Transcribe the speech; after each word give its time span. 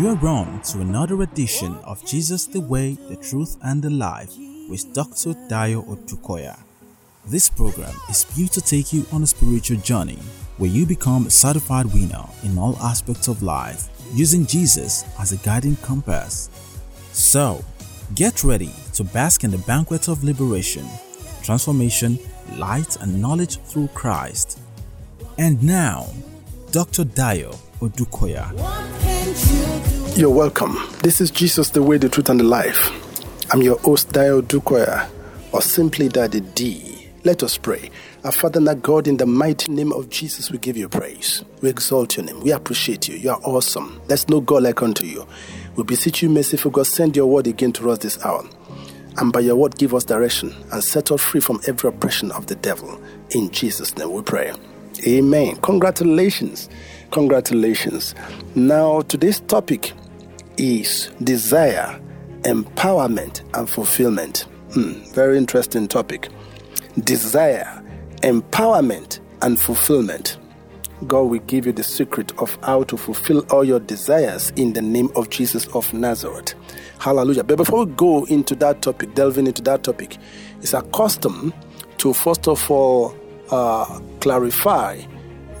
You 0.00 0.08
are 0.08 0.28
on 0.28 0.62
to 0.62 0.80
another 0.80 1.20
edition 1.22 1.76
of 1.84 2.02
Jesus 2.06 2.46
the 2.46 2.60
Way, 2.60 2.96
the 3.08 3.16
Truth, 3.16 3.58
and 3.62 3.82
the 3.82 3.90
Life 3.90 4.32
with 4.70 4.94
Dr. 4.94 5.34
Dayo 5.48 5.86
Odukoya. 5.86 6.58
This 7.26 7.50
program 7.50 7.94
is 8.08 8.24
built 8.24 8.52
to 8.52 8.62
take 8.62 8.94
you 8.94 9.04
on 9.12 9.22
a 9.22 9.26
spiritual 9.26 9.76
journey 9.76 10.18
where 10.56 10.70
you 10.70 10.86
become 10.86 11.26
a 11.26 11.30
certified 11.30 11.86
winner 11.92 12.24
in 12.42 12.58
all 12.58 12.76
aspects 12.78 13.28
of 13.28 13.42
life 13.42 13.88
using 14.14 14.46
Jesus 14.46 15.04
as 15.20 15.32
a 15.32 15.36
guiding 15.44 15.76
compass. 15.76 16.48
So, 17.12 17.62
get 18.14 18.42
ready 18.42 18.72
to 18.94 19.04
bask 19.04 19.44
in 19.44 19.50
the 19.50 19.58
banquet 19.58 20.08
of 20.08 20.24
liberation, 20.24 20.86
transformation, 21.42 22.18
light, 22.56 22.96
and 23.02 23.20
knowledge 23.20 23.58
through 23.58 23.88
Christ. 23.88 24.49
And 25.40 25.62
now, 25.62 26.06
Dr. 26.70 27.02
Dayo 27.02 27.56
Odukoya. 27.80 28.52
You're 30.14 30.28
welcome. 30.28 30.76
This 31.02 31.22
is 31.22 31.30
Jesus, 31.30 31.70
the 31.70 31.82
way, 31.82 31.96
the 31.96 32.10
truth, 32.10 32.28
and 32.28 32.40
the 32.40 32.44
life. 32.44 32.90
I'm 33.50 33.62
your 33.62 33.78
host, 33.78 34.12
Dio 34.12 34.42
Dukoya, 34.42 35.08
or 35.52 35.62
simply 35.62 36.10
Daddy 36.10 36.40
D. 36.40 37.08
Let 37.24 37.42
us 37.42 37.56
pray. 37.56 37.90
Our 38.22 38.32
Father 38.32 38.60
our 38.68 38.74
God, 38.74 39.08
in 39.08 39.16
the 39.16 39.24
mighty 39.24 39.72
name 39.72 39.92
of 39.92 40.10
Jesus, 40.10 40.50
we 40.50 40.58
give 40.58 40.76
you 40.76 40.90
praise. 40.90 41.42
We 41.62 41.70
exalt 41.70 42.18
your 42.18 42.26
name. 42.26 42.40
We 42.40 42.52
appreciate 42.52 43.08
you. 43.08 43.16
You 43.16 43.30
are 43.30 43.40
awesome. 43.42 43.98
There's 44.08 44.28
no 44.28 44.42
God 44.42 44.64
like 44.64 44.82
unto 44.82 45.06
you. 45.06 45.26
We 45.74 45.84
beseech 45.84 46.20
you, 46.20 46.28
merciful 46.28 46.70
God, 46.70 46.86
send 46.86 47.16
your 47.16 47.24
word 47.24 47.46
again 47.46 47.72
to 47.72 47.90
us 47.90 48.00
this 48.00 48.22
hour. 48.26 48.46
And 49.16 49.32
by 49.32 49.40
your 49.40 49.56
word, 49.56 49.78
give 49.78 49.94
us 49.94 50.04
direction 50.04 50.54
and 50.70 50.84
set 50.84 51.10
us 51.10 51.22
free 51.22 51.40
from 51.40 51.62
every 51.66 51.88
oppression 51.88 52.30
of 52.30 52.46
the 52.46 52.56
devil. 52.56 53.00
In 53.30 53.50
Jesus' 53.50 53.96
name 53.96 54.12
we 54.12 54.20
pray. 54.20 54.52
Amen. 55.06 55.56
Congratulations. 55.56 56.68
Congratulations. 57.10 58.14
Now, 58.54 59.00
today's 59.02 59.40
topic 59.40 59.92
is 60.56 61.10
desire, 61.22 62.00
empowerment, 62.42 63.42
and 63.58 63.68
fulfillment. 63.68 64.46
Hmm, 64.74 64.92
very 65.12 65.38
interesting 65.38 65.88
topic. 65.88 66.28
Desire, 67.04 67.82
empowerment, 68.22 69.20
and 69.42 69.60
fulfillment. 69.60 70.38
God 71.06 71.22
will 71.22 71.38
give 71.40 71.64
you 71.64 71.72
the 71.72 71.82
secret 71.82 72.38
of 72.38 72.58
how 72.62 72.82
to 72.84 72.96
fulfill 72.96 73.40
all 73.50 73.64
your 73.64 73.80
desires 73.80 74.50
in 74.56 74.74
the 74.74 74.82
name 74.82 75.10
of 75.16 75.30
Jesus 75.30 75.66
of 75.68 75.92
Nazareth. 75.94 76.54
Hallelujah. 76.98 77.42
But 77.42 77.56
before 77.56 77.86
we 77.86 77.92
go 77.92 78.24
into 78.26 78.54
that 78.56 78.82
topic, 78.82 79.14
delving 79.14 79.46
into 79.46 79.62
that 79.62 79.82
topic, 79.82 80.18
it's 80.60 80.74
a 80.74 80.82
custom 80.82 81.54
to 81.98 82.12
first 82.12 82.46
of 82.48 82.70
all 82.70 83.14
uh, 83.50 84.00
clarify 84.20 85.00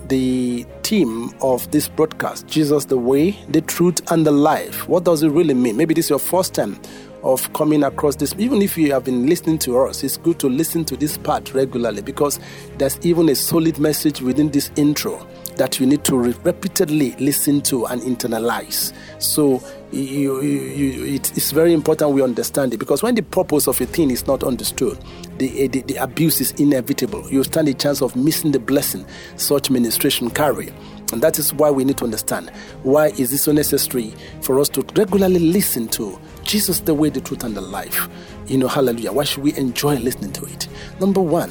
the 0.08 0.66
theme 0.82 1.32
of 1.40 1.70
this 1.70 1.88
broadcast 1.88 2.46
Jesus, 2.48 2.84
the 2.86 2.98
way, 2.98 3.30
the 3.48 3.60
truth, 3.60 4.00
and 4.10 4.26
the 4.26 4.32
life. 4.32 4.88
What 4.88 5.04
does 5.04 5.22
it 5.22 5.30
really 5.30 5.54
mean? 5.54 5.76
Maybe 5.76 5.94
this 5.94 6.06
is 6.06 6.10
your 6.10 6.18
first 6.18 6.52
time 6.52 6.80
of 7.22 7.52
coming 7.52 7.84
across 7.84 8.16
this. 8.16 8.34
Even 8.38 8.62
if 8.62 8.76
you 8.76 8.92
have 8.92 9.04
been 9.04 9.26
listening 9.26 9.58
to 9.60 9.78
us, 9.78 10.02
it's 10.02 10.16
good 10.16 10.38
to 10.40 10.48
listen 10.48 10.84
to 10.86 10.96
this 10.96 11.16
part 11.18 11.54
regularly 11.54 12.02
because 12.02 12.40
there's 12.78 12.98
even 13.06 13.28
a 13.28 13.34
solid 13.34 13.78
message 13.78 14.20
within 14.20 14.50
this 14.50 14.70
intro 14.76 15.26
that 15.56 15.80
you 15.80 15.86
need 15.86 16.04
to 16.04 16.16
re- 16.16 16.34
repeatedly 16.42 17.14
listen 17.18 17.60
to 17.62 17.86
and 17.86 18.02
internalize. 18.02 18.92
So 19.18 19.62
you, 19.92 20.40
you, 20.40 20.60
you, 20.60 21.14
it's 21.14 21.50
very 21.50 21.72
important 21.72 22.12
we 22.12 22.22
understand 22.22 22.72
it 22.74 22.78
because 22.78 23.02
when 23.02 23.14
the 23.14 23.22
purpose 23.22 23.66
of 23.66 23.80
a 23.80 23.86
thing 23.86 24.10
is 24.10 24.26
not 24.26 24.42
understood, 24.44 24.98
the, 25.38 25.64
eh, 25.64 25.68
the, 25.68 25.82
the 25.82 25.96
abuse 25.96 26.40
is 26.40 26.52
inevitable. 26.52 27.28
You 27.30 27.42
stand 27.44 27.68
a 27.68 27.74
chance 27.74 28.02
of 28.02 28.16
missing 28.16 28.52
the 28.52 28.60
blessing 28.60 29.04
such 29.36 29.70
ministration 29.70 30.30
carry. 30.30 30.72
And 31.12 31.20
that 31.22 31.38
is 31.38 31.52
why 31.52 31.70
we 31.70 31.84
need 31.84 31.98
to 31.98 32.04
understand 32.04 32.50
why 32.82 33.08
is 33.08 33.32
it 33.32 33.38
so 33.38 33.52
necessary 33.52 34.14
for 34.42 34.60
us 34.60 34.68
to 34.70 34.82
regularly 34.94 35.40
listen 35.40 35.88
to 35.88 36.18
Jesus 36.44 36.80
the 36.80 36.94
way, 36.94 37.10
the 37.10 37.20
truth, 37.20 37.42
and 37.42 37.56
the 37.56 37.60
life. 37.60 38.08
You 38.46 38.58
know, 38.58 38.68
hallelujah. 38.68 39.12
Why 39.12 39.24
should 39.24 39.42
we 39.42 39.54
enjoy 39.56 39.96
listening 39.96 40.32
to 40.34 40.44
it? 40.44 40.68
Number 41.00 41.20
one, 41.20 41.50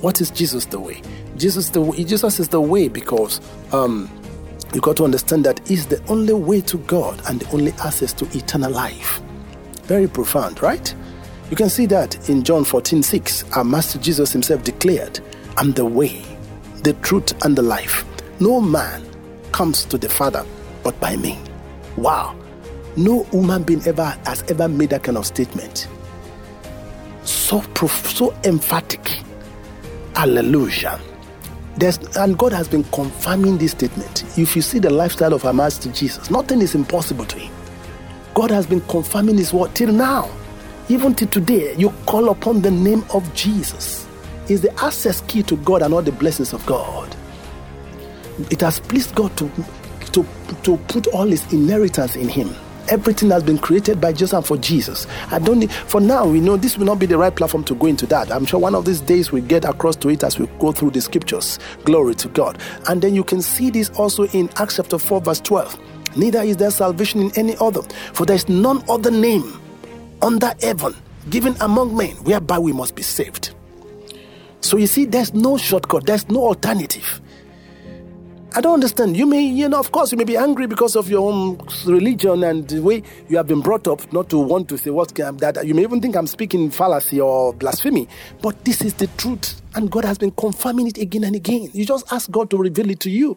what 0.00 0.20
is 0.20 0.30
Jesus 0.30 0.66
the 0.66 0.80
way? 0.80 1.02
Jesus 1.36 1.70
the 1.70 1.92
Jesus 2.06 2.40
is 2.40 2.48
the 2.48 2.60
way 2.60 2.88
because 2.88 3.40
um, 3.72 4.10
you 4.74 4.80
got 4.80 4.96
to 4.96 5.04
understand 5.04 5.44
that 5.44 5.60
He's 5.68 5.86
the 5.86 6.02
only 6.08 6.34
way 6.34 6.60
to 6.62 6.78
God 6.78 7.20
and 7.28 7.40
the 7.40 7.50
only 7.52 7.72
access 7.72 8.12
to 8.14 8.24
eternal 8.36 8.70
life. 8.70 9.20
Very 9.84 10.08
profound, 10.08 10.62
right? 10.62 10.94
You 11.50 11.56
can 11.56 11.68
see 11.68 11.86
that 11.86 12.28
in 12.28 12.42
John 12.42 12.64
14 12.64 13.02
6. 13.02 13.44
Our 13.52 13.64
Master 13.64 13.98
Jesus 13.98 14.32
Himself 14.32 14.64
declared, 14.64 15.20
I'm 15.56 15.72
the 15.72 15.84
way, 15.86 16.24
the 16.82 16.92
truth, 16.94 17.32
and 17.44 17.56
the 17.56 17.62
life. 17.62 18.04
No 18.40 18.60
man 18.60 19.04
comes 19.52 19.84
to 19.86 19.96
the 19.96 20.08
Father 20.08 20.44
but 20.82 20.98
by 21.00 21.16
me. 21.16 21.38
Wow. 21.96 22.36
No 22.96 23.24
human 23.24 23.62
being 23.62 23.82
ever 23.86 24.16
has 24.24 24.42
ever 24.50 24.68
made 24.68 24.90
that 24.90 25.02
kind 25.02 25.18
of 25.18 25.26
statement. 25.26 25.88
So 27.24 27.60
prof- 27.74 28.06
so 28.06 28.34
emphatic. 28.44 29.04
Hallelujah. 30.14 31.00
There's, 31.76 31.98
and 32.16 32.38
God 32.38 32.52
has 32.52 32.68
been 32.68 32.84
confirming 32.84 33.58
this 33.58 33.72
statement. 33.72 34.24
If 34.38 34.56
you 34.56 34.62
see 34.62 34.78
the 34.78 34.90
lifestyle 34.90 35.34
of 35.34 35.44
our 35.44 35.52
Master 35.52 35.90
Jesus, 35.92 36.30
nothing 36.30 36.62
is 36.62 36.74
impossible 36.74 37.26
to 37.26 37.38
him. 37.38 37.52
God 38.34 38.50
has 38.50 38.66
been 38.66 38.80
confirming 38.82 39.36
his 39.36 39.52
word 39.52 39.74
till 39.74 39.92
now. 39.92 40.30
Even 40.88 41.14
till 41.14 41.28
today, 41.28 41.74
you 41.76 41.90
call 42.06 42.30
upon 42.30 42.62
the 42.62 42.70
name 42.70 43.04
of 43.12 43.32
Jesus. 43.34 44.06
Is 44.48 44.60
the 44.60 44.72
access 44.82 45.20
key 45.22 45.42
to 45.42 45.56
God 45.56 45.82
and 45.82 45.92
all 45.92 46.02
the 46.02 46.12
blessings 46.12 46.52
of 46.52 46.64
God. 46.64 47.14
It 48.50 48.60
has 48.60 48.80
pleased 48.80 49.14
God 49.14 49.36
to, 49.36 49.50
to, 50.12 50.24
to 50.62 50.76
put 50.88 51.08
all 51.08 51.26
his 51.26 51.52
inheritance 51.52 52.16
in 52.16 52.28
him. 52.28 52.54
Everything 52.88 53.30
has 53.30 53.42
been 53.42 53.58
created 53.58 54.00
by 54.00 54.12
Jesus 54.12 54.32
and 54.32 54.44
for 54.44 54.56
Jesus. 54.56 55.06
I 55.30 55.38
don't 55.38 55.58
need, 55.58 55.72
for 55.72 56.00
now, 56.00 56.26
we 56.26 56.40
know 56.40 56.56
this 56.56 56.78
will 56.78 56.86
not 56.86 56.98
be 56.98 57.06
the 57.06 57.18
right 57.18 57.34
platform 57.34 57.64
to 57.64 57.74
go 57.74 57.86
into 57.86 58.06
that. 58.06 58.30
I'm 58.30 58.44
sure 58.44 58.60
one 58.60 58.74
of 58.74 58.84
these 58.84 59.00
days 59.00 59.32
we 59.32 59.40
get 59.40 59.64
across 59.64 59.96
to 59.96 60.08
it 60.08 60.22
as 60.22 60.38
we 60.38 60.46
go 60.58 60.72
through 60.72 60.90
the 60.90 61.00
scriptures. 61.00 61.58
Glory 61.84 62.14
to 62.16 62.28
God. 62.28 62.58
And 62.88 63.02
then 63.02 63.14
you 63.14 63.24
can 63.24 63.42
see 63.42 63.70
this 63.70 63.90
also 63.90 64.24
in 64.28 64.48
Acts 64.56 64.76
chapter 64.76 64.98
4, 64.98 65.20
verse 65.20 65.40
12. 65.40 66.16
Neither 66.16 66.40
is 66.42 66.56
there 66.56 66.70
salvation 66.70 67.20
in 67.20 67.30
any 67.36 67.56
other, 67.60 67.82
for 68.12 68.24
there 68.24 68.36
is 68.36 68.48
none 68.48 68.82
other 68.88 69.10
name 69.10 69.60
under 70.22 70.52
heaven 70.62 70.94
given 71.28 71.56
among 71.60 71.96
men 71.96 72.14
whereby 72.24 72.58
we 72.58 72.72
must 72.72 72.94
be 72.94 73.02
saved. 73.02 73.54
So 74.60 74.76
you 74.76 74.86
see, 74.86 75.04
there's 75.04 75.34
no 75.34 75.58
shortcut, 75.58 76.06
there's 76.06 76.28
no 76.28 76.44
alternative. 76.46 77.20
I 78.56 78.62
don't 78.62 78.72
understand. 78.72 79.18
You 79.18 79.26
may, 79.26 79.42
you 79.42 79.68
know, 79.68 79.78
of 79.78 79.92
course, 79.92 80.12
you 80.12 80.16
may 80.16 80.24
be 80.24 80.34
angry 80.34 80.66
because 80.66 80.96
of 80.96 81.10
your 81.10 81.30
own 81.30 81.60
religion 81.84 82.42
and 82.42 82.66
the 82.66 82.80
way 82.80 83.02
you 83.28 83.36
have 83.36 83.46
been 83.46 83.60
brought 83.60 83.86
up, 83.86 84.10
not 84.14 84.30
to 84.30 84.38
want 84.38 84.70
to 84.70 84.78
say 84.78 84.88
what 84.88 85.14
can 85.14 85.36
that. 85.36 85.66
You 85.66 85.74
may 85.74 85.82
even 85.82 86.00
think 86.00 86.16
I'm 86.16 86.26
speaking 86.26 86.70
fallacy 86.70 87.20
or 87.20 87.52
blasphemy, 87.52 88.08
but 88.40 88.64
this 88.64 88.80
is 88.80 88.94
the 88.94 89.08
truth, 89.18 89.60
and 89.74 89.90
God 89.90 90.06
has 90.06 90.16
been 90.16 90.30
confirming 90.30 90.86
it 90.86 90.96
again 90.96 91.24
and 91.24 91.36
again. 91.36 91.68
You 91.74 91.84
just 91.84 92.10
ask 92.10 92.30
God 92.30 92.48
to 92.48 92.56
reveal 92.56 92.88
it 92.88 92.98
to 93.00 93.10
you. 93.10 93.36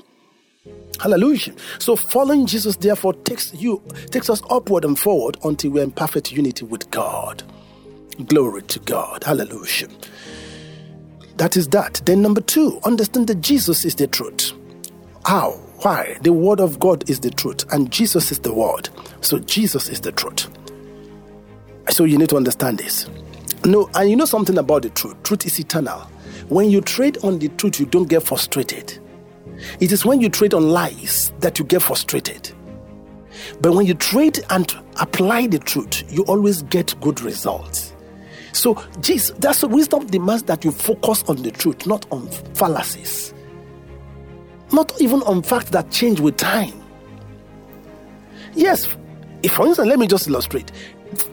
Hallelujah. 1.01 1.53
So 1.79 1.97
following 1.97 2.45
Jesus 2.45 2.77
therefore 2.77 3.11
takes 3.13 3.53
you 3.53 3.83
takes 4.11 4.29
us 4.29 4.41
upward 4.49 4.85
and 4.85 4.97
forward 4.97 5.35
until 5.43 5.71
we're 5.71 5.83
in 5.83 5.91
perfect 5.91 6.31
unity 6.31 6.63
with 6.63 6.89
God. 6.91 7.43
Glory 8.27 8.61
to 8.61 8.79
God. 8.79 9.25
Hallelujah. 9.25 9.89
That 11.35 11.57
is 11.57 11.67
that. 11.69 12.01
Then 12.05 12.21
number 12.21 12.39
two, 12.39 12.79
understand 12.85 13.27
that 13.27 13.41
Jesus 13.41 13.83
is 13.83 13.95
the 13.95 14.07
truth. 14.07 14.53
How? 15.29 15.51
Why? 15.83 16.17
The 16.21 16.33
Word 16.33 16.59
of 16.59 16.79
God 16.79 17.07
is 17.07 17.19
the 17.19 17.29
truth, 17.29 17.71
and 17.71 17.91
Jesus 17.91 18.31
is 18.31 18.39
the 18.39 18.51
Word. 18.51 18.89
So 19.21 19.37
Jesus 19.37 19.87
is 19.87 20.01
the 20.01 20.11
truth. 20.11 20.47
So 21.91 22.05
you 22.05 22.17
need 22.17 22.29
to 22.29 22.35
understand 22.35 22.79
this. 22.79 23.07
No, 23.63 23.87
and 23.93 24.09
you 24.09 24.15
know 24.15 24.25
something 24.25 24.57
about 24.57 24.81
the 24.81 24.89
truth. 24.89 25.21
Truth 25.21 25.45
is 25.45 25.59
eternal. 25.59 25.99
When 26.47 26.71
you 26.71 26.81
trade 26.81 27.19
on 27.23 27.37
the 27.37 27.49
truth, 27.49 27.79
you 27.79 27.85
don't 27.85 28.09
get 28.09 28.23
frustrated. 28.23 28.97
It 29.79 29.91
is 29.91 30.03
when 30.03 30.19
you 30.19 30.29
trade 30.29 30.55
on 30.55 30.67
lies 30.67 31.31
that 31.41 31.59
you 31.59 31.65
get 31.65 31.83
frustrated. 31.83 32.51
But 33.61 33.75
when 33.75 33.85
you 33.85 33.93
trade 33.93 34.39
and 34.49 34.73
apply 34.99 35.45
the 35.45 35.59
truth, 35.59 36.11
you 36.11 36.23
always 36.23 36.63
get 36.63 36.99
good 37.01 37.21
results. 37.21 37.93
So, 38.53 38.83
Jesus, 38.99 39.37
that's 39.37 39.61
the 39.61 39.67
wisdom 39.67 40.07
demands 40.07 40.41
that 40.45 40.65
you 40.65 40.71
focus 40.71 41.23
on 41.27 41.43
the 41.43 41.51
truth, 41.51 41.85
not 41.85 42.07
on 42.11 42.27
fallacies 42.55 43.31
not 44.71 44.99
even 45.01 45.21
on 45.23 45.41
facts 45.43 45.69
that 45.71 45.91
change 45.91 46.19
with 46.19 46.37
time. 46.37 46.73
Yes, 48.55 48.87
if 49.43 49.53
for 49.53 49.67
instance, 49.67 49.87
let 49.87 49.99
me 49.99 50.07
just 50.07 50.27
illustrate. 50.27 50.71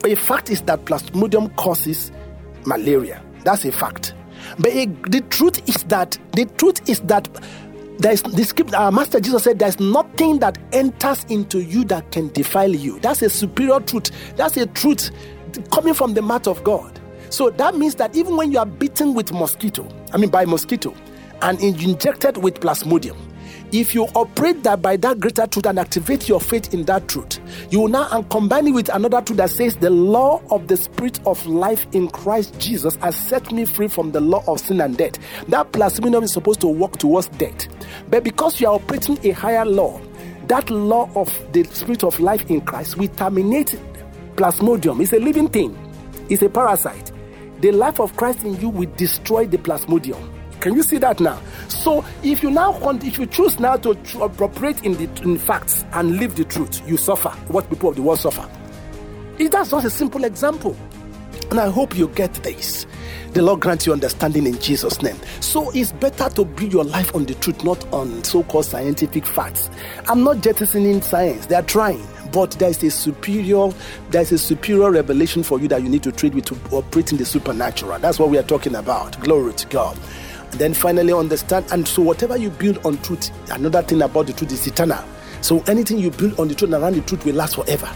A 0.05 0.15
fact 0.15 0.49
is 0.49 0.61
that 0.61 0.85
plasmodium 0.85 1.55
causes 1.55 2.11
malaria. 2.65 3.21
That's 3.43 3.65
a 3.65 3.71
fact. 3.71 4.13
But 4.59 4.71
a, 4.71 4.85
the 4.85 5.21
truth 5.29 5.67
is 5.67 5.83
that 5.83 6.17
the 6.33 6.45
truth 6.45 6.87
is 6.89 6.99
that 7.01 7.27
there 7.99 8.11
is 8.11 8.21
the 8.21 8.43
script. 8.43 8.73
Our 8.73 8.91
Master 8.91 9.19
Jesus 9.19 9.43
said, 9.43 9.59
"There 9.59 9.67
is 9.67 9.79
nothing 9.79 10.39
that 10.39 10.57
enters 10.71 11.25
into 11.25 11.61
you 11.61 11.83
that 11.85 12.11
can 12.11 12.29
defile 12.29 12.73
you." 12.73 12.99
That's 12.99 13.21
a 13.21 13.29
superior 13.29 13.79
truth. 13.79 14.11
That's 14.35 14.57
a 14.57 14.67
truth 14.67 15.11
coming 15.71 15.93
from 15.93 16.13
the 16.13 16.21
mouth 16.21 16.47
of 16.47 16.63
God. 16.63 16.99
So 17.29 17.49
that 17.49 17.75
means 17.75 17.95
that 17.95 18.15
even 18.15 18.37
when 18.37 18.51
you 18.51 18.59
are 18.59 18.65
bitten 18.65 19.13
with 19.13 19.33
mosquito, 19.33 19.87
I 20.13 20.17
mean 20.17 20.29
by 20.29 20.45
mosquito, 20.45 20.93
and 21.41 21.59
injected 21.61 22.37
with 22.37 22.59
plasmodium. 22.59 23.17
If 23.73 23.93
you 23.93 24.05
operate 24.15 24.63
that 24.63 24.81
by 24.81 24.95
that 24.97 25.19
greater 25.19 25.45
truth 25.45 25.65
and 25.65 25.77
activate 25.77 26.29
your 26.29 26.39
faith 26.39 26.73
in 26.73 26.85
that 26.85 27.09
truth, 27.09 27.39
you 27.69 27.81
will 27.81 27.89
now 27.89 28.07
and 28.11 28.29
combine 28.29 28.67
it 28.67 28.71
with 28.71 28.87
another 28.87 29.21
truth 29.21 29.37
that 29.37 29.49
says, 29.49 29.75
The 29.75 29.89
law 29.89 30.41
of 30.51 30.69
the 30.69 30.77
spirit 30.77 31.19
of 31.25 31.45
life 31.45 31.85
in 31.91 32.07
Christ 32.07 32.57
Jesus 32.59 32.95
has 32.97 33.17
set 33.17 33.51
me 33.51 33.65
free 33.65 33.89
from 33.89 34.13
the 34.13 34.21
law 34.21 34.41
of 34.47 34.61
sin 34.61 34.79
and 34.79 34.97
death. 34.97 35.17
That 35.49 35.73
plasmodium 35.73 36.23
is 36.23 36.31
supposed 36.31 36.61
to 36.61 36.67
work 36.67 36.95
towards 36.97 37.27
death. 37.27 37.67
But 38.09 38.23
because 38.23 38.61
you 38.61 38.67
are 38.67 38.75
operating 38.75 39.19
a 39.25 39.31
higher 39.31 39.65
law, 39.65 39.99
that 40.47 40.69
law 40.69 41.09
of 41.13 41.29
the 41.51 41.65
spirit 41.65 42.05
of 42.05 42.21
life 42.21 42.49
in 42.49 42.61
Christ 42.61 42.95
we 42.95 43.09
terminate 43.09 43.77
plasmodium. 44.37 45.01
It's 45.01 45.11
a 45.11 45.19
living 45.19 45.49
thing, 45.49 45.77
it's 46.29 46.41
a 46.41 46.49
parasite. 46.49 47.11
The 47.59 47.71
life 47.71 47.99
of 47.99 48.15
Christ 48.15 48.45
in 48.45 48.55
you 48.61 48.69
will 48.69 48.89
destroy 48.95 49.45
the 49.45 49.57
plasmodium. 49.57 50.36
Can 50.59 50.75
you 50.75 50.83
see 50.83 50.97
that 50.97 51.19
now? 51.19 51.41
So 51.67 52.03
if 52.23 52.41
you 52.43 52.51
now 52.51 52.77
want, 52.79 53.03
if 53.03 53.17
you 53.19 53.25
choose 53.25 53.59
now 53.59 53.77
to 53.77 53.91
operate 54.19 54.83
in 54.83 54.93
the 54.93 55.21
in 55.23 55.37
facts 55.37 55.85
and 55.93 56.17
live 56.17 56.35
the 56.35 56.45
truth, 56.45 56.81
you 56.87 56.97
suffer 56.97 57.29
what 57.47 57.69
people 57.69 57.89
of 57.89 57.95
the 57.95 58.01
world 58.01 58.19
suffer. 58.19 58.49
It, 59.37 59.51
that's 59.51 59.71
just 59.71 59.85
a 59.85 59.89
simple 59.89 60.23
example. 60.23 60.75
And 61.51 61.59
I 61.59 61.69
hope 61.69 61.95
you 61.95 62.07
get 62.09 62.33
this. 62.35 62.85
The 63.33 63.41
Lord 63.41 63.59
grant 63.59 63.85
you 63.85 63.93
understanding 63.93 64.47
in 64.47 64.59
Jesus' 64.59 65.01
name. 65.01 65.15
So 65.41 65.69
it's 65.71 65.91
better 65.91 66.29
to 66.29 66.43
build 66.43 66.73
your 66.73 66.83
life 66.83 67.13
on 67.15 67.25
the 67.25 67.35
truth, 67.35 67.63
not 67.63 67.85
on 67.93 68.23
so-called 68.23 68.65
scientific 68.65 69.25
facts. 69.25 69.69
I'm 70.07 70.23
not 70.23 70.41
jettisoning 70.41 71.01
science. 71.01 71.45
They 71.45 71.55
are 71.55 71.61
trying 71.61 72.05
but 72.31 72.51
there 72.51 72.69
is 72.69 72.83
a 72.83 72.91
superior 72.91 73.69
there 74.09 74.21
is 74.21 74.31
a 74.31 74.37
superior 74.37 74.91
revelation 74.91 75.43
for 75.43 75.59
you 75.59 75.67
that 75.67 75.81
you 75.81 75.89
need 75.89 76.03
to 76.03 76.11
treat 76.11 76.33
with 76.33 76.45
to 76.45 76.57
operate 76.75 77.11
in 77.11 77.17
the 77.17 77.25
supernatural 77.25 77.97
that's 77.99 78.19
what 78.19 78.29
we 78.29 78.37
are 78.37 78.43
talking 78.43 78.75
about 78.75 79.19
glory 79.21 79.53
to 79.53 79.65
god 79.67 79.97
then 80.57 80.73
finally 80.73 81.13
understand. 81.13 81.65
And 81.71 81.87
so, 81.87 82.01
whatever 82.01 82.37
you 82.37 82.49
build 82.49 82.85
on 82.85 82.97
truth, 82.99 83.31
another 83.51 83.81
thing 83.81 84.01
about 84.01 84.27
the 84.27 84.33
truth 84.33 84.51
is 84.51 84.67
eternal. 84.67 85.03
So, 85.41 85.63
anything 85.67 85.99
you 85.99 86.11
build 86.11 86.39
on 86.39 86.47
the 86.47 86.55
truth 86.55 86.73
and 86.73 86.81
around 86.81 86.95
the 86.95 87.01
truth 87.01 87.25
will 87.25 87.35
last 87.35 87.55
forever. 87.55 87.89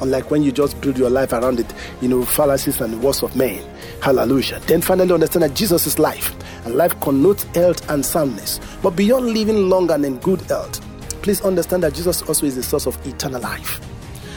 Unlike 0.00 0.30
when 0.30 0.42
you 0.42 0.52
just 0.52 0.78
build 0.80 0.98
your 0.98 1.08
life 1.08 1.32
around 1.32 1.58
it, 1.58 1.72
you 2.02 2.08
know, 2.08 2.24
fallacies 2.24 2.80
and 2.80 3.02
words 3.02 3.22
of 3.22 3.34
men. 3.34 3.64
Hallelujah. 4.02 4.60
Then 4.66 4.82
finally 4.82 5.12
understand 5.12 5.42
that 5.44 5.54
Jesus 5.54 5.86
is 5.86 5.98
life, 5.98 6.34
and 6.66 6.74
life 6.74 6.98
connotes 7.00 7.44
health 7.54 7.88
and 7.90 8.04
soundness. 8.04 8.60
But 8.82 8.90
beyond 8.90 9.26
living 9.26 9.68
long 9.68 9.90
and 9.90 10.04
in 10.04 10.18
good 10.18 10.40
health, 10.42 10.80
please 11.22 11.40
understand 11.40 11.82
that 11.82 11.94
Jesus 11.94 12.22
also 12.22 12.46
is 12.46 12.56
the 12.56 12.62
source 12.62 12.86
of 12.86 13.04
eternal 13.06 13.40
life. 13.40 13.80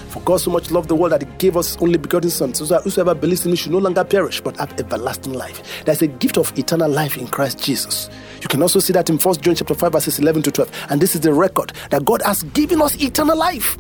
For 0.09 0.21
God 0.21 0.38
so 0.41 0.51
much 0.51 0.71
loved 0.71 0.89
the 0.89 0.95
world 0.95 1.13
that 1.13 1.21
He 1.21 1.27
gave 1.38 1.56
us 1.56 1.77
only 1.77 1.97
begotten 1.97 2.29
Son, 2.29 2.53
so 2.53 2.65
that 2.65 2.83
whosoever 2.83 3.13
believes 3.13 3.45
in 3.45 3.51
Him 3.51 3.56
should 3.56 3.71
no 3.71 3.77
longer 3.77 4.03
perish, 4.03 4.41
but 4.41 4.57
have 4.57 4.77
everlasting 4.79 5.33
life. 5.33 5.83
There's 5.85 6.01
a 6.01 6.07
gift 6.07 6.38
of 6.38 6.57
eternal 6.57 6.89
life 6.89 7.17
in 7.17 7.27
Christ 7.27 7.63
Jesus. 7.63 8.09
You 8.41 8.47
can 8.47 8.61
also 8.61 8.79
see 8.79 8.94
that 8.94 9.09
in 9.09 9.19
1 9.19 9.35
John 9.35 9.56
chapter 9.56 9.75
5, 9.75 9.91
verses 9.91 10.19
11 10.19 10.44
to 10.44 10.51
12. 10.51 10.71
And 10.89 11.00
this 11.01 11.13
is 11.13 11.21
the 11.21 11.33
record 11.33 11.73
that 11.91 12.06
God 12.06 12.21
has 12.23 12.44
given 12.44 12.81
us 12.81 13.00
eternal 13.01 13.38
life. 13.38 13.77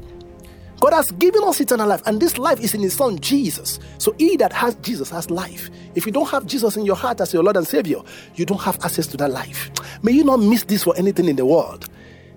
God 0.79 0.93
has 0.93 1.11
given 1.11 1.43
us 1.43 1.59
eternal 1.59 1.87
life, 1.87 2.01
and 2.05 2.21
this 2.21 2.37
life 2.37 2.59
is 2.61 2.73
in 2.73 2.81
His 2.81 2.93
Son 2.93 3.19
Jesus. 3.19 3.79
So, 3.97 4.15
he 4.17 4.37
that 4.37 4.53
has 4.53 4.75
Jesus 4.75 5.09
has 5.09 5.29
life. 5.29 5.69
If 5.95 6.05
you 6.05 6.11
don't 6.11 6.29
have 6.29 6.45
Jesus 6.45 6.77
in 6.77 6.85
your 6.85 6.95
heart 6.95 7.19
as 7.19 7.33
your 7.33 7.43
Lord 7.43 7.57
and 7.57 7.67
Savior, 7.67 7.97
you 8.35 8.45
don't 8.45 8.61
have 8.61 8.75
access 8.85 9.05
to 9.07 9.17
that 9.17 9.31
life. 9.31 9.69
May 10.03 10.13
you 10.13 10.23
not 10.23 10.39
miss 10.39 10.63
this 10.63 10.83
for 10.83 10.95
anything 10.95 11.27
in 11.27 11.35
the 11.35 11.45
world. 11.45 11.89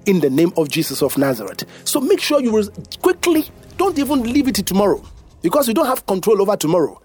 In 0.06 0.18
the 0.18 0.30
name 0.30 0.52
of 0.56 0.68
Jesus 0.68 1.02
of 1.02 1.16
Nazareth. 1.16 1.64
So, 1.84 2.00
make 2.00 2.20
sure 2.20 2.40
you 2.40 2.52
will 2.52 2.68
quickly 3.00 3.44
don't 3.76 3.98
even 3.98 4.22
leave 4.22 4.48
it 4.48 4.54
to 4.56 4.62
tomorrow 4.62 5.02
because 5.42 5.69
you 5.69 5.74
don't 5.74 5.86
have 5.86 6.06
control 6.06 6.40
over 6.40 6.56
tomorrow. 6.56 7.00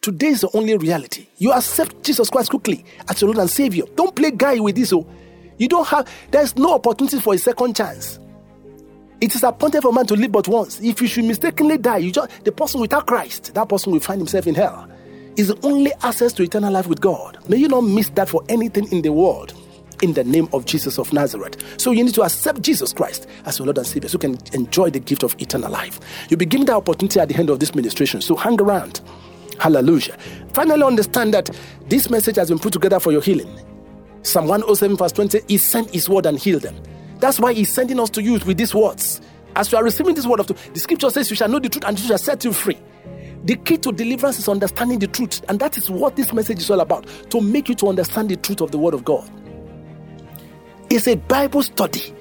Today 0.00 0.28
is 0.28 0.40
the 0.40 0.50
only 0.56 0.76
reality. 0.76 1.26
You 1.38 1.52
accept 1.52 2.02
Jesus 2.02 2.30
Christ 2.30 2.50
quickly 2.50 2.84
as 3.08 3.20
your 3.20 3.28
Lord 3.28 3.38
and 3.38 3.50
Savior. 3.50 3.84
Don't 3.96 4.14
play 4.14 4.30
guy 4.30 4.58
with 4.58 4.76
this. 4.76 4.92
Oh, 4.92 5.06
you 5.58 5.68
don't 5.68 5.86
have. 5.88 6.10
There's 6.30 6.56
no 6.56 6.74
opportunity 6.74 7.20
for 7.20 7.34
a 7.34 7.38
second 7.38 7.76
chance. 7.76 8.18
It 9.20 9.34
is 9.34 9.42
appointed 9.42 9.82
for 9.82 9.92
man 9.92 10.06
to 10.06 10.16
live 10.16 10.32
but 10.32 10.48
once. 10.48 10.80
If 10.80 11.02
you 11.02 11.06
should 11.06 11.24
mistakenly 11.24 11.76
die, 11.76 11.98
you 11.98 12.12
just 12.12 12.44
the 12.44 12.52
person 12.52 12.80
without 12.80 13.06
Christ, 13.06 13.52
that 13.54 13.68
person 13.68 13.92
will 13.92 14.00
find 14.00 14.18
himself 14.20 14.46
in 14.46 14.54
hell. 14.54 14.90
Is 15.36 15.48
the 15.48 15.58
only 15.66 15.92
access 16.02 16.32
to 16.34 16.42
eternal 16.42 16.72
life 16.72 16.86
with 16.86 17.00
God. 17.00 17.38
May 17.48 17.58
you 17.58 17.68
not 17.68 17.82
miss 17.82 18.08
that 18.10 18.28
for 18.28 18.42
anything 18.48 18.90
in 18.90 19.02
the 19.02 19.12
world 19.12 19.52
in 20.02 20.14
the 20.14 20.24
name 20.24 20.48
of 20.52 20.64
Jesus 20.64 20.98
of 20.98 21.12
Nazareth. 21.12 21.80
So 21.80 21.90
you 21.90 22.04
need 22.04 22.14
to 22.14 22.22
accept 22.22 22.62
Jesus 22.62 22.92
Christ 22.92 23.26
as 23.44 23.58
your 23.58 23.66
Lord 23.66 23.78
and 23.78 23.86
Savior 23.86 24.08
so 24.08 24.14
you 24.14 24.18
can 24.18 24.38
enjoy 24.52 24.90
the 24.90 25.00
gift 25.00 25.22
of 25.22 25.34
eternal 25.38 25.70
life. 25.70 26.00
You'll 26.28 26.38
be 26.38 26.46
given 26.46 26.66
the 26.66 26.74
opportunity 26.74 27.20
at 27.20 27.28
the 27.28 27.36
end 27.36 27.50
of 27.50 27.60
this 27.60 27.74
ministration. 27.74 28.20
So 28.20 28.36
hang 28.36 28.60
around. 28.60 29.00
Hallelujah. 29.58 30.16
Finally, 30.54 30.82
understand 30.82 31.34
that 31.34 31.50
this 31.88 32.08
message 32.08 32.36
has 32.36 32.48
been 32.48 32.58
put 32.58 32.72
together 32.72 32.98
for 32.98 33.12
your 33.12 33.20
healing. 33.20 33.54
Psalm 34.22 34.46
107, 34.46 34.96
verse 34.96 35.12
20, 35.12 35.40
He 35.48 35.58
sent 35.58 35.90
His 35.90 36.08
word 36.08 36.26
and 36.26 36.38
healed 36.38 36.62
them. 36.62 36.76
That's 37.18 37.38
why 37.38 37.52
He's 37.52 37.72
sending 37.72 38.00
us 38.00 38.10
to 38.10 38.22
you 38.22 38.32
with 38.32 38.56
these 38.56 38.74
words. 38.74 39.20
As 39.56 39.70
you 39.70 39.78
are 39.78 39.84
receiving 39.84 40.14
this 40.14 40.26
word 40.26 40.40
of 40.40 40.46
truth, 40.46 40.72
the 40.72 40.80
scripture 40.80 41.10
says, 41.10 41.28
You 41.28 41.36
shall 41.36 41.48
know 41.48 41.58
the 41.58 41.68
truth 41.68 41.84
and 41.84 41.98
it 41.98 42.02
shall 42.02 42.18
set 42.18 42.44
you 42.44 42.52
free. 42.52 42.78
The 43.44 43.56
key 43.56 43.78
to 43.78 43.92
deliverance 43.92 44.38
is 44.38 44.48
understanding 44.48 44.98
the 44.98 45.06
truth, 45.06 45.42
and 45.48 45.58
that 45.60 45.78
is 45.78 45.90
what 45.90 46.14
this 46.14 46.32
message 46.32 46.58
is 46.58 46.70
all 46.70 46.80
about 46.80 47.06
to 47.30 47.40
make 47.40 47.68
you 47.68 47.74
to 47.76 47.88
understand 47.88 48.28
the 48.28 48.36
truth 48.36 48.60
of 48.60 48.70
the 48.70 48.78
word 48.78 48.92
of 48.92 49.04
God. 49.04 49.30
It's 50.90 51.06
a 51.06 51.14
Bible 51.14 51.62
study 51.62 52.12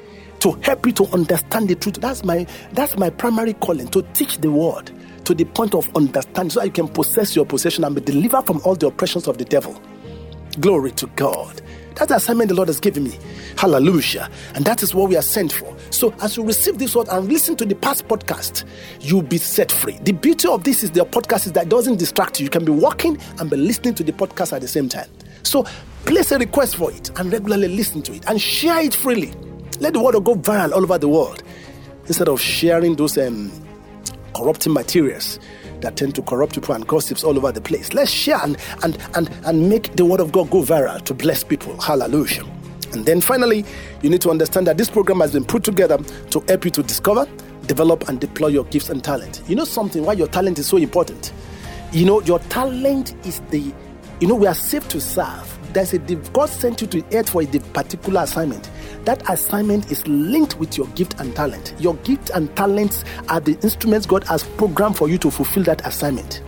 to 0.42 0.52
help 0.62 0.86
you 0.86 0.92
to 0.94 1.06
understand 1.08 1.70
the 1.70 1.76
truth. 1.76 1.96
That's 1.96 2.24
my 2.24 2.46
that's 2.72 2.96
my 2.98 3.10
primary 3.10 3.54
calling 3.54 3.88
to 3.88 4.04
teach 4.14 4.38
the 4.38 4.52
word 4.52 4.92
to 5.26 5.34
the 5.34 5.46
point 5.46 5.74
of 5.74 5.90
understanding 5.96 6.52
so 6.52 6.60
that 6.60 6.68
you 6.68 6.72
can 6.72 6.88
possess 6.88 7.36
your 7.36 7.48
possession 7.48 7.84
and 7.84 7.96
be 7.96 8.02
delivered 8.02 8.46
from 8.46 8.62
all 8.64 8.76
the 8.76 8.86
oppressions 8.86 9.28
of 9.28 9.40
the 9.40 9.46
devil. 9.46 9.82
Glory 10.60 10.92
to 10.92 11.08
God. 11.16 11.64
That's 11.96 12.10
the 12.10 12.18
assignment 12.18 12.50
the 12.50 12.56
Lord 12.56 12.68
has 12.70 12.80
given 12.80 13.06
me. 13.06 13.18
Hallelujah. 13.58 14.30
And 14.54 14.64
that 14.66 14.84
is 14.84 14.94
what 14.94 15.10
we 15.10 15.18
are 15.18 15.24
sent 15.24 15.52
for. 15.52 15.76
So, 15.90 16.14
as 16.22 16.38
you 16.38 16.44
receive 16.44 16.78
this 16.78 16.96
word 16.96 17.08
and 17.10 17.28
listen 17.28 17.56
to 17.58 17.66
the 17.66 17.76
past 17.76 18.08
podcast, 18.08 18.66
you'll 19.02 19.24
be 19.24 19.40
set 19.40 19.72
free. 19.72 19.98
The 20.04 20.14
beauty 20.14 20.48
of 20.48 20.64
this 20.64 20.84
is 20.84 20.92
the 20.92 21.06
podcast 21.06 21.48
is 21.48 21.54
that 21.54 21.66
it 21.66 21.70
doesn't 21.70 21.98
distract 21.98 22.40
you. 22.40 22.44
You 22.44 22.50
can 22.52 22.66
be 22.66 22.72
walking 22.72 23.18
and 23.40 23.50
be 23.50 23.58
listening 23.58 23.96
to 23.96 24.04
the 24.04 24.12
podcast 24.12 24.54
at 24.54 24.62
the 24.62 24.68
same 24.68 24.88
time. 24.90 25.10
So, 25.44 25.66
place 26.06 26.32
a 26.32 26.38
request 26.38 26.76
for 26.76 26.92
it 26.92 27.12
and 27.20 27.32
regularly 27.32 27.68
listen 27.68 28.02
to 28.04 28.14
it 28.14 28.24
and 28.28 28.42
share 28.42 28.82
it 28.82 28.96
freely. 28.96 29.34
Let 29.80 29.94
the 29.94 30.02
word 30.02 30.14
go 30.24 30.36
viral 30.36 30.74
all 30.74 30.84
over 30.84 30.98
the 30.98 31.08
world 31.08 31.44
instead 32.08 32.28
of 32.28 32.42
sharing 32.42 32.96
those 32.96 33.18
um, 33.18 33.52
corrupting 34.34 34.74
materials 34.74 35.40
that 35.82 35.96
tend 35.96 36.16
to 36.16 36.22
corrupt 36.22 36.56
people 36.56 36.76
and 36.76 36.86
gossips 36.88 37.24
all 37.24 37.38
over 37.38 37.52
the 37.52 37.62
place. 37.62 37.94
Let's 37.94 38.12
share 38.12 38.40
and, 38.44 38.58
and, 38.84 38.98
and, 39.16 39.30
and 39.46 39.70
make 39.70 39.96
the 39.96 40.06
word 40.06 40.20
of 40.20 40.32
God 40.32 40.50
go 40.50 40.62
viral 40.62 41.02
to 41.04 41.14
bless 41.14 41.44
people. 41.44 41.80
Hallelujah. 41.80 42.44
And 42.94 43.06
then 43.06 43.22
finally, 43.22 43.66
you 44.02 44.10
need 44.10 44.22
to 44.22 44.30
understand 44.30 44.68
that 44.68 44.78
this 44.78 44.90
program 44.90 45.20
has 45.20 45.32
been 45.32 45.46
put 45.46 45.64
together 45.64 45.98
to 45.98 46.40
help 46.48 46.66
you 46.66 46.72
to 46.72 46.84
discover, 46.84 47.28
develop, 47.68 48.10
and 48.10 48.20
deploy 48.20 48.48
your 48.48 48.66
gifts 48.66 48.90
and 48.90 49.04
talent. 49.04 49.42
You 49.48 49.56
know 49.56 49.66
something, 49.66 50.04
why 50.04 50.14
your 50.14 50.28
talent 50.28 50.60
is 50.60 50.68
so 50.68 50.78
important? 50.78 51.32
You 51.92 52.06
know, 52.06 52.22
your 52.22 52.40
talent 52.40 53.14
is 53.26 53.42
the, 53.52 53.74
you 54.20 54.28
know, 54.28 54.36
we 54.36 54.48
are 54.48 54.54
saved 54.54 54.90
to 54.92 55.02
serve 55.02 55.60
there's 55.74 55.94
a 55.94 56.00
God 56.00 56.50
sent 56.50 56.82
you 56.82 56.88
to 56.88 57.04
earth 57.16 57.30
for 57.30 57.42
a 57.44 57.46
particular 57.46 58.24
assignment. 58.24 58.70
That 59.06 59.28
assignment 59.30 59.92
is 59.92 60.06
linked 60.08 60.58
with 60.58 60.78
your 60.78 60.88
gift 60.88 61.20
and 61.20 61.36
talent. 61.36 61.74
Your 61.80 61.96
gift 61.98 62.32
and 62.32 62.56
talents 62.56 63.04
are 63.28 63.40
the 63.40 63.54
instruments 63.62 64.06
God 64.06 64.24
has 64.26 64.44
programmed 64.44 64.98
for 64.98 65.10
you 65.10 65.18
to 65.20 65.32
fulfill 65.32 65.64
that 65.64 65.86
assignment. 65.86 66.42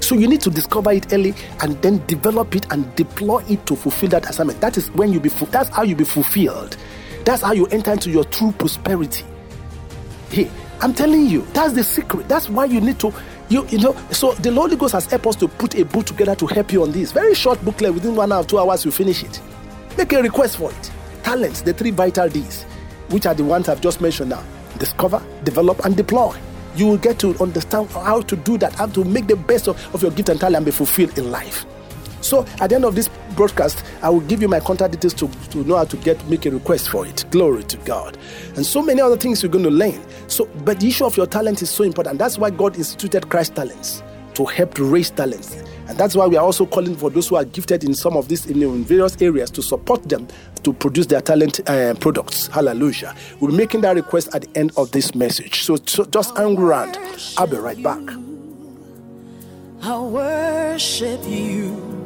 So 0.00 0.14
you 0.14 0.28
need 0.28 0.40
to 0.42 0.50
discover 0.50 0.92
it 0.92 1.12
early 1.12 1.34
and 1.60 1.80
then 1.82 2.04
develop 2.06 2.54
it 2.54 2.70
and 2.70 2.94
deploy 2.94 3.42
it 3.48 3.66
to 3.66 3.76
fulfill 3.76 4.10
that 4.10 4.28
assignment. 4.28 4.60
That 4.60 4.76
is 4.76 4.90
when 4.92 5.12
you 5.12 5.20
be 5.20 5.30
that's 5.30 5.70
how 5.70 5.82
you 5.82 5.96
be 5.96 6.04
fulfilled. 6.04 6.76
That's 7.24 7.42
how 7.42 7.52
you 7.52 7.66
enter 7.68 7.92
into 7.92 8.10
your 8.10 8.24
true 8.24 8.52
prosperity. 8.52 9.24
Hey, 10.30 10.50
I'm 10.80 10.92
telling 10.92 11.26
you, 11.26 11.42
that's 11.54 11.72
the 11.72 11.82
secret. 11.82 12.28
That's 12.28 12.48
why 12.48 12.66
you 12.66 12.80
need 12.80 13.00
to 13.00 13.12
you, 13.48 13.66
you 13.68 13.78
know, 13.78 13.94
so 14.10 14.32
the 14.32 14.52
Holy 14.52 14.76
Ghost 14.76 14.92
has 14.92 15.06
helped 15.06 15.26
us 15.26 15.36
to 15.36 15.48
put 15.48 15.74
a 15.76 15.84
book 15.84 16.06
together 16.06 16.34
to 16.34 16.46
help 16.46 16.72
you 16.72 16.82
on 16.82 16.92
this. 16.92 17.12
Very 17.12 17.34
short 17.34 17.64
booklet, 17.64 17.94
within 17.94 18.16
one 18.16 18.32
hour, 18.32 18.44
two 18.44 18.58
hours, 18.58 18.84
you 18.84 18.90
finish 18.90 19.22
it. 19.22 19.40
Make 19.96 20.12
a 20.12 20.22
request 20.22 20.56
for 20.56 20.70
it. 20.70 20.90
Talents, 21.22 21.60
the 21.62 21.72
three 21.72 21.90
vital 21.90 22.28
Ds, 22.28 22.64
which 23.10 23.26
are 23.26 23.34
the 23.34 23.44
ones 23.44 23.68
I've 23.68 23.80
just 23.80 24.00
mentioned 24.00 24.30
now 24.30 24.42
discover, 24.78 25.22
develop, 25.44 25.84
and 25.84 25.96
deploy. 25.96 26.36
You 26.74 26.86
will 26.86 26.98
get 26.98 27.18
to 27.20 27.34
understand 27.42 27.88
how 27.90 28.20
to 28.22 28.36
do 28.36 28.58
that, 28.58 28.74
how 28.74 28.86
to 28.86 29.04
make 29.04 29.26
the 29.26 29.36
best 29.36 29.68
of, 29.68 29.94
of 29.94 30.02
your 30.02 30.10
gift 30.10 30.28
and 30.28 30.38
talent 30.38 30.56
and 30.56 30.66
be 30.66 30.72
fulfilled 30.72 31.18
in 31.18 31.30
life. 31.30 31.64
So 32.26 32.44
at 32.60 32.70
the 32.70 32.74
end 32.74 32.84
of 32.84 32.96
this 32.96 33.08
broadcast, 33.36 33.84
I 34.02 34.10
will 34.10 34.20
give 34.20 34.42
you 34.42 34.48
my 34.48 34.58
contact 34.58 34.92
details 34.92 35.14
to, 35.14 35.28
to 35.50 35.58
know 35.58 35.76
how 35.76 35.84
to 35.84 35.96
get 35.98 36.28
make 36.28 36.44
a 36.44 36.50
request 36.50 36.88
for 36.88 37.06
it. 37.06 37.24
Glory 37.30 37.62
to 37.64 37.76
God. 37.78 38.18
And 38.56 38.66
so 38.66 38.82
many 38.82 39.00
other 39.00 39.16
things 39.16 39.42
you're 39.42 39.52
going 39.52 39.64
to 39.64 39.70
learn. 39.70 40.02
So, 40.26 40.46
but 40.64 40.80
the 40.80 40.88
issue 40.88 41.04
of 41.04 41.16
your 41.16 41.26
talent 41.26 41.62
is 41.62 41.70
so 41.70 41.84
important. 41.84 42.18
That's 42.18 42.36
why 42.36 42.50
God 42.50 42.76
instituted 42.76 43.28
Christ 43.28 43.54
talents 43.54 44.02
to 44.34 44.44
help 44.44 44.74
to 44.74 44.84
raise 44.84 45.10
talents. 45.10 45.54
And 45.88 45.96
that's 45.96 46.16
why 46.16 46.26
we 46.26 46.36
are 46.36 46.44
also 46.44 46.66
calling 46.66 46.96
for 46.96 47.10
those 47.10 47.28
who 47.28 47.36
are 47.36 47.44
gifted 47.44 47.84
in 47.84 47.94
some 47.94 48.16
of 48.16 48.26
these 48.26 48.44
in, 48.46 48.84
various 48.84 49.22
areas 49.22 49.48
to 49.52 49.62
support 49.62 50.08
them 50.08 50.26
to 50.64 50.72
produce 50.72 51.06
their 51.06 51.20
talent 51.20 51.60
uh, 51.70 51.94
products. 51.94 52.48
Hallelujah. 52.48 53.14
We'll 53.38 53.52
be 53.52 53.56
making 53.56 53.82
that 53.82 53.94
request 53.94 54.34
at 54.34 54.42
the 54.42 54.58
end 54.58 54.72
of 54.76 54.90
this 54.90 55.14
message. 55.14 55.62
So, 55.62 55.76
so 55.86 56.04
just 56.06 56.36
hang 56.36 56.58
around. 56.58 56.98
I'll 57.38 57.46
be 57.46 57.56
right 57.56 57.80
back. 57.80 58.02
I 59.82 60.00
worship 60.00 61.20
you. 61.24 62.05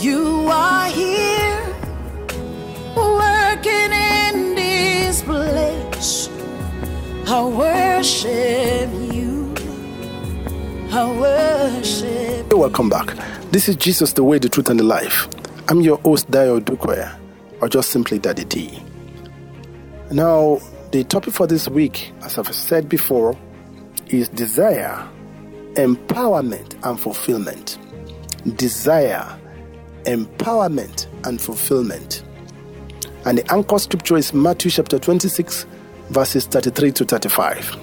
You 0.00 0.48
are 0.50 0.86
here 0.86 1.76
working 2.96 3.92
in 3.92 4.54
this 4.54 5.20
place. 5.20 6.30
I 7.26 7.44
worship 7.44 8.90
you. 9.12 9.54
I 10.90 11.04
worship. 11.20 12.50
Welcome 12.50 12.88
back. 12.88 13.14
This 13.52 13.68
is 13.68 13.76
Jesus, 13.76 14.14
the 14.14 14.24
way, 14.24 14.38
the 14.38 14.48
truth, 14.48 14.70
and 14.70 14.80
the 14.80 14.84
life. 14.84 15.28
I'm 15.68 15.82
your 15.82 15.98
host, 15.98 16.30
Dio 16.30 16.60
Dukwe, 16.60 17.18
or 17.60 17.68
just 17.68 17.90
simply 17.90 18.18
Daddy 18.18 18.46
D. 18.46 18.82
Now, 20.10 20.60
the 20.92 21.04
topic 21.04 21.34
for 21.34 21.46
this 21.46 21.68
week, 21.68 22.10
as 22.22 22.38
I've 22.38 22.54
said 22.54 22.88
before, 22.88 23.36
is 24.06 24.30
desire, 24.30 25.06
empowerment, 25.74 26.74
and 26.84 26.98
fulfillment. 26.98 27.76
Desire, 28.56 29.38
empowerment, 30.04 31.06
and 31.26 31.40
fulfillment. 31.40 32.24
And 33.26 33.38
the 33.38 33.52
anchor 33.52 33.78
scripture 33.78 34.16
is 34.16 34.32
Matthew 34.32 34.70
chapter 34.70 34.98
26, 34.98 35.66
verses 36.08 36.46
33 36.46 36.92
to 36.92 37.04
35. 37.04 37.76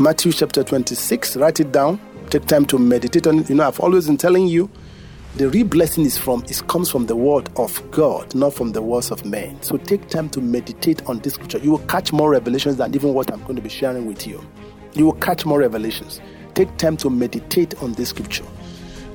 Matthew 0.00 0.32
chapter 0.32 0.64
26, 0.64 1.36
write 1.36 1.60
it 1.60 1.70
down. 1.70 2.00
Take 2.30 2.46
time 2.46 2.64
to 2.66 2.78
meditate 2.78 3.26
on 3.26 3.40
it. 3.40 3.48
You 3.50 3.56
know, 3.56 3.68
I've 3.68 3.80
always 3.80 4.06
been 4.06 4.16
telling 4.16 4.46
you 4.46 4.70
the 5.36 5.50
real 5.50 5.66
blessing 5.66 6.04
is 6.04 6.16
from 6.16 6.44
it 6.48 6.62
comes 6.68 6.90
from 6.90 7.06
the 7.06 7.16
word 7.16 7.48
of 7.56 7.90
God, 7.90 8.34
not 8.34 8.54
from 8.54 8.72
the 8.72 8.80
words 8.80 9.10
of 9.10 9.24
men. 9.24 9.60
So 9.62 9.76
take 9.76 10.08
time 10.08 10.28
to 10.30 10.40
meditate 10.40 11.04
on 11.06 11.18
this 11.18 11.34
scripture. 11.34 11.58
You 11.58 11.72
will 11.72 11.86
catch 11.86 12.12
more 12.12 12.30
revelations 12.30 12.76
than 12.76 12.94
even 12.94 13.14
what 13.14 13.32
I'm 13.32 13.42
going 13.42 13.56
to 13.56 13.62
be 13.62 13.68
sharing 13.68 14.06
with 14.06 14.26
you. 14.26 14.44
You 14.94 15.06
will 15.06 15.14
catch 15.14 15.44
more 15.44 15.58
revelations. 15.58 16.20
Take 16.54 16.76
time 16.76 16.96
to 16.98 17.10
meditate 17.10 17.80
on 17.82 17.92
this 17.94 18.10
scripture. 18.10 18.44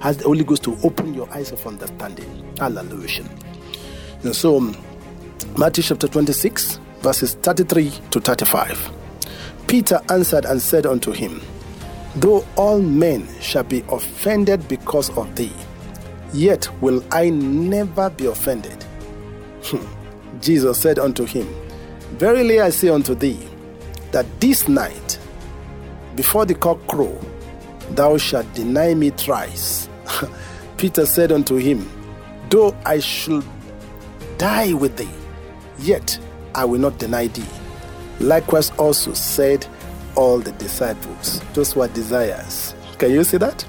As 0.01 0.17
the 0.17 0.23
Holy 0.25 0.43
Ghost 0.43 0.63
to 0.63 0.77
open 0.83 1.13
your 1.13 1.29
eyes 1.33 1.51
of 1.51 1.65
understanding. 1.67 2.55
Hallelujah. 2.57 3.25
And 4.23 4.35
so 4.35 4.57
um, 4.57 4.77
Matthew 5.57 5.83
chapter 5.83 6.07
26, 6.07 6.79
verses 7.01 7.35
33 7.35 7.91
to 8.11 8.19
35. 8.19 8.91
Peter 9.67 9.99
answered 10.09 10.45
and 10.45 10.61
said 10.61 10.85
unto 10.85 11.11
him, 11.11 11.41
Though 12.15 12.45
all 12.55 12.81
men 12.81 13.27
shall 13.39 13.63
be 13.63 13.83
offended 13.89 14.67
because 14.67 15.09
of 15.17 15.35
thee, 15.35 15.53
yet 16.33 16.69
will 16.81 17.03
I 17.11 17.29
never 17.29 18.09
be 18.09 18.25
offended. 18.25 18.83
Hmm. 19.63 19.85
Jesus 20.41 20.79
said 20.79 20.97
unto 20.97 21.25
him, 21.25 21.47
Verily 22.17 22.61
I 22.61 22.69
say 22.69 22.89
unto 22.89 23.15
thee, 23.15 23.39
that 24.11 24.25
this 24.39 24.67
night, 24.67 25.19
before 26.15 26.45
the 26.45 26.55
cock 26.55 26.85
crow, 26.87 27.19
thou 27.91 28.17
shalt 28.17 28.51
deny 28.53 28.93
me 28.93 29.09
thrice. 29.11 29.88
Peter 30.77 31.05
said 31.05 31.31
unto 31.31 31.55
him, 31.55 31.89
Though 32.49 32.75
I 32.85 32.99
should 32.99 33.45
die 34.37 34.73
with 34.73 34.97
thee, 34.97 35.09
yet 35.79 36.17
I 36.55 36.65
will 36.65 36.79
not 36.79 36.97
deny 36.97 37.27
thee. 37.27 37.45
Likewise 38.19 38.71
also 38.71 39.13
said 39.13 39.65
all 40.15 40.39
the 40.39 40.51
disciples. 40.53 41.41
Those 41.53 41.75
were 41.75 41.87
desires. 41.87 42.75
Can 42.97 43.11
you 43.11 43.23
see 43.23 43.37
that? 43.37 43.65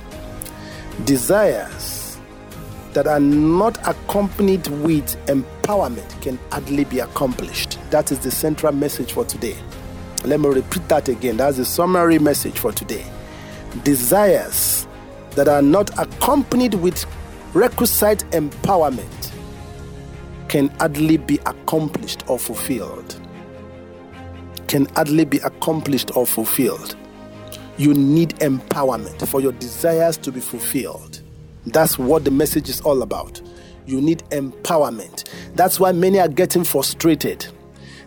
Desires 1.05 2.19
that 2.93 3.07
are 3.07 3.21
not 3.21 3.79
accompanied 3.87 4.67
with 4.69 5.17
empowerment 5.27 6.21
can 6.23 6.39
hardly 6.51 6.85
be 6.85 6.99
accomplished. 6.99 7.79
That 7.91 8.11
is 8.11 8.19
the 8.19 8.31
central 8.31 8.73
message 8.73 9.13
for 9.13 9.25
today. 9.25 9.57
Let 10.25 10.41
me 10.41 10.49
repeat 10.49 10.89
that 10.89 11.09
again. 11.09 11.37
That's 11.37 11.57
the 11.57 11.65
summary 11.65 12.19
message 12.19 12.59
for 12.59 12.73
today. 12.73 13.05
Desires 13.85 14.87
that 15.37 15.49
are 15.49 15.63
not 15.63 15.91
accompanied 15.99 16.75
with 16.75 17.05
requisite 17.55 18.21
empowerment 18.31 19.33
can 20.49 20.69
hardly 20.79 21.17
be 21.17 21.39
accomplished 21.47 22.29
or 22.29 22.39
fulfilled. 22.39 23.21
Can 24.67 24.87
hardly 24.97 25.25
be 25.25 25.39
accomplished 25.39 26.17
or 26.17 26.27
fulfilled. 26.27 26.97
You 27.79 27.95
need 27.95 28.31
empowerment 28.41 29.27
for 29.29 29.41
your 29.41 29.53
desires 29.53 30.17
to 30.19 30.33
be 30.33 30.41
fulfilled. 30.41 31.21
That's 31.67 31.99
what 31.99 32.25
the 32.25 32.31
message 32.31 32.69
is 32.69 32.81
all 32.81 33.03
about. 33.03 33.41
You 33.87 34.01
need 34.01 34.19
empowerment. 34.31 35.29
That's 35.55 35.79
why 35.79 35.93
many 35.93 36.19
are 36.19 36.29
getting 36.29 36.65
frustrated. 36.65 37.47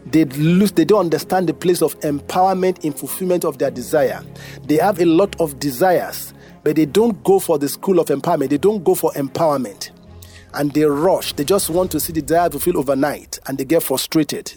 They 0.06 0.26
lose, 0.26 0.74
they 0.74 0.86
don't 0.86 1.00
understand 1.00 1.48
the 1.48 1.54
place 1.54 1.82
of 1.82 1.98
empowerment 2.02 2.84
in 2.84 2.92
fulfillment 2.92 3.46
of 3.46 3.58
their 3.58 3.72
desire. 3.72 4.22
They 4.66 4.78
have 4.78 5.00
a 5.00 5.06
lot 5.06 5.40
of 5.40 5.60
desires, 5.60 6.33
but 6.64 6.76
they 6.76 6.86
don't 6.86 7.24
go 7.24 7.40
for 7.40 7.58
the 7.58 7.70
school 7.70 8.00
of 8.00 8.08
empowerment. 8.08 8.50
They 8.50 8.58
don't 8.58 8.84
go 8.84 8.96
for 8.96 9.12
empowerment. 9.12 9.92
And 10.54 10.72
they 10.72 10.86
rush. 10.86 11.34
They 11.34 11.44
just 11.44 11.70
want 11.70 11.92
to 11.92 12.00
see 12.00 12.14
the 12.14 12.22
desire 12.22 12.50
fulfilled 12.50 12.78
overnight 12.78 13.40
and 13.48 13.58
they 13.58 13.66
get 13.66 13.84
frustrated. 13.84 14.54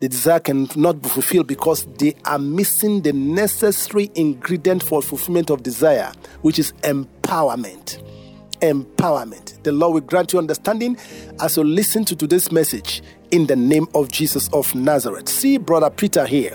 The 0.00 0.08
desire 0.08 0.40
cannot 0.40 1.02
be 1.02 1.08
fulfilled 1.08 1.46
because 1.46 1.84
they 1.98 2.14
are 2.24 2.38
missing 2.38 3.02
the 3.02 3.12
necessary 3.12 4.10
ingredient 4.14 4.82
for 4.82 5.02
fulfillment 5.02 5.50
of 5.50 5.62
desire, 5.62 6.12
which 6.42 6.58
is 6.58 6.72
empowerment 6.82 8.02
empowerment. 8.60 9.62
The 9.62 9.72
Lord 9.72 9.94
will 9.94 10.00
grant 10.02 10.32
you 10.32 10.38
understanding 10.38 10.96
as 11.40 11.56
you 11.56 11.64
listen 11.64 12.04
to 12.06 12.16
today's 12.16 12.52
message 12.52 13.02
in 13.30 13.46
the 13.46 13.56
name 13.56 13.86
of 13.94 14.10
Jesus 14.10 14.48
of 14.52 14.74
Nazareth. 14.74 15.28
See, 15.28 15.58
brother 15.58 15.90
Peter 15.90 16.26
here. 16.26 16.54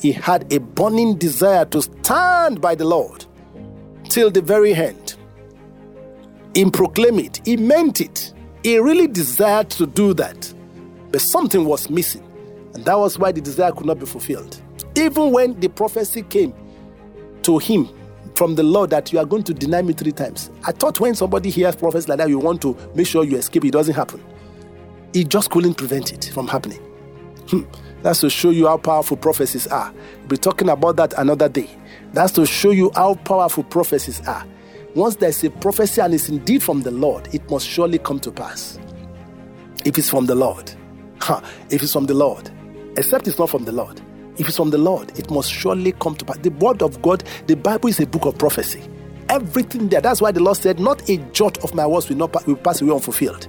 He 0.00 0.12
had 0.12 0.52
a 0.52 0.60
burning 0.60 1.16
desire 1.16 1.64
to 1.66 1.82
stand 1.82 2.60
by 2.60 2.74
the 2.74 2.84
Lord 2.84 3.26
till 4.08 4.30
the 4.30 4.42
very 4.42 4.74
end. 4.74 5.16
He 6.54 6.68
proclaimed 6.70 7.20
it, 7.20 7.40
he 7.44 7.56
meant 7.56 8.00
it. 8.00 8.32
He 8.62 8.78
really 8.78 9.06
desired 9.06 9.68
to 9.70 9.86
do 9.86 10.14
that. 10.14 10.52
But 11.10 11.20
something 11.20 11.66
was 11.66 11.90
missing. 11.90 12.22
And 12.72 12.84
that 12.86 12.98
was 12.98 13.18
why 13.18 13.30
the 13.30 13.40
desire 13.40 13.72
could 13.72 13.86
not 13.86 13.98
be 13.98 14.06
fulfilled. 14.06 14.60
Even 14.96 15.32
when 15.32 15.58
the 15.60 15.68
prophecy 15.68 16.22
came 16.22 16.54
to 17.42 17.58
him 17.58 17.88
from 18.34 18.54
the 18.54 18.62
Lord 18.62 18.90
that 18.90 19.12
you 19.12 19.18
are 19.18 19.24
going 19.24 19.42
to 19.44 19.54
deny 19.54 19.82
me 19.82 19.92
three 19.92 20.12
times. 20.12 20.50
I 20.64 20.72
thought 20.72 20.98
when 20.98 21.14
somebody 21.14 21.50
hears 21.50 21.76
prophets 21.76 22.08
like 22.08 22.18
that, 22.18 22.28
you 22.28 22.38
want 22.38 22.62
to 22.62 22.76
make 22.94 23.06
sure 23.06 23.22
you 23.22 23.36
escape. 23.36 23.64
It 23.64 23.72
doesn't 23.72 23.94
happen. 23.94 24.22
He 25.12 25.24
just 25.24 25.50
couldn't 25.50 25.74
prevent 25.74 26.12
it 26.12 26.30
from 26.34 26.48
happening. 26.48 26.80
Hmm. 27.48 27.62
That's 28.02 28.20
to 28.20 28.30
show 28.30 28.50
you 28.50 28.66
how 28.66 28.78
powerful 28.78 29.16
prophecies 29.16 29.66
are. 29.68 29.92
We'll 30.20 30.28
be 30.28 30.36
talking 30.36 30.68
about 30.68 30.96
that 30.96 31.14
another 31.16 31.48
day. 31.48 31.70
That's 32.14 32.32
to 32.34 32.46
show 32.46 32.70
you 32.70 32.92
how 32.94 33.16
powerful 33.16 33.64
prophecies 33.64 34.26
are. 34.28 34.46
Once 34.94 35.16
there's 35.16 35.42
a 35.42 35.50
prophecy 35.50 36.00
and 36.00 36.14
it's 36.14 36.28
indeed 36.28 36.62
from 36.62 36.82
the 36.82 36.92
Lord, 36.92 37.28
it 37.34 37.50
must 37.50 37.68
surely 37.68 37.98
come 37.98 38.20
to 38.20 38.30
pass. 38.30 38.78
If 39.84 39.98
it's 39.98 40.10
from 40.10 40.26
the 40.26 40.36
Lord. 40.36 40.72
Huh. 41.20 41.40
If 41.70 41.82
it's 41.82 41.92
from 41.92 42.06
the 42.06 42.14
Lord. 42.14 42.50
Except 42.96 43.26
it's 43.26 43.36
not 43.36 43.50
from 43.50 43.64
the 43.64 43.72
Lord. 43.72 44.00
If 44.38 44.46
it's 44.46 44.56
from 44.56 44.70
the 44.70 44.78
Lord, 44.78 45.18
it 45.18 45.28
must 45.28 45.50
surely 45.50 45.90
come 45.90 46.14
to 46.14 46.24
pass. 46.24 46.38
The 46.38 46.50
word 46.50 46.82
of 46.82 47.02
God, 47.02 47.24
the 47.48 47.56
Bible 47.56 47.88
is 47.88 47.98
a 47.98 48.06
book 48.06 48.26
of 48.26 48.38
prophecy. 48.38 48.82
Everything 49.28 49.88
there. 49.88 50.00
That's 50.00 50.20
why 50.22 50.30
the 50.30 50.40
Lord 50.40 50.56
said, 50.56 50.78
Not 50.78 51.08
a 51.10 51.16
jot 51.32 51.58
of 51.64 51.74
my 51.74 51.84
words 51.84 52.08
will 52.08 52.16
not 52.16 52.46
will 52.46 52.54
pass 52.54 52.80
away 52.80 52.92
unfulfilled. 52.94 53.48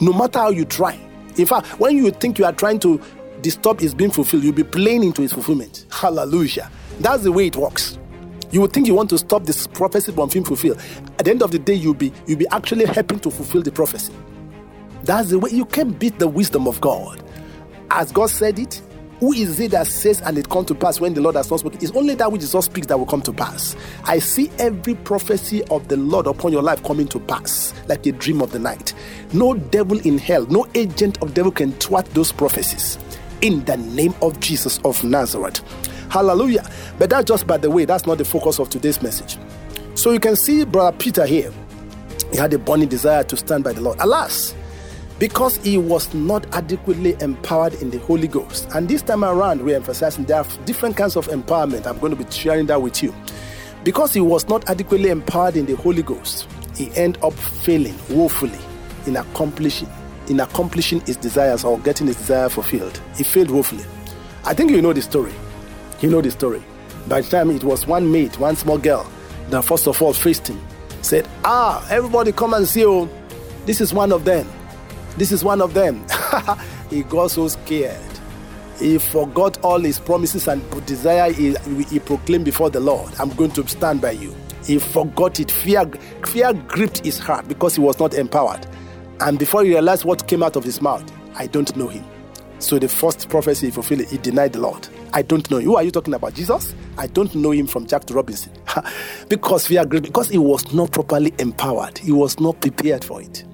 No 0.00 0.12
matter 0.12 0.38
how 0.38 0.50
you 0.50 0.64
try. 0.64 0.94
In 1.36 1.46
fact, 1.46 1.80
when 1.80 1.96
you 1.96 2.12
think 2.12 2.38
you 2.38 2.44
are 2.44 2.52
trying 2.52 2.78
to 2.80 3.00
disturb 3.40 3.82
its 3.82 3.94
being 3.94 4.12
fulfilled, 4.12 4.44
you'll 4.44 4.52
be 4.52 4.62
playing 4.62 5.02
into 5.02 5.22
its 5.22 5.32
fulfillment. 5.32 5.86
Hallelujah. 5.90 6.70
That's 7.00 7.22
the 7.22 7.32
way 7.32 7.46
it 7.46 7.56
works. 7.56 7.98
You 8.50 8.60
would 8.60 8.72
think 8.72 8.86
you 8.86 8.94
want 8.94 9.10
to 9.10 9.18
stop 9.18 9.44
this 9.44 9.66
prophecy 9.66 10.12
from 10.12 10.28
being 10.28 10.44
fulfilled. 10.44 10.78
At 11.18 11.24
the 11.24 11.30
end 11.30 11.42
of 11.42 11.50
the 11.50 11.58
day, 11.58 11.74
you'll 11.74 11.94
be 11.94 12.12
you'll 12.26 12.38
be 12.38 12.48
actually 12.48 12.84
helping 12.84 13.20
to 13.20 13.30
fulfill 13.30 13.62
the 13.62 13.72
prophecy. 13.72 14.12
That's 15.04 15.30
the 15.30 15.38
way 15.38 15.50
you 15.50 15.64
can 15.64 15.92
beat 15.92 16.18
the 16.18 16.28
wisdom 16.28 16.68
of 16.68 16.80
God. 16.80 17.22
As 17.90 18.12
God 18.12 18.28
said 18.28 18.58
it, 18.58 18.82
who 19.18 19.32
is 19.32 19.60
it 19.60 19.70
that 19.70 19.86
says 19.86 20.20
and 20.22 20.36
it 20.36 20.48
come 20.48 20.64
to 20.66 20.74
pass 20.74 21.00
when 21.00 21.14
the 21.14 21.20
Lord 21.20 21.36
has 21.36 21.50
not 21.50 21.60
spoken? 21.60 21.78
It's 21.82 21.94
only 21.96 22.14
that 22.16 22.30
which 22.30 22.42
Jesus 22.42 22.64
speaks 22.66 22.86
that 22.88 22.98
will 22.98 23.06
come 23.06 23.22
to 23.22 23.32
pass. 23.32 23.76
I 24.04 24.18
see 24.18 24.50
every 24.58 24.94
prophecy 24.94 25.62
of 25.64 25.88
the 25.88 25.96
Lord 25.96 26.26
upon 26.26 26.52
your 26.52 26.62
life 26.62 26.82
coming 26.82 27.06
to 27.08 27.20
pass 27.20 27.72
like 27.86 28.04
a 28.06 28.12
dream 28.12 28.42
of 28.42 28.52
the 28.52 28.58
night. 28.58 28.94
No 29.32 29.54
devil 29.54 29.98
in 30.06 30.18
hell, 30.18 30.46
no 30.46 30.66
agent 30.74 31.22
of 31.22 31.34
devil 31.34 31.52
can 31.52 31.72
thwart 31.72 32.06
those 32.06 32.32
prophecies. 32.32 32.98
In 33.42 33.64
the 33.64 33.76
name 33.76 34.14
of 34.22 34.38
Jesus 34.40 34.78
of 34.84 35.02
Nazareth. 35.04 35.62
Hallelujah. 36.10 36.68
But 36.98 37.10
that's 37.10 37.24
just 37.24 37.46
by 37.46 37.56
the 37.56 37.70
way, 37.70 37.84
that's 37.84 38.06
not 38.06 38.18
the 38.18 38.24
focus 38.24 38.58
of 38.58 38.68
today's 38.68 39.00
message. 39.00 39.38
So 39.94 40.12
you 40.12 40.20
can 40.20 40.36
see 40.36 40.64
Brother 40.64 40.96
Peter 40.96 41.26
here. 41.26 41.52
He 42.30 42.36
had 42.36 42.52
a 42.52 42.58
burning 42.58 42.88
desire 42.88 43.24
to 43.24 43.36
stand 43.36 43.64
by 43.64 43.72
the 43.72 43.80
Lord. 43.80 43.98
Alas, 44.00 44.54
because 45.18 45.56
he 45.58 45.76
was 45.78 46.12
not 46.14 46.46
adequately 46.54 47.16
empowered 47.20 47.74
in 47.74 47.90
the 47.90 47.98
Holy 47.98 48.28
Ghost. 48.28 48.68
And 48.74 48.88
this 48.88 49.02
time 49.02 49.24
around, 49.24 49.62
we're 49.62 49.76
emphasizing 49.76 50.24
there 50.24 50.38
are 50.38 50.46
different 50.64 50.96
kinds 50.96 51.16
of 51.16 51.26
empowerment. 51.28 51.86
I'm 51.86 51.98
going 51.98 52.16
to 52.16 52.22
be 52.22 52.30
sharing 52.30 52.66
that 52.66 52.80
with 52.80 53.02
you. 53.02 53.14
Because 53.84 54.12
he 54.12 54.20
was 54.20 54.48
not 54.48 54.68
adequately 54.68 55.10
empowered 55.10 55.56
in 55.56 55.66
the 55.66 55.76
Holy 55.76 56.02
Ghost, 56.02 56.48
he 56.76 56.90
ended 56.96 57.22
up 57.22 57.32
failing 57.34 57.96
woefully 58.10 58.58
in 59.06 59.16
accomplishing 59.16 59.88
in 60.28 60.38
accomplishing 60.38 61.00
his 61.00 61.16
desires 61.16 61.64
or 61.64 61.78
getting 61.80 62.06
his 62.06 62.16
desire 62.16 62.48
fulfilled. 62.48 63.00
He 63.16 63.24
failed 63.24 63.50
woefully. 63.50 63.84
I 64.44 64.54
think 64.54 64.70
you 64.70 64.80
know 64.80 64.92
the 64.92 65.02
story. 65.02 65.32
You 66.00 66.08
know 66.10 66.20
the 66.22 66.30
story. 66.30 66.62
By 67.08 67.20
the 67.20 67.28
time 67.30 67.50
it 67.50 67.64
was 67.64 67.86
one 67.86 68.10
mate, 68.10 68.38
one 68.38 68.56
small 68.56 68.78
girl, 68.78 69.10
that 69.50 69.62
first 69.62 69.86
of 69.86 70.00
all 70.00 70.12
faced 70.12 70.48
him, 70.48 70.60
said, 71.02 71.28
Ah, 71.44 71.86
everybody 71.90 72.32
come 72.32 72.54
and 72.54 72.66
see 72.66 72.80
you. 72.80 72.90
Oh. 72.90 73.10
This 73.66 73.80
is 73.80 73.92
one 73.92 74.12
of 74.12 74.24
them. 74.24 74.48
This 75.16 75.32
is 75.32 75.44
one 75.44 75.60
of 75.60 75.74
them. 75.74 76.04
he 76.90 77.02
got 77.02 77.30
so 77.30 77.48
scared. 77.48 78.00
He 78.78 78.96
forgot 78.98 79.62
all 79.62 79.78
his 79.78 79.98
promises 79.98 80.48
and 80.48 80.62
desire 80.86 81.30
he, 81.32 81.54
he 81.90 81.98
proclaimed 81.98 82.46
before 82.46 82.70
the 82.70 82.80
Lord. 82.80 83.12
I'm 83.18 83.30
going 83.34 83.50
to 83.52 83.68
stand 83.68 84.00
by 84.00 84.12
you. 84.12 84.34
He 84.64 84.78
forgot 84.78 85.38
it. 85.38 85.50
Fear, 85.50 85.90
fear 86.26 86.54
gripped 86.54 87.04
his 87.04 87.18
heart 87.18 87.46
because 87.46 87.74
he 87.74 87.82
was 87.82 87.98
not 87.98 88.14
empowered. 88.14 88.66
And 89.20 89.38
before 89.38 89.64
he 89.64 89.70
realized 89.70 90.06
what 90.06 90.26
came 90.26 90.42
out 90.42 90.56
of 90.56 90.64
his 90.64 90.80
mouth, 90.80 91.04
I 91.34 91.46
don't 91.46 91.74
know 91.76 91.88
him. 91.88 92.04
So 92.58 92.78
the 92.78 92.88
first 92.88 93.28
prophecy 93.28 93.66
he 93.66 93.72
fulfilled, 93.72 94.06
he 94.06 94.16
denied 94.16 94.54
the 94.54 94.60
Lord. 94.60 94.88
I 95.12 95.22
don't 95.22 95.48
know. 95.50 95.60
Who 95.60 95.76
are 95.76 95.82
you 95.82 95.90
talking 95.90 96.14
about? 96.14 96.34
Jesus? 96.34 96.74
I 96.96 97.06
don't 97.06 97.34
know 97.34 97.50
him 97.50 97.66
from 97.66 97.86
Jack 97.86 98.04
to 98.06 98.14
Robinson. 98.14 98.52
because 99.28 99.66
fear 99.66 99.84
gripped, 99.84 100.06
because 100.06 100.28
he 100.28 100.38
was 100.38 100.72
not 100.72 100.92
properly 100.92 101.34
empowered. 101.38 101.98
He 101.98 102.12
was 102.12 102.38
not 102.40 102.60
prepared 102.60 103.04
for 103.04 103.20
it. 103.20 103.44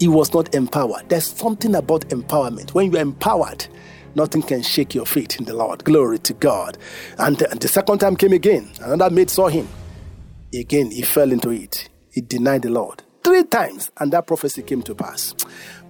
He 0.00 0.08
was 0.08 0.32
not 0.32 0.54
empowered. 0.54 1.08
There's 1.08 1.26
something 1.26 1.74
about 1.74 2.08
empowerment. 2.08 2.74
When 2.74 2.90
you're 2.92 3.00
empowered, 3.00 3.66
nothing 4.14 4.42
can 4.42 4.62
shake 4.62 4.94
your 4.94 5.06
faith 5.06 5.38
in 5.38 5.44
the 5.44 5.54
Lord. 5.54 5.84
Glory 5.84 6.18
to 6.20 6.34
God. 6.34 6.78
And 7.18 7.36
the, 7.38 7.50
and 7.50 7.60
the 7.60 7.68
second 7.68 7.98
time 7.98 8.16
came 8.16 8.32
again. 8.32 8.70
Another 8.80 9.14
maid 9.14 9.30
saw 9.30 9.48
him. 9.48 9.68
Again, 10.54 10.90
he 10.90 11.02
fell 11.02 11.32
into 11.32 11.50
it. 11.50 11.88
He 12.10 12.20
denied 12.20 12.62
the 12.62 12.70
Lord 12.70 13.02
three 13.22 13.44
times, 13.44 13.90
and 13.98 14.12
that 14.12 14.26
prophecy 14.26 14.62
came 14.62 14.82
to 14.82 14.94
pass. 14.94 15.34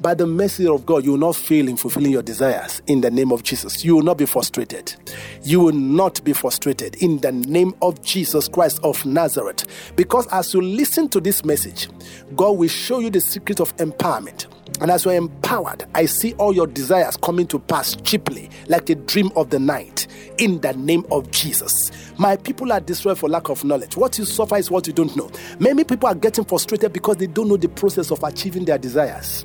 By 0.00 0.14
the 0.14 0.26
mercy 0.26 0.66
of 0.66 0.86
God, 0.86 1.04
you 1.04 1.12
will 1.12 1.18
not 1.18 1.36
fail 1.36 1.68
in 1.68 1.76
fulfilling 1.76 2.12
your 2.12 2.22
desires 2.22 2.82
in 2.86 3.00
the 3.00 3.10
name 3.10 3.32
of 3.32 3.42
Jesus. 3.42 3.84
You 3.84 3.96
will 3.96 4.02
not 4.02 4.18
be 4.18 4.26
frustrated. 4.26 4.94
You 5.42 5.60
will 5.60 5.72
not 5.72 6.22
be 6.22 6.32
frustrated 6.32 6.96
in 7.02 7.18
the 7.18 7.32
name 7.32 7.74
of 7.82 8.02
Jesus 8.02 8.48
Christ 8.48 8.80
of 8.84 9.04
Nazareth. 9.04 9.66
Because 9.96 10.26
as 10.28 10.54
you 10.54 10.60
listen 10.60 11.08
to 11.08 11.20
this 11.20 11.44
message, 11.44 11.88
God 12.36 12.52
will 12.52 12.68
show 12.68 13.00
you 13.00 13.10
the 13.10 13.20
secret 13.20 13.60
of 13.60 13.74
empowerment. 13.76 14.46
And 14.80 14.90
as 14.90 15.04
you're 15.04 15.14
empowered, 15.14 15.86
I 15.94 16.06
see 16.06 16.34
all 16.34 16.54
your 16.54 16.66
desires 16.66 17.16
coming 17.16 17.46
to 17.48 17.58
pass 17.58 17.96
cheaply, 17.96 18.48
like 18.68 18.88
a 18.90 18.94
dream 18.94 19.30
of 19.34 19.50
the 19.50 19.58
night, 19.58 20.06
in 20.38 20.60
the 20.60 20.72
name 20.74 21.04
of 21.10 21.30
Jesus. 21.30 21.90
My 22.18 22.36
people 22.36 22.72
are 22.72 22.80
destroyed 22.80 23.18
for 23.18 23.28
lack 23.28 23.48
of 23.48 23.64
knowledge. 23.64 23.96
What 23.96 24.18
you 24.18 24.24
suffer 24.24 24.56
is 24.56 24.70
what 24.70 24.86
you 24.86 24.92
don't 24.92 25.14
know. 25.16 25.30
Many 25.58 25.84
people 25.84 26.08
are 26.08 26.14
getting 26.14 26.44
frustrated 26.44 26.92
because 26.92 27.16
they 27.16 27.26
don't 27.26 27.48
know 27.48 27.56
the 27.56 27.68
process 27.68 28.10
of 28.10 28.22
achieving 28.22 28.64
their 28.64 28.78
desires. 28.78 29.44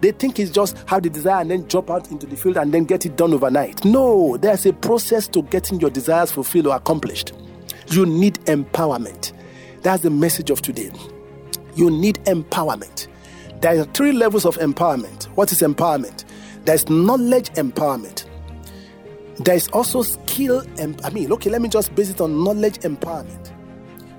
They 0.00 0.12
think 0.12 0.38
it's 0.38 0.50
just 0.50 0.76
have 0.88 1.02
the 1.02 1.10
desire 1.10 1.40
and 1.40 1.50
then 1.50 1.66
drop 1.68 1.90
out 1.90 2.10
into 2.10 2.26
the 2.26 2.36
field 2.36 2.58
and 2.58 2.72
then 2.72 2.84
get 2.84 3.06
it 3.06 3.16
done 3.16 3.32
overnight. 3.32 3.84
No, 3.84 4.36
there's 4.36 4.66
a 4.66 4.72
process 4.72 5.26
to 5.28 5.42
getting 5.42 5.80
your 5.80 5.90
desires 5.90 6.30
fulfilled 6.30 6.66
or 6.66 6.76
accomplished. 6.76 7.32
You 7.88 8.04
need 8.04 8.34
empowerment. 8.44 9.32
That's 9.82 10.02
the 10.02 10.10
message 10.10 10.50
of 10.50 10.60
today. 10.60 10.90
You 11.76 11.90
need 11.90 12.16
empowerment. 12.24 13.08
There 13.60 13.80
are 13.80 13.84
three 13.84 14.12
levels 14.12 14.44
of 14.44 14.56
empowerment. 14.58 15.24
What 15.36 15.50
is 15.52 15.62
empowerment? 15.62 16.24
There's 16.64 16.88
knowledge 16.88 17.50
empowerment. 17.50 18.24
There's 19.38 19.68
also 19.68 20.02
skill. 20.02 20.62
Em- 20.78 20.96
I 21.04 21.10
mean, 21.10 21.32
okay, 21.32 21.50
let 21.50 21.62
me 21.62 21.68
just 21.68 21.94
base 21.94 22.10
it 22.10 22.20
on 22.20 22.44
knowledge 22.44 22.78
empowerment 22.80 23.52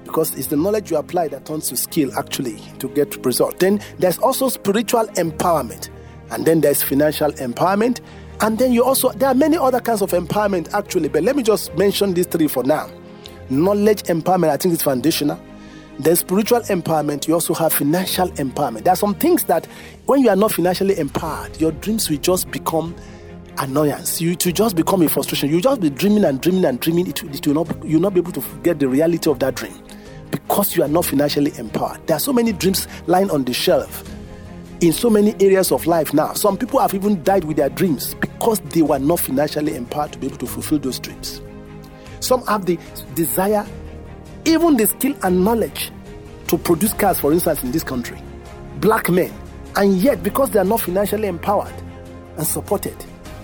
because 0.03 0.33
it's 0.35 0.47
the 0.47 0.55
knowledge 0.57 0.89
you 0.89 0.97
apply 0.97 1.27
that 1.27 1.45
turns 1.45 1.69
to 1.69 1.77
skill 1.77 2.11
actually 2.17 2.57
to 2.79 2.87
get 2.89 3.23
result. 3.25 3.59
Then 3.59 3.79
there's 3.99 4.17
also 4.17 4.49
spiritual 4.49 5.05
empowerment, 5.09 5.89
and 6.31 6.45
then 6.45 6.61
there's 6.61 6.81
financial 6.81 7.31
empowerment, 7.33 7.99
and 8.41 8.57
then 8.57 8.71
you 8.73 8.83
also 8.83 9.11
there 9.11 9.29
are 9.29 9.35
many 9.35 9.57
other 9.57 9.79
kinds 9.79 10.01
of 10.01 10.11
empowerment 10.11 10.73
actually. 10.73 11.09
But 11.09 11.23
let 11.23 11.35
me 11.35 11.43
just 11.43 11.75
mention 11.77 12.13
these 12.13 12.25
three 12.27 12.47
for 12.47 12.63
now. 12.63 12.89
Knowledge 13.49 14.03
empowerment, 14.03 14.49
I 14.49 14.57
think, 14.57 14.73
is 14.73 14.81
foundational. 14.81 15.39
Then 15.99 16.15
spiritual 16.15 16.61
empowerment, 16.61 17.27
you 17.27 17.33
also 17.33 17.53
have 17.55 17.73
financial 17.73 18.27
empowerment. 18.29 18.83
There 18.83 18.93
are 18.93 18.97
some 18.97 19.15
things 19.15 19.43
that 19.45 19.65
when 20.05 20.21
you 20.21 20.29
are 20.29 20.35
not 20.35 20.51
financially 20.51 20.97
empowered, 20.97 21.59
your 21.59 21.71
dreams 21.71 22.09
will 22.09 22.17
just 22.17 22.51
become 22.51 22.95
annoyance. 23.57 24.21
You 24.21 24.35
to 24.35 24.51
just 24.51 24.75
become 24.75 25.01
a 25.01 25.09
frustration. 25.09 25.49
You 25.49 25.61
just 25.61 25.81
be 25.81 25.89
dreaming 25.89 26.23
and 26.23 26.39
dreaming 26.39 26.65
and 26.65 26.79
dreaming. 26.79 27.07
It, 27.07 27.23
it 27.23 27.47
will 27.47 27.65
not 27.65 27.85
you'll 27.85 28.01
not 28.01 28.13
be 28.13 28.19
able 28.19 28.31
to 28.33 28.43
get 28.63 28.79
the 28.79 28.87
reality 28.87 29.29
of 29.29 29.39
that 29.39 29.55
dream 29.55 29.73
because 30.31 30.75
you 30.75 30.83
are 30.83 30.87
not 30.87 31.05
financially 31.05 31.51
empowered. 31.57 32.05
There 32.07 32.17
are 32.17 32.19
so 32.19 32.33
many 32.33 32.53
dreams 32.53 32.87
lying 33.07 33.31
on 33.31 33.43
the 33.43 33.53
shelf 33.53 34.03
in 34.81 34.93
so 34.93 35.09
many 35.09 35.33
areas 35.39 35.71
of 35.71 35.87
life 35.87 36.13
now. 36.13 36.33
Some 36.33 36.57
people 36.57 36.79
have 36.79 36.93
even 36.93 37.23
died 37.23 37.43
with 37.45 37.57
their 37.57 37.69
dreams 37.69 38.13
because 38.15 38.59
they 38.59 38.81
were 38.81 38.99
not 38.99 39.19
financially 39.19 39.75
empowered 39.75 40.13
to 40.13 40.19
be 40.19 40.27
able 40.27 40.37
to 40.37 40.47
fulfill 40.47 40.79
those 40.79 40.99
dreams. 40.99 41.41
Some 42.19 42.45
have 42.45 42.65
the 42.65 42.77
desire, 43.15 43.65
even 44.47 44.77
the 44.77 44.87
skill 44.87 45.13
and 45.23 45.43
knowledge 45.43 45.91
to 46.47 46.57
produce 46.57 46.93
cars, 46.93 47.19
for 47.19 47.33
instance, 47.33 47.61
in 47.63 47.71
this 47.71 47.83
country. 47.83 48.17
Black 48.79 49.09
men. 49.09 49.31
And 49.75 49.97
yet, 49.97 50.23
because 50.23 50.49
they 50.51 50.59
are 50.59 50.65
not 50.65 50.81
financially 50.81 51.27
empowered 51.27 51.73
and 52.37 52.47
supported, 52.47 52.95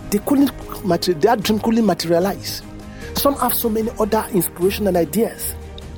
they 0.09 0.19
couldn't 0.19 0.51
their 1.21 1.35
dream 1.35 1.59
couldn't 1.59 1.85
materialize. 1.85 2.61
Some 3.15 3.35
have 3.35 3.53
so 3.53 3.69
many 3.69 3.89
other 3.99 4.25
inspiration 4.33 4.87
and 4.87 4.97
ideas 4.97 5.55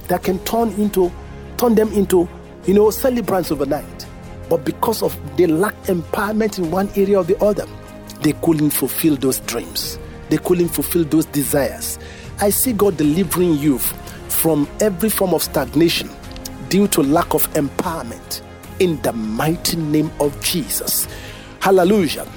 that 0.08 0.24
can 0.24 0.40
turn 0.40 0.70
into 0.74 1.12
turn 1.58 1.76
them 1.76 1.92
into 1.94 2.28
you 2.66 2.74
know 2.74 2.90
celebrants 2.90 3.52
overnight. 3.52 4.06
But 4.50 4.66
because 4.66 5.02
of 5.02 5.18
they 5.38 5.48
lack 5.48 5.76
empowerment 5.84 6.60
in 6.60 6.72
one 6.72 6.90
area 6.96 7.20
or 7.20 7.24
the 7.24 7.38
other, 7.44 7.66
they 8.22 8.34
couldn't 8.34 8.72
fulfill 8.72 9.16
those 9.16 9.40
dreams. 9.42 10.00
They 10.30 10.38
couldn't 10.38 10.70
fulfill 10.70 11.04
those 11.06 11.26
desires. 11.28 12.00
I 12.42 12.50
see 12.50 12.74
God 12.74 12.98
delivering 12.98 13.56
you 13.56 13.80
from 14.36 14.68
every 14.80 15.10
form 15.10 15.34
of 15.34 15.42
stagnation 15.42 16.10
due 16.70 16.88
to 16.90 17.02
lack 17.02 17.34
of 17.34 17.52
empowerment 17.54 18.42
in 18.80 19.02
the 19.02 19.14
mighty 19.14 19.78
name 19.78 20.12
of 20.20 20.40
Jesus. 20.42 21.08
Hallelujah. 21.62 22.28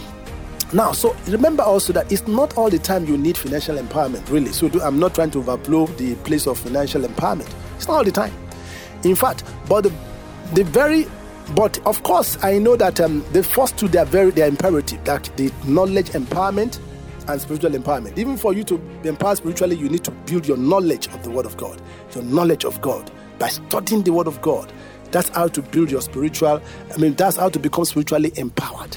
Now, 0.73 0.93
so 0.93 1.17
remember 1.27 1.63
also 1.63 1.93
that 1.95 2.11
it's 2.13 2.27
not 2.27 2.57
all 2.57 2.69
the 2.69 2.79
time 2.79 3.07
you 3.07 3.17
need 3.17 3.37
financial 3.37 3.77
empowerment, 3.77 4.31
really. 4.31 4.53
So 4.53 4.69
do, 4.69 4.81
I'm 4.83 4.99
not 4.99 5.15
trying 5.15 5.31
to 5.33 5.43
overblow 5.43 5.95
the 5.97 6.15
place 6.17 6.47
of 6.47 6.59
financial 6.59 7.03
empowerment. 7.03 7.53
It's 7.77 7.89
not 7.89 7.97
all 7.97 8.05
the 8.05 8.13
time. 8.13 8.33
In 9.05 9.15
fact, 9.15 9.45
but 9.69 9.83
the, 9.83 9.93
the 10.53 10.65
very, 10.65 11.07
but 11.55 11.79
of 11.87 12.03
course, 12.03 12.37
I 12.43 12.59
know 12.59 12.77
that 12.77 13.01
um, 13.01 13.25
the 13.33 13.43
first 13.43 13.79
two 13.79 13.89
they 13.89 13.99
are 13.99 14.05
very 14.05 14.31
they 14.31 14.43
are 14.43 14.49
imperative. 14.49 15.03
That 15.05 15.31
the 15.37 15.51
knowledge 15.67 16.11
empowerment 16.11 16.79
and 17.29 17.41
spiritual 17.41 17.71
empowerment. 17.71 18.19
Even 18.19 18.37
for 18.37 18.53
you 18.53 18.65
to 18.65 18.79
be 18.79 19.09
empowered 19.09 19.39
spiritually, 19.39 19.77
you 19.77 19.89
need 19.89 20.05
to 20.05 20.11
build 20.11 20.47
your 20.47 20.57
knowledge 20.57 21.07
of 21.09 21.23
the 21.23 21.31
Word 21.31 21.47
of 21.47 21.57
God, 21.57 21.81
your 22.15 22.25
knowledge 22.25 22.65
of 22.65 22.81
God 22.81 23.11
by 23.39 23.49
studying 23.49 24.03
the 24.03 24.13
Word 24.13 24.27
of 24.27 24.41
God. 24.43 24.73
That's 25.11 25.29
how 25.31 25.49
to 25.49 25.63
build 25.63 25.91
your 25.91 26.03
spiritual. 26.03 26.61
I 26.93 26.97
mean, 26.99 27.15
that's 27.15 27.37
how 27.37 27.49
to 27.49 27.59
become 27.59 27.85
spiritually 27.85 28.33
empowered. 28.37 28.97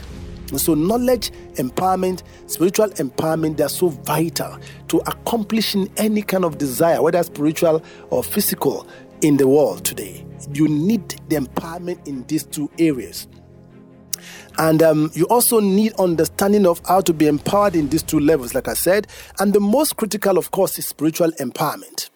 So, 0.57 0.73
knowledge, 0.73 1.31
empowerment, 1.53 2.23
spiritual 2.47 2.89
empowerment, 2.89 3.55
they 3.55 3.63
are 3.63 3.69
so 3.69 3.87
vital 3.87 4.57
to 4.89 4.97
accomplishing 4.99 5.89
any 5.95 6.21
kind 6.21 6.43
of 6.43 6.57
desire, 6.57 7.01
whether 7.01 7.23
spiritual 7.23 7.81
or 8.09 8.21
physical, 8.21 8.85
in 9.21 9.37
the 9.37 9.47
world 9.47 9.85
today. 9.85 10.25
You 10.51 10.67
need 10.67 11.07
the 11.29 11.37
empowerment 11.37 12.05
in 12.07 12.25
these 12.25 12.43
two 12.43 12.69
areas. 12.79 13.27
And 14.57 14.83
um, 14.83 15.11
you 15.13 15.25
also 15.27 15.59
need 15.59 15.93
understanding 15.93 16.65
of 16.65 16.81
how 16.85 17.01
to 17.01 17.13
be 17.13 17.27
empowered 17.27 17.75
in 17.75 17.89
these 17.89 18.03
two 18.03 18.19
levels, 18.19 18.53
like 18.53 18.67
I 18.67 18.73
said. 18.73 19.07
And 19.39 19.53
the 19.53 19.59
most 19.59 19.97
critical, 19.97 20.37
of 20.37 20.51
course, 20.51 20.77
is 20.77 20.87
spiritual 20.87 21.31
empowerment. 21.33 22.09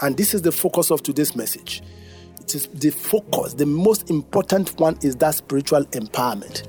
And 0.00 0.16
this 0.16 0.32
is 0.34 0.42
the 0.42 0.52
focus 0.52 0.90
of 0.90 1.02
today's 1.02 1.36
message. 1.36 1.82
It 2.40 2.54
is 2.54 2.66
the 2.68 2.90
focus, 2.90 3.54
the 3.54 3.66
most 3.66 4.10
important 4.10 4.78
one 4.80 4.98
is 5.02 5.16
that 5.16 5.34
spiritual 5.34 5.84
empowerment. 5.86 6.66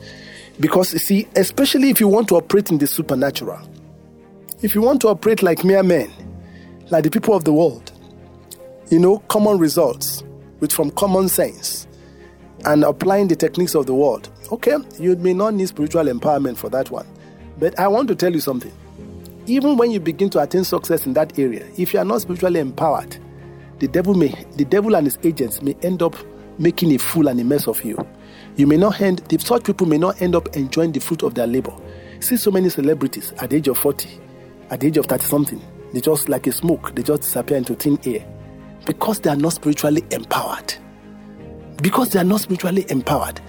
Because 0.60 0.93
you 0.93 0.99
see, 0.99 1.27
especially 1.36 1.89
if 1.89 1.99
you 1.99 2.07
want 2.07 2.27
to 2.29 2.36
operate 2.36 2.69
in 2.69 2.77
the 2.77 2.88
supernatural, 2.88 3.60
if 4.62 4.75
you 4.75 4.81
want 4.81 5.01
to 5.01 5.07
operate 5.07 5.41
like 5.41 5.63
mere 5.63 5.81
men, 5.81 6.12
like 6.89 7.03
the 7.03 7.10
people 7.10 7.34
of 7.34 7.45
the 7.45 7.53
world, 7.53 7.91
you 8.89 8.99
know, 8.99 9.19
common 9.29 9.57
results 9.57 10.23
with 10.60 10.71
from 10.71 10.91
common 10.91 11.29
sense 11.29 11.88
and 12.65 12.84
applying 12.84 13.28
the 13.28 13.36
techniques 13.36 13.76
of 13.76 13.86
the 13.86 13.93
world, 13.93 14.30
okay, 14.52 14.78
you 15.00 15.15
may 15.17 15.34
not 15.34 15.54
need 15.54 15.67
spiritual 15.67 16.06
empowerment 16.06 16.58
for 16.58 16.69
that 16.69 16.89
one. 16.91 17.08
But 17.58 17.80
I 17.80 17.88
want 17.88 18.08
to 18.10 18.15
tell 18.15 18.34
you 18.34 18.39
something. 18.39 18.74
Even 19.47 19.78
when 19.78 19.91
you 19.91 20.00
begin 20.00 20.30
to 20.32 20.39
attain 20.39 20.63
success 20.63 21.06
in 21.06 21.13
that 21.13 21.38
area, 21.38 21.67
if 21.78 21.93
you 21.93 22.00
are 22.00 22.06
not 22.06 22.21
spiritually 22.21 22.60
empowered, 22.60 23.17
the 23.80 23.88
devil 23.88 24.13
may 24.13 24.30
the 24.56 24.65
devil 24.65 24.95
and 24.95 25.08
his 25.08 25.17
agents 25.24 25.62
may 25.62 25.76
end 25.82 26.04
up 26.04 26.15
making 26.60 26.93
a 26.93 27.00
fool 27.00 27.28
and 27.28 27.39
a 27.39 27.43
mess 27.43 27.67
of 27.67 27.84
you. 27.84 27.97
You 28.56 28.67
may 28.67 28.78
not 28.78 29.02
end, 29.02 29.19
the 29.30 29.39
such 29.39 29.63
people 29.63 29.88
may 29.88 29.97
not 29.97 30.21
end 30.21 30.36
up 30.36 30.56
enjoying 30.56 30.91
the 30.91 31.00
fruit 31.00 31.24
of 31.24 31.34
their 31.34 31.47
labor. 31.47 31.74
See 32.19 32.38
so 32.38 32.52
many 32.52 32.69
celebrities 32.69 33.34
at 33.39 33.50
the 33.50 33.56
age 33.56 33.67
of 33.67 33.78
40, 33.80 34.10
at 34.69 34.80
the 34.80 34.88
age 34.88 34.97
of 34.97 35.08
30 35.08 35.26
something, 35.26 35.62
they 35.93 36.02
just 36.02 36.30
like 36.30 36.45
a 36.47 36.52
smoke, 36.52 36.93
they 36.95 37.02
just 37.02 37.24
disappear 37.24 37.58
into 37.58 37.76
thin 37.76 37.97
air 38.06 38.26
because 38.86 39.19
they 39.19 39.30
are 39.30 39.36
not 39.36 39.54
spiritually 39.54 40.04
empowered. 40.12 40.76
Because 41.81 42.09
they 42.09 42.19
are 42.19 42.25
not 42.25 42.41
spiritually 42.41 42.85
empowered. 42.89 43.41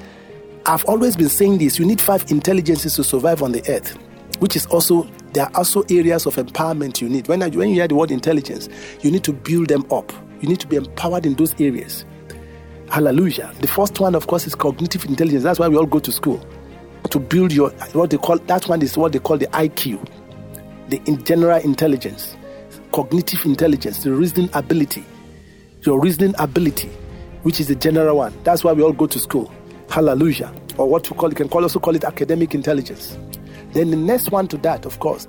I've 0.66 0.84
always 0.84 1.16
been 1.16 1.28
saying 1.28 1.58
this 1.58 1.78
you 1.78 1.84
need 1.84 2.00
five 2.00 2.30
intelligences 2.30 2.94
to 2.96 3.04
survive 3.04 3.42
on 3.42 3.52
the 3.52 3.62
earth, 3.68 3.96
which 4.38 4.56
is 4.56 4.66
also, 4.66 5.04
there 5.32 5.44
are 5.44 5.50
also 5.56 5.82
areas 5.90 6.26
of 6.26 6.36
empowerment 6.36 7.00
you 7.00 7.08
need. 7.08 7.28
When, 7.28 7.40
when 7.40 7.68
you 7.68 7.74
hear 7.74 7.88
the 7.88 7.94
word 7.94 8.10
intelligence, 8.10 8.68
you 9.00 9.10
need 9.10 9.24
to 9.24 9.32
build 9.32 9.68
them 9.68 9.84
up. 9.92 10.12
You 10.40 10.48
need 10.48 10.60
to 10.60 10.66
be 10.66 10.76
empowered 10.76 11.26
in 11.26 11.34
those 11.34 11.54
areas. 11.60 12.04
Hallelujah. 12.90 13.52
The 13.60 13.68
first 13.68 13.98
one, 14.00 14.14
of 14.14 14.26
course, 14.26 14.46
is 14.46 14.54
cognitive 14.54 15.04
intelligence. 15.04 15.42
That's 15.42 15.58
why 15.58 15.68
we 15.68 15.76
all 15.76 15.86
go 15.86 15.98
to 15.98 16.12
school 16.12 16.44
to 17.10 17.18
build 17.18 17.52
your 17.52 17.70
what 17.92 18.10
they 18.10 18.16
call 18.16 18.38
that 18.38 18.68
one 18.68 18.80
is 18.82 18.96
what 18.96 19.12
they 19.12 19.18
call 19.18 19.36
the 19.36 19.46
IQ, 19.48 20.02
the 20.88 21.00
in 21.06 21.22
general 21.24 21.60
intelligence, 21.60 22.36
cognitive 22.92 23.44
intelligence, 23.44 24.02
the 24.02 24.12
reasoning 24.12 24.50
ability, 24.54 25.04
your 25.82 26.00
reasoning 26.00 26.34
ability, 26.38 26.90
which 27.42 27.60
is 27.60 27.68
the 27.68 27.74
general 27.74 28.16
one. 28.16 28.34
That's 28.44 28.64
why 28.64 28.72
we 28.72 28.82
all 28.82 28.92
go 28.92 29.06
to 29.06 29.18
school. 29.18 29.52
Hallelujah. 29.90 30.52
Or 30.78 30.88
what 30.88 31.10
we 31.10 31.16
call 31.16 31.28
you 31.28 31.34
can 31.34 31.48
call 31.48 31.62
also 31.62 31.78
call 31.78 31.94
it 31.94 32.04
academic 32.04 32.54
intelligence. 32.54 33.18
Then 33.72 33.90
the 33.90 33.96
next 33.96 34.30
one 34.30 34.48
to 34.48 34.56
that, 34.58 34.84
of 34.86 34.98
course, 35.00 35.28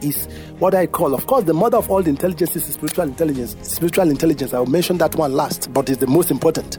is 0.00 0.26
what 0.58 0.74
I 0.74 0.86
call, 0.86 1.14
of 1.14 1.26
course, 1.26 1.44
the 1.44 1.54
mother 1.54 1.76
of 1.76 1.90
all 1.90 2.02
the 2.02 2.10
intelligences 2.10 2.68
is 2.68 2.74
spiritual 2.74 3.04
intelligence. 3.04 3.56
Spiritual 3.62 4.10
intelligence, 4.10 4.54
I 4.54 4.60
will 4.60 4.66
mention 4.66 4.98
that 4.98 5.16
one 5.16 5.32
last, 5.32 5.72
but 5.72 5.88
it's 5.88 5.98
the 5.98 6.06
most 6.06 6.30
important. 6.30 6.78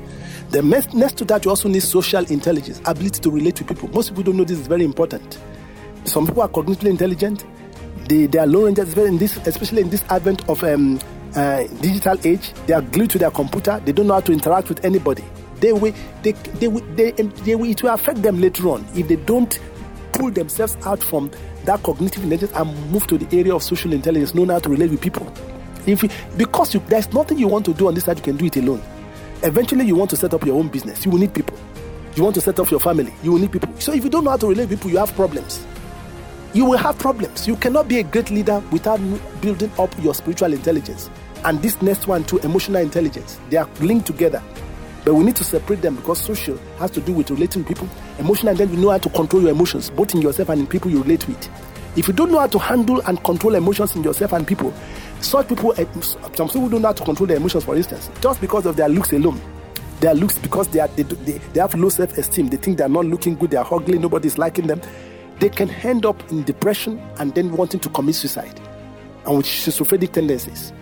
The 0.52 0.62
next, 0.62 1.18
to 1.18 1.26
that, 1.26 1.46
you 1.46 1.52
also 1.52 1.68
need 1.68 1.84
social 1.84 2.26
intelligence, 2.26 2.82
ability 2.86 3.20
to 3.22 3.30
relate 3.30 3.56
to 3.58 3.66
people. 3.66 3.90
Most 3.90 4.10
people 4.10 4.24
don't 4.24 4.38
know 4.38 4.46
this 4.46 4.60
is 4.60 4.68
very 4.68 4.86
important. 4.86 5.38
Some 6.06 6.26
people 6.26 6.44
are 6.44 6.50
cognitively 6.50 6.90
intelligent, 6.90 7.46
they, 8.08 8.26
they 8.26 8.40
are 8.40 8.48
low 8.48 8.66
this, 8.72 9.38
especially 9.46 9.82
in 9.82 9.90
this 9.90 10.04
advent 10.10 10.48
of 10.50 10.64
um, 10.64 11.00
uh, 11.36 11.64
digital 11.82 12.18
age. 12.26 12.54
They 12.68 12.74
are 12.74 12.82
glued 12.82 13.10
to 13.12 13.18
their 13.18 13.32
computer, 13.32 13.82
they 13.86 13.92
don't 13.92 14.08
know 14.08 14.16
how 14.16 14.22
to 14.22 14.32
interact 14.32 14.70
with 14.70 14.84
anybody. 14.86 15.24
They 15.60 15.74
will, 15.74 15.94
they, 16.24 16.32
they, 16.32 16.68
they, 16.68 17.12
they, 17.12 17.24
they 17.24 17.56
will, 17.56 17.70
it 17.70 17.84
will 17.84 17.94
affect 17.94 18.22
them 18.22 18.40
later 18.40 18.70
on 18.70 18.86
if 18.96 19.08
they 19.08 19.18
don't 19.18 19.60
pull 20.14 20.32
themselves 20.32 20.78
out 20.86 21.04
from 21.04 21.32
that 21.66 21.84
cognitive 21.84 22.24
intelligence 22.24 22.52
and 22.56 22.92
move 22.92 23.08
to 23.08 23.18
the 23.18 23.38
area 23.38 23.54
of 23.54 23.64
social 23.64 23.94
intelligence, 23.94 24.34
knowing 24.34 24.50
how 24.50 24.60
to 24.60 24.70
relate 24.70 24.90
with 24.92 25.02
people. 25.02 25.32
If 25.86 26.04
you, 26.04 26.10
because 26.38 26.74
you, 26.74 26.82
there's 26.88 27.12
nothing 27.14 27.38
you 27.38 27.48
want 27.48 27.66
to 27.66 27.74
do 27.74 27.88
on 27.88 27.94
this 27.94 28.06
side, 28.06 28.18
you 28.18 28.24
can 28.24 28.38
do 28.38 28.46
it 28.46 28.58
alone. 28.58 28.82
Eventually, 29.44 29.86
you 29.86 29.96
want 29.96 30.10
to 30.10 30.18
set 30.18 30.34
up 30.34 30.46
your 30.46 30.58
own 30.58 30.68
business, 30.68 31.06
you 31.06 31.12
will 31.12 31.20
need 31.20 31.34
people. 31.34 31.58
You 32.16 32.24
want 32.24 32.36
to 32.36 32.42
set 32.42 32.60
up 32.60 32.70
your 32.70 32.80
family, 32.80 33.14
you 33.24 33.32
will 33.32 33.40
need 33.40 33.52
people. 33.52 33.74
So 33.80 33.94
if 33.94 34.04
you 34.04 34.10
don't 34.10 34.24
know 34.24 34.32
how 34.32 34.38
to 34.38 34.48
relate 34.48 34.70
with 34.70 34.80
people, 34.80 34.92
you 34.92 34.98
have 34.98 35.14
problems. 35.16 35.66
You 36.54 36.66
will 36.66 36.78
have 36.78 36.98
problems. 36.98 37.48
You 37.48 37.56
cannot 37.56 37.88
be 37.88 38.00
a 38.00 38.04
great 38.04 38.32
leader 38.32 38.62
without 38.72 39.00
building 39.40 39.72
up 39.78 39.94
your 40.04 40.16
spiritual 40.16 40.52
intelligence. 40.52 41.10
And 41.46 41.62
this 41.62 41.82
next 41.82 42.08
one, 42.08 42.24
too, 42.24 42.40
emotional 42.40 42.82
intelligence. 42.82 43.40
They 43.50 43.58
are 43.58 43.70
linked 43.80 44.08
together. 44.08 44.44
But 45.06 45.16
we 45.16 45.24
need 45.24 45.36
to 45.38 45.44
separate 45.44 45.82
them 45.82 45.96
because 45.96 46.20
social 46.20 46.58
has 46.78 46.92
to 46.92 47.02
do 47.02 47.14
with 47.14 47.32
relating 47.32 47.64
people. 47.64 47.88
Emotional, 48.20 48.54
then 48.54 48.70
you 48.72 48.78
know 48.78 48.90
how 48.90 48.98
to 48.98 49.10
control 49.10 49.42
your 49.42 49.52
emotions, 49.52 49.90
both 49.90 50.14
in 50.14 50.22
yourself 50.22 50.50
and 50.50 50.62
in 50.62 50.68
people 50.68 50.92
you 50.92 51.02
relate 51.02 51.28
with. 51.28 51.50
If 51.96 52.08
you 52.08 52.14
don't 52.14 52.32
know 52.32 52.40
how 52.40 52.48
to 52.48 52.60
handle 52.60 53.02
and 53.08 53.24
control 53.24 53.56
emotions 53.56 53.96
in 53.96 54.04
yourself 54.04 54.34
and 54.34 54.46
people, 54.46 54.74
such 55.22 55.48
people, 55.48 55.74
eh, 55.78 55.86
some 56.02 56.48
people 56.48 56.70
don't 56.70 56.82
know 56.82 56.90
how 56.90 56.94
to 56.94 57.04
control 57.04 57.28
their 57.28 57.38
emotions, 57.38 57.64
for 57.64 57.76
instance, 57.76 58.10
just 58.22 58.40
because 58.42 58.66
of 58.66 58.76
their 58.76 58.90
looks 58.90 59.12
alone. 59.14 59.42
Their 60.00 60.14
looks, 60.14 60.38
because 60.38 60.68
they, 60.70 60.80
are, 60.80 60.88
they, 60.90 61.04
they, 61.04 61.40
they 61.54 61.60
have 61.60 61.76
low 61.76 61.90
self 61.90 62.18
esteem, 62.18 62.48
they 62.48 62.58
think 62.58 62.78
they're 62.78 62.88
not 62.88 63.06
looking 63.06 63.36
good, 63.36 63.52
they're 63.52 63.74
ugly, 63.74 63.98
nobody's 63.98 64.38
liking 64.38 64.68
them. 64.68 64.82
They 65.40 65.50
can 65.50 65.70
end 65.70 66.06
up 66.06 66.30
in 66.32 66.44
depression 66.44 67.00
and 67.18 67.34
then 67.34 67.52
wanting 67.52 67.80
to 67.82 67.90
commit 67.90 68.16
suicide 68.16 68.60
and 69.26 69.38
with 69.38 69.46
schizophrenic 69.46 70.12
tendencies. 70.12 70.74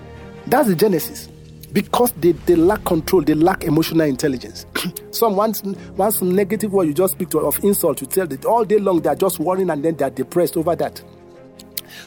That's 0.50 0.70
the 0.70 0.76
genesis 0.76 1.28
because 1.74 2.12
they, 2.14 2.32
they 2.32 2.56
lack 2.56 2.84
control, 2.86 3.22
they 3.22 3.34
lack 3.34 3.66
emotional 3.66 4.08
intelligence. 4.08 4.66
Some 5.12 5.36
once 5.36 5.62
once 5.64 6.22
negative 6.22 6.72
word 6.72 6.88
you 6.88 6.94
just 6.94 7.14
speak 7.14 7.30
to 7.32 7.40
of 7.40 7.62
insult, 7.64 8.00
you 8.02 8.08
tell 8.08 8.26
them 8.26 8.40
all 8.48 8.64
day 8.64 8.80
long 8.80 9.02
they 9.02 9.10
are 9.10 9.16
just 9.16 9.40
worrying 9.40 9.70
and 9.70 9.84
then 9.84 9.96
they 9.98 10.06
are 10.06 10.10
depressed 10.10 10.56
over 10.56 10.76
that. 10.78 11.04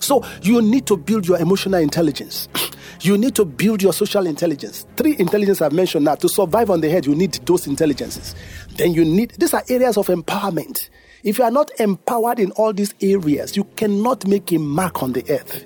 So 0.00 0.24
you 0.42 0.62
need 0.62 0.86
to 0.86 0.96
build 0.96 1.28
your 1.28 1.38
emotional 1.38 1.80
intelligence. 1.80 2.48
You 3.02 3.16
need 3.16 3.34
to 3.36 3.46
build 3.46 3.82
your 3.82 3.94
social 3.94 4.26
intelligence. 4.26 4.84
Three 4.94 5.16
intelligence 5.18 5.62
I've 5.62 5.72
mentioned 5.72 6.04
now. 6.04 6.16
To 6.16 6.28
survive 6.28 6.68
on 6.68 6.82
the 6.82 6.90
head, 6.90 7.06
you 7.06 7.14
need 7.14 7.32
those 7.46 7.66
intelligences. 7.66 8.34
Then 8.76 8.92
you 8.92 9.06
need 9.06 9.30
these 9.38 9.54
are 9.54 9.64
areas 9.70 9.96
of 9.96 10.08
empowerment. 10.08 10.90
If 11.24 11.38
you 11.38 11.44
are 11.44 11.50
not 11.50 11.70
empowered 11.80 12.38
in 12.38 12.50
all 12.52 12.74
these 12.74 12.92
areas, 13.00 13.56
you 13.56 13.64
cannot 13.64 14.26
make 14.26 14.52
a 14.52 14.58
mark 14.58 15.02
on 15.02 15.14
the 15.14 15.24
earth. 15.30 15.64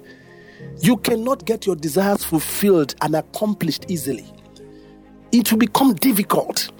You 0.81 0.97
cannot 0.99 1.45
get 1.45 1.67
your 1.67 1.77
desires 1.77 2.25
fulfilled 2.25 2.95
and 3.01 3.15
accomplished 3.17 3.87
easily. 3.89 4.27
It 5.33 5.51
will 5.51 5.59
become 5.59 5.95
difficult. 5.95 6.71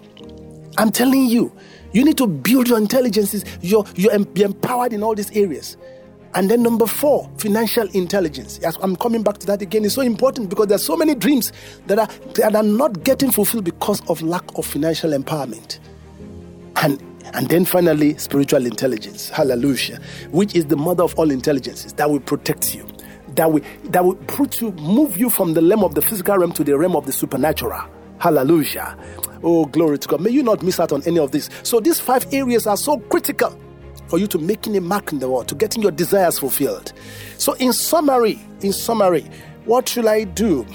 I'm 0.79 0.91
telling 0.91 1.27
you, 1.27 1.53
you 1.93 2.05
need 2.05 2.19
to 2.19 2.27
build 2.27 2.69
your 2.69 2.79
intelligences, 2.79 3.45
your, 3.63 3.85
your, 3.95 4.19
be 4.19 4.43
empowered 4.43 4.93
in 4.93 5.03
all 5.03 5.15
these 5.15 5.31
areas. 5.31 5.77
And 6.35 6.51
then 6.51 6.63
number 6.65 6.87
four, 6.87 7.31
financial 7.39 7.89
intelligence. 7.91 8.59
Yes, 8.61 8.77
I'm 8.83 8.97
coming 8.97 9.23
back 9.23 9.39
to 9.39 9.47
that 9.47 9.63
again. 9.63 9.85
It's 9.85 9.95
so 9.95 10.03
important 10.03 10.51
because 10.51 10.67
there's 10.67 10.85
so 10.85 10.97
many 10.97 11.15
dreams 11.15 11.53
that 11.87 11.99
are 11.99 12.09
that 12.35 12.57
are 12.57 12.63
not 12.65 13.05
getting 13.05 13.31
fulfilled 13.31 13.65
because 13.65 14.01
of 14.09 14.21
lack 14.21 14.43
of 14.59 14.67
financial 14.67 15.13
empowerment. 15.13 15.79
And 16.83 17.01
and 17.35 17.49
then 17.49 17.65
finally, 17.65 18.19
spiritual 18.19 18.67
intelligence. 18.67 19.29
Hallelujah. 19.29 20.01
Which 20.33 20.57
is 20.57 20.67
the 20.67 20.77
mother 20.77 21.05
of 21.05 21.17
all 21.17 21.31
intelligences 21.31 21.93
that 21.95 22.11
will 22.11 22.21
protect 22.21 22.75
you 22.75 22.85
that 23.37 23.53
will 23.53 23.63
that 23.85 24.05
will 24.05 24.15
put 24.15 24.61
you 24.61 24.73
move 24.73 25.17
you 25.17 25.31
from 25.31 25.55
the 25.55 25.63
realm 25.63 25.85
of 25.85 25.95
the 25.95 26.03
physical 26.03 26.39
realm 26.39 26.53
to 26.53 26.65
the 26.65 26.77
realm 26.77 26.97
of 26.97 27.07
the 27.07 27.13
supernatural. 27.13 27.83
Hallelujah. 28.19 28.97
Oh, 29.43 29.67
glory 29.67 29.99
to 29.99 30.09
God. 30.09 30.21
May 30.21 30.31
you 30.31 30.43
not 30.43 30.63
miss 30.63 30.81
out 30.81 30.93
on 30.93 31.03
any 31.03 31.19
of 31.19 31.31
this. 31.31 31.51
So 31.63 31.81
these 31.81 32.01
five 32.01 32.27
areas 32.33 32.67
are 32.67 32.77
so 32.77 32.99
critical 32.99 33.59
for 34.09 34.19
you 34.19 34.27
to 34.29 34.39
making 34.39 34.77
a 34.77 34.81
mark 34.81 35.13
in 35.13 35.19
the 35.19 35.29
world, 35.29 35.49
to 35.49 35.55
getting 35.55 35.83
your 35.83 35.91
desires 35.91 36.39
fulfilled. 36.39 36.93
So 37.37 37.53
in 37.55 37.73
summary, 37.73 38.41
in 38.63 38.73
summary, 38.73 39.29
what 39.65 39.89
should 39.89 40.07
I 40.07 40.25
do? 40.25 40.67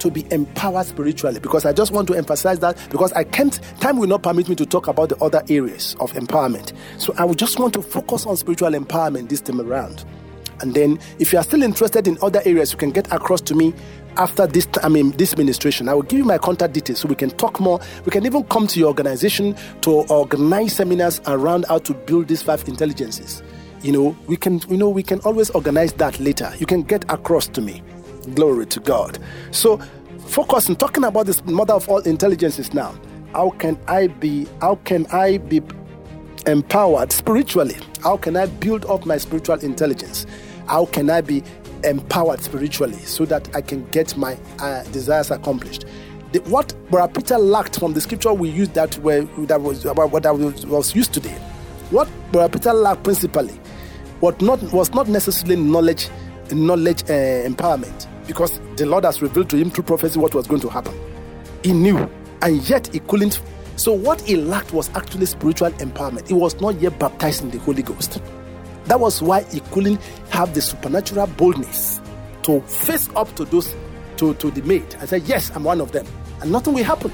to 0.00 0.10
be 0.10 0.26
empowered 0.32 0.86
spiritually 0.86 1.38
because 1.40 1.66
I 1.66 1.72
just 1.74 1.92
want 1.92 2.08
to 2.08 2.14
emphasize 2.14 2.58
that 2.60 2.78
because 2.90 3.12
I 3.12 3.22
can't, 3.22 3.60
time 3.80 3.98
will 3.98 4.08
not 4.08 4.22
permit 4.22 4.48
me 4.48 4.54
to 4.56 4.66
talk 4.66 4.88
about 4.88 5.10
the 5.10 5.16
other 5.18 5.42
areas 5.48 5.94
of 6.00 6.12
empowerment. 6.14 6.74
So 6.98 7.14
I 7.18 7.24
would 7.24 7.38
just 7.38 7.58
want 7.58 7.74
to 7.74 7.82
focus 7.82 8.24
on 8.24 8.36
spiritual 8.38 8.70
empowerment 8.70 9.28
this 9.28 9.42
time 9.42 9.60
around. 9.60 10.04
And 10.60 10.74
then, 10.74 10.98
if 11.18 11.32
you 11.32 11.38
are 11.38 11.42
still 11.42 11.62
interested 11.62 12.06
in 12.06 12.18
other 12.22 12.42
areas, 12.44 12.72
you 12.72 12.78
can 12.78 12.90
get 12.90 13.10
across 13.12 13.40
to 13.42 13.54
me 13.54 13.74
after 14.16 14.46
this 14.46 14.68
I 14.82 14.88
mean 14.88 15.12
this 15.12 15.36
ministration. 15.36 15.88
I 15.88 15.94
will 15.94 16.02
give 16.02 16.18
you 16.18 16.24
my 16.24 16.38
contact 16.38 16.74
details 16.74 17.00
so 17.00 17.08
we 17.08 17.14
can 17.14 17.30
talk 17.30 17.60
more. 17.60 17.80
We 18.04 18.10
can 18.10 18.26
even 18.26 18.44
come 18.44 18.66
to 18.68 18.78
your 18.78 18.88
organization 18.88 19.56
to 19.82 19.90
organize 20.08 20.74
seminars 20.74 21.20
around 21.26 21.66
how 21.68 21.78
to 21.78 21.94
build 21.94 22.28
these 22.28 22.42
five 22.42 22.66
intelligences. 22.68 23.42
You 23.82 23.92
know, 23.92 24.16
we 24.26 24.36
can 24.36 24.60
you 24.68 24.76
know 24.76 24.88
we 24.88 25.02
can 25.02 25.20
always 25.20 25.50
organize 25.50 25.92
that 25.94 26.18
later. 26.20 26.52
You 26.58 26.66
can 26.66 26.82
get 26.82 27.04
across 27.10 27.48
to 27.48 27.60
me. 27.60 27.82
Glory 28.34 28.66
to 28.66 28.80
God. 28.80 29.18
So 29.50 29.78
focus 30.26 30.68
on 30.68 30.76
talking 30.76 31.04
about 31.04 31.26
this 31.26 31.44
mother 31.44 31.74
of 31.74 31.88
all 31.88 32.00
intelligences 32.00 32.74
now. 32.74 32.94
How 33.32 33.50
can 33.50 33.78
I 33.88 34.08
be 34.08 34.46
how 34.60 34.76
can 34.84 35.06
I 35.06 35.38
be 35.38 35.62
empowered 36.46 37.12
spiritually? 37.12 37.76
How 38.02 38.16
can 38.16 38.36
I 38.36 38.46
build 38.46 38.84
up 38.86 39.06
my 39.06 39.18
spiritual 39.18 39.58
intelligence? 39.60 40.26
How 40.70 40.86
can 40.86 41.10
I 41.10 41.20
be 41.20 41.42
empowered 41.82 42.40
spiritually 42.40 43.00
so 43.00 43.24
that 43.24 43.52
I 43.56 43.60
can 43.60 43.84
get 43.86 44.16
my 44.16 44.38
uh, 44.60 44.84
desires 44.84 45.32
accomplished? 45.32 45.84
The, 46.30 46.38
what 46.42 46.72
Brother 46.92 47.12
Peter 47.12 47.38
lacked 47.38 47.80
from 47.80 47.92
the 47.92 48.00
scripture 48.00 48.32
we 48.32 48.50
used 48.50 48.74
that 48.74 48.96
were 48.98 49.22
that 49.46 49.60
was 49.60 49.84
about 49.84 50.12
what 50.12 50.26
I 50.26 50.30
was, 50.30 50.94
used 50.94 51.12
today. 51.12 51.36
What 51.90 52.08
Brother 52.30 52.56
Peter 52.56 52.72
lacked 52.72 53.02
principally, 53.02 53.54
what 54.20 54.40
not 54.40 54.62
was 54.72 54.94
not 54.94 55.08
necessarily 55.08 55.56
knowledge, 55.56 56.08
knowledge 56.52 57.02
uh, 57.02 57.48
empowerment, 57.48 58.06
because 58.28 58.60
the 58.76 58.86
Lord 58.86 59.02
has 59.02 59.20
revealed 59.20 59.50
to 59.50 59.56
him 59.56 59.72
through 59.72 59.84
prophecy 59.84 60.20
what 60.20 60.36
was 60.36 60.46
going 60.46 60.60
to 60.60 60.68
happen. 60.68 60.94
He 61.64 61.72
knew, 61.72 62.08
and 62.42 62.62
yet 62.70 62.86
he 62.92 63.00
couldn't. 63.00 63.40
So 63.74 63.92
what 63.92 64.20
he 64.20 64.36
lacked 64.36 64.72
was 64.72 64.88
actually 64.90 65.26
spiritual 65.26 65.72
empowerment. 65.72 66.28
He 66.28 66.34
was 66.34 66.60
not 66.60 66.80
yet 66.80 66.96
baptized 67.00 67.42
in 67.42 67.50
the 67.50 67.58
Holy 67.58 67.82
Ghost. 67.82 68.22
That 68.90 68.98
was 68.98 69.22
why 69.22 69.44
he 69.44 69.60
couldn't 69.70 70.02
have 70.30 70.52
the 70.52 70.60
supernatural 70.60 71.28
boldness 71.28 72.00
to 72.42 72.60
face 72.62 73.08
up 73.14 73.32
to 73.36 73.44
those 73.44 73.72
to, 74.16 74.34
to 74.34 74.50
the 74.50 74.62
maid 74.62 74.96
and 74.98 75.08
say, 75.08 75.18
Yes, 75.18 75.52
I'm 75.54 75.62
one 75.62 75.80
of 75.80 75.92
them. 75.92 76.04
And 76.40 76.50
nothing 76.50 76.74
will 76.74 76.82
happen. 76.82 77.12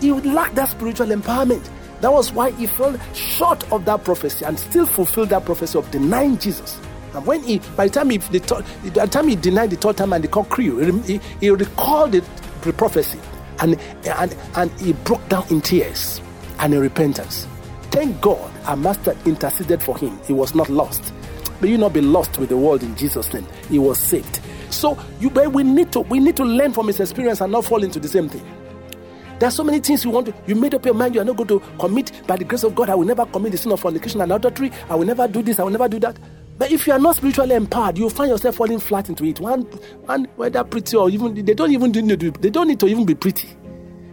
He 0.00 0.12
would 0.12 0.24
lack 0.24 0.54
that 0.54 0.70
spiritual 0.70 1.08
empowerment. 1.08 1.68
That 2.00 2.10
was 2.10 2.32
why 2.32 2.52
he 2.52 2.66
fell 2.66 2.98
short 3.12 3.70
of 3.70 3.84
that 3.84 4.02
prophecy 4.02 4.46
and 4.46 4.58
still 4.58 4.86
fulfilled 4.86 5.28
that 5.28 5.44
prophecy 5.44 5.78
of 5.78 5.90
denying 5.90 6.38
Jesus. 6.38 6.80
And 7.12 7.26
when 7.26 7.42
he, 7.42 7.58
by 7.76 7.88
the 7.88 7.92
time 7.92 8.08
he, 8.08 8.16
the, 8.16 8.64
the 8.94 9.06
time 9.08 9.28
he 9.28 9.36
denied 9.36 9.68
the 9.68 9.76
third 9.76 9.98
time 9.98 10.14
and 10.14 10.24
the 10.24 10.28
cock 10.28 10.48
crew, 10.48 11.02
he, 11.02 11.20
he 11.38 11.50
recalled 11.50 12.12
the, 12.12 12.24
the 12.62 12.72
prophecy 12.72 13.20
and, 13.58 13.78
and, 14.06 14.34
and 14.56 14.70
he 14.80 14.94
broke 14.94 15.28
down 15.28 15.44
in 15.50 15.60
tears 15.60 16.22
and 16.60 16.72
in 16.72 16.80
repentance. 16.80 17.46
Thank 17.90 18.20
God 18.20 18.50
our 18.66 18.76
master 18.76 19.16
interceded 19.24 19.82
for 19.82 19.96
him. 19.96 20.18
He 20.26 20.32
was 20.32 20.54
not 20.54 20.68
lost. 20.68 21.12
May 21.60 21.70
you 21.70 21.78
not 21.78 21.92
be 21.92 22.00
lost 22.00 22.38
with 22.38 22.50
the 22.50 22.56
world 22.56 22.82
in 22.82 22.94
Jesus' 22.96 23.32
name. 23.32 23.46
He 23.68 23.78
was 23.78 23.98
saved. 23.98 24.40
So 24.70 24.98
you 25.20 25.30
but 25.30 25.52
we 25.52 25.62
need 25.64 25.90
to 25.92 26.00
we 26.00 26.20
need 26.20 26.36
to 26.36 26.44
learn 26.44 26.72
from 26.72 26.86
his 26.86 27.00
experience 27.00 27.40
and 27.40 27.50
not 27.50 27.64
fall 27.64 27.82
into 27.82 27.98
the 27.98 28.08
same 28.08 28.28
thing. 28.28 28.44
There 29.38 29.48
are 29.48 29.52
so 29.52 29.64
many 29.64 29.78
things 29.78 30.04
you 30.04 30.10
want 30.10 30.26
to, 30.26 30.34
you 30.46 30.56
made 30.56 30.74
up 30.74 30.84
your 30.84 30.94
mind 30.94 31.14
you 31.14 31.20
are 31.20 31.24
not 31.24 31.36
going 31.36 31.48
to 31.48 31.60
commit 31.78 32.10
by 32.26 32.36
the 32.36 32.44
grace 32.44 32.64
of 32.64 32.74
God. 32.74 32.90
I 32.90 32.94
will 32.96 33.06
never 33.06 33.24
commit 33.24 33.52
the 33.52 33.58
sin 33.58 33.70
of 33.72 33.80
fornication 33.80 34.20
and 34.20 34.32
adultery. 34.32 34.72
I 34.90 34.96
will 34.96 35.06
never 35.06 35.28
do 35.28 35.42
this. 35.42 35.60
I 35.60 35.62
will 35.62 35.70
never 35.70 35.88
do 35.88 36.00
that. 36.00 36.18
But 36.58 36.72
if 36.72 36.88
you 36.88 36.92
are 36.92 36.98
not 36.98 37.16
spiritually 37.16 37.54
empowered, 37.54 37.96
you'll 37.96 38.10
find 38.10 38.30
yourself 38.30 38.56
falling 38.56 38.80
flat 38.80 39.08
into 39.08 39.24
it. 39.24 39.38
One, 39.38 39.62
one 40.06 40.24
whether 40.34 40.64
pretty 40.64 40.96
or 40.96 41.08
even 41.08 41.34
they 41.44 41.54
don't 41.54 41.70
even 41.70 41.92
need 41.92 42.18
to, 42.20 42.32
they 42.32 42.50
don't 42.50 42.66
need 42.66 42.80
to 42.80 42.86
even 42.86 43.06
be 43.06 43.14
pretty. 43.14 43.48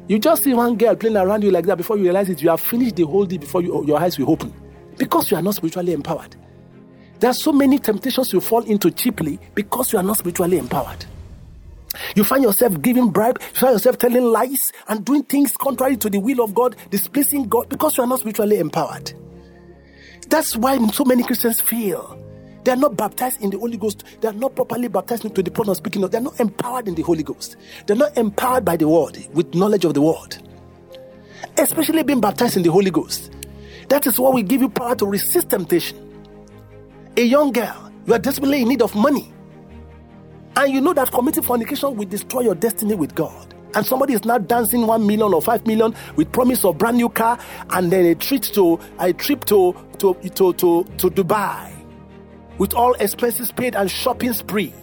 You 0.07 0.19
just 0.19 0.43
see 0.43 0.53
one 0.53 0.77
girl 0.77 0.95
playing 0.95 1.17
around 1.17 1.43
you 1.43 1.51
like 1.51 1.65
that 1.65 1.77
before 1.77 1.97
you 1.97 2.03
realize 2.03 2.29
it. 2.29 2.41
You 2.41 2.49
have 2.49 2.61
finished 2.61 2.95
the 2.95 3.03
whole 3.05 3.25
day 3.25 3.37
before 3.37 3.61
you, 3.61 3.85
your 3.85 3.99
eyes 3.99 4.19
will 4.19 4.29
open 4.29 4.53
because 4.97 5.31
you 5.31 5.37
are 5.37 5.41
not 5.41 5.55
spiritually 5.55 5.93
empowered. 5.93 6.35
There 7.19 7.29
are 7.29 7.33
so 7.33 7.51
many 7.51 7.79
temptations 7.79 8.31
you 8.33 8.41
fall 8.41 8.63
into 8.63 8.91
cheaply 8.91 9.39
because 9.55 9.91
you 9.93 9.99
are 9.99 10.03
not 10.03 10.17
spiritually 10.17 10.57
empowered. 10.57 11.05
You 12.15 12.23
find 12.23 12.43
yourself 12.43 12.81
giving 12.81 13.09
bribe, 13.09 13.39
you 13.41 13.59
find 13.59 13.73
yourself 13.73 13.97
telling 13.97 14.23
lies 14.23 14.71
and 14.87 15.03
doing 15.03 15.23
things 15.23 15.53
contrary 15.53 15.97
to 15.97 16.09
the 16.09 16.19
will 16.19 16.43
of 16.43 16.53
God, 16.53 16.75
displeasing 16.89 17.47
God 17.47 17.69
because 17.69 17.97
you 17.97 18.03
are 18.03 18.07
not 18.07 18.19
spiritually 18.19 18.59
empowered. 18.59 19.13
That's 20.27 20.55
why 20.55 20.85
so 20.87 21.05
many 21.05 21.23
Christians 21.23 21.61
fail. 21.61 22.21
They 22.65 22.71
are 22.71 22.75
not 22.75 22.97
baptized 22.97 23.41
in 23.43 23.51
the 23.51 23.59
Holy 23.59 23.77
Ghost. 23.77 24.03
They 24.21 24.27
are 24.27 24.33
not 24.33 24.55
properly 24.55 24.87
baptized 24.87 25.23
into 25.23 25.43
the 25.43 25.51
point 25.51 25.69
of 25.69 25.77
speaking. 25.77 26.03
Of. 26.03 26.09
They 26.09 26.17
are 26.17 26.21
not 26.21 26.39
empowered 26.39 26.87
in 26.87 26.95
the 26.95 27.03
Holy 27.03 27.21
Ghost. 27.21 27.57
They 27.85 27.93
are 27.93 27.97
not 27.97 28.17
empowered 28.17 28.65
by 28.65 28.75
the 28.75 28.87
Word 28.87 29.19
with 29.33 29.53
knowledge 29.53 29.85
of 29.85 29.93
the 29.93 30.01
Word. 30.01 30.37
Especially 31.59 32.01
being 32.01 32.19
baptized 32.19 32.57
in 32.57 32.63
the 32.63 32.71
Holy 32.71 32.89
Ghost. 32.89 33.31
That 33.89 34.07
is 34.07 34.17
what 34.19 34.33
will 34.33 34.41
give 34.41 34.61
you 34.61 34.69
power 34.69 34.95
to 34.95 35.05
resist 35.05 35.51
temptation. 35.51 35.95
A 37.15 37.21
young 37.21 37.51
girl, 37.51 37.91
you 38.07 38.15
are 38.15 38.19
desperately 38.19 38.63
in 38.63 38.69
need 38.69 38.81
of 38.81 38.95
money. 38.95 39.31
And 40.55 40.73
you 40.73 40.81
know 40.81 40.93
that 40.93 41.11
committing 41.11 41.43
fornication 41.43 41.95
will 41.95 42.07
destroy 42.07 42.41
your 42.41 42.55
destiny 42.55 42.95
with 42.95 43.13
God. 43.13 43.53
And 43.75 43.85
somebody 43.85 44.13
is 44.13 44.25
now 44.25 44.39
dancing 44.39 44.87
one 44.87 45.05
million 45.05 45.35
or 45.35 45.41
five 45.41 45.67
million 45.67 45.93
with 46.15 46.31
promise 46.31 46.65
of 46.65 46.79
brand 46.79 46.97
new 46.97 47.09
car 47.09 47.37
and 47.69 47.91
then 47.91 48.05
a 48.05 48.15
trip 48.15 48.41
to 48.41 48.79
a 48.97 49.13
trip 49.13 49.45
to 49.45 49.75
to 49.99 50.15
to 50.15 50.53
to, 50.53 50.83
to 50.97 51.09
Dubai 51.11 51.74
with 52.57 52.73
all 52.73 52.93
expenses 52.95 53.51
paid 53.51 53.75
and 53.75 53.89
shopping 53.89 54.33
spree. 54.33 54.73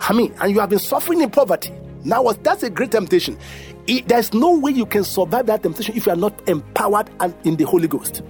I 0.00 0.12
mean, 0.12 0.34
and 0.40 0.52
you 0.52 0.60
have 0.60 0.70
been 0.70 0.78
suffering 0.78 1.20
in 1.20 1.30
poverty. 1.30 1.72
Now, 2.04 2.30
that's 2.32 2.62
a 2.62 2.70
great 2.70 2.92
temptation. 2.92 3.38
It, 3.86 4.08
there's 4.08 4.32
no 4.32 4.58
way 4.58 4.72
you 4.72 4.86
can 4.86 5.04
survive 5.04 5.46
that 5.46 5.62
temptation 5.62 5.96
if 5.96 6.06
you 6.06 6.12
are 6.12 6.16
not 6.16 6.48
empowered 6.48 7.10
and 7.20 7.34
in 7.44 7.56
the 7.56 7.64
Holy 7.64 7.88
Ghost. 7.88 8.22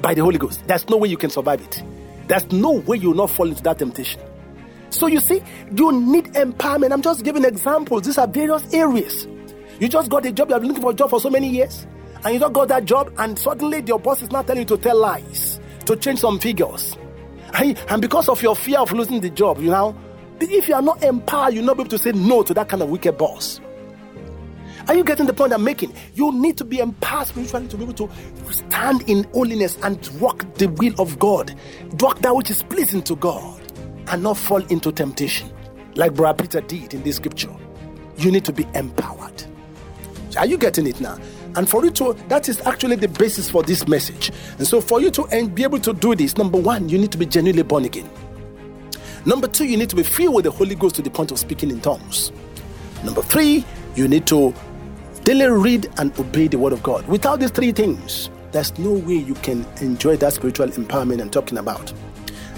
By 0.00 0.14
the 0.14 0.22
Holy 0.22 0.38
Ghost, 0.38 0.66
there's 0.66 0.88
no 0.88 0.96
way 0.96 1.08
you 1.08 1.16
can 1.16 1.30
survive 1.30 1.60
it. 1.60 1.82
There's 2.28 2.50
no 2.52 2.72
way 2.72 2.98
you 2.98 3.08
will 3.08 3.16
not 3.16 3.30
fall 3.30 3.48
into 3.48 3.62
that 3.62 3.78
temptation. 3.78 4.20
So 4.90 5.06
you 5.06 5.20
see, 5.20 5.42
you 5.74 5.92
need 5.92 6.26
empowerment. 6.34 6.92
I'm 6.92 7.02
just 7.02 7.24
giving 7.24 7.44
examples. 7.44 8.02
These 8.02 8.18
are 8.18 8.26
various 8.26 8.72
areas. 8.74 9.26
You 9.80 9.88
just 9.88 10.10
got 10.10 10.26
a 10.26 10.32
job, 10.32 10.48
you 10.48 10.54
have 10.54 10.62
been 10.62 10.68
looking 10.68 10.82
for 10.82 10.90
a 10.90 10.94
job 10.94 11.10
for 11.10 11.20
so 11.20 11.30
many 11.30 11.48
years, 11.48 11.86
and 12.24 12.34
you 12.34 12.38
don't 12.38 12.52
got 12.52 12.68
that 12.68 12.84
job, 12.84 13.12
and 13.18 13.38
suddenly 13.38 13.82
your 13.86 13.98
boss 13.98 14.22
is 14.22 14.30
not 14.30 14.46
telling 14.46 14.62
you 14.62 14.66
to 14.66 14.76
tell 14.76 14.98
lies, 14.98 15.58
to 15.86 15.96
change 15.96 16.20
some 16.20 16.38
figures. 16.38 16.96
And 17.54 18.02
because 18.02 18.28
of 18.28 18.42
your 18.42 18.56
fear 18.56 18.78
of 18.78 18.92
losing 18.92 19.20
the 19.20 19.30
job, 19.30 19.60
you 19.60 19.70
know, 19.70 19.96
if 20.40 20.68
you 20.68 20.74
are 20.74 20.82
not 20.82 21.02
empowered, 21.02 21.54
you'll 21.54 21.64
not 21.64 21.76
be 21.76 21.82
able 21.82 21.90
to 21.90 21.98
say 21.98 22.12
no 22.12 22.42
to 22.42 22.54
that 22.54 22.68
kind 22.68 22.82
of 22.82 22.88
wicked 22.90 23.16
boss. 23.18 23.60
Are 24.88 24.94
you 24.94 25.04
getting 25.04 25.26
the 25.26 25.32
point 25.32 25.52
I'm 25.52 25.62
making? 25.62 25.94
You 26.14 26.32
need 26.32 26.56
to 26.58 26.64
be 26.64 26.80
empowered 26.80 27.28
spiritually 27.28 27.68
to 27.68 27.76
be 27.76 27.84
able 27.84 27.94
to 27.94 28.10
stand 28.52 29.08
in 29.08 29.24
holiness 29.32 29.78
and 29.82 30.04
walk 30.20 30.54
the 30.54 30.66
will 30.66 30.94
of 30.98 31.18
God, 31.20 31.54
walk 32.00 32.18
that 32.20 32.34
which 32.34 32.50
is 32.50 32.64
pleasing 32.64 33.02
to 33.02 33.14
God 33.14 33.60
and 34.08 34.22
not 34.22 34.36
fall 34.36 34.64
into 34.66 34.90
temptation 34.90 35.52
like 35.94 36.14
Brother 36.14 36.42
Peter 36.42 36.60
did 36.62 36.94
in 36.94 37.02
this 37.02 37.16
scripture. 37.16 37.54
You 38.16 38.32
need 38.32 38.44
to 38.46 38.52
be 38.52 38.66
empowered. 38.74 39.44
Are 40.36 40.46
you 40.46 40.58
getting 40.58 40.86
it 40.86 41.00
now? 41.00 41.18
And 41.54 41.68
for 41.68 41.84
you 41.84 41.90
to, 41.92 42.14
that 42.28 42.48
is 42.48 42.60
actually 42.62 42.96
the 42.96 43.08
basis 43.08 43.50
for 43.50 43.62
this 43.62 43.86
message. 43.86 44.30
And 44.58 44.66
so, 44.66 44.80
for 44.80 45.00
you 45.00 45.10
to 45.10 45.48
be 45.54 45.62
able 45.62 45.80
to 45.80 45.92
do 45.92 46.14
this, 46.14 46.36
number 46.36 46.58
one, 46.58 46.88
you 46.88 46.98
need 46.98 47.12
to 47.12 47.18
be 47.18 47.26
genuinely 47.26 47.62
born 47.62 47.84
again. 47.84 48.08
Number 49.24 49.46
two, 49.46 49.66
you 49.66 49.76
need 49.76 49.90
to 49.90 49.96
be 49.96 50.02
filled 50.02 50.34
with 50.34 50.44
the 50.44 50.50
Holy 50.50 50.74
Ghost 50.74 50.96
to 50.96 51.02
the 51.02 51.10
point 51.10 51.30
of 51.30 51.38
speaking 51.38 51.70
in 51.70 51.80
tongues. 51.80 52.32
Number 53.04 53.22
three, 53.22 53.64
you 53.94 54.08
need 54.08 54.26
to 54.28 54.54
daily 55.24 55.46
read 55.46 55.88
and 55.98 56.18
obey 56.18 56.48
the 56.48 56.58
Word 56.58 56.72
of 56.72 56.82
God. 56.82 57.06
Without 57.06 57.38
these 57.38 57.50
three 57.50 57.72
things, 57.72 58.30
there's 58.50 58.76
no 58.78 58.92
way 58.92 59.14
you 59.14 59.34
can 59.34 59.64
enjoy 59.80 60.16
that 60.16 60.32
spiritual 60.32 60.68
empowerment 60.68 61.20
I'm 61.20 61.30
talking 61.30 61.58
about. 61.58 61.92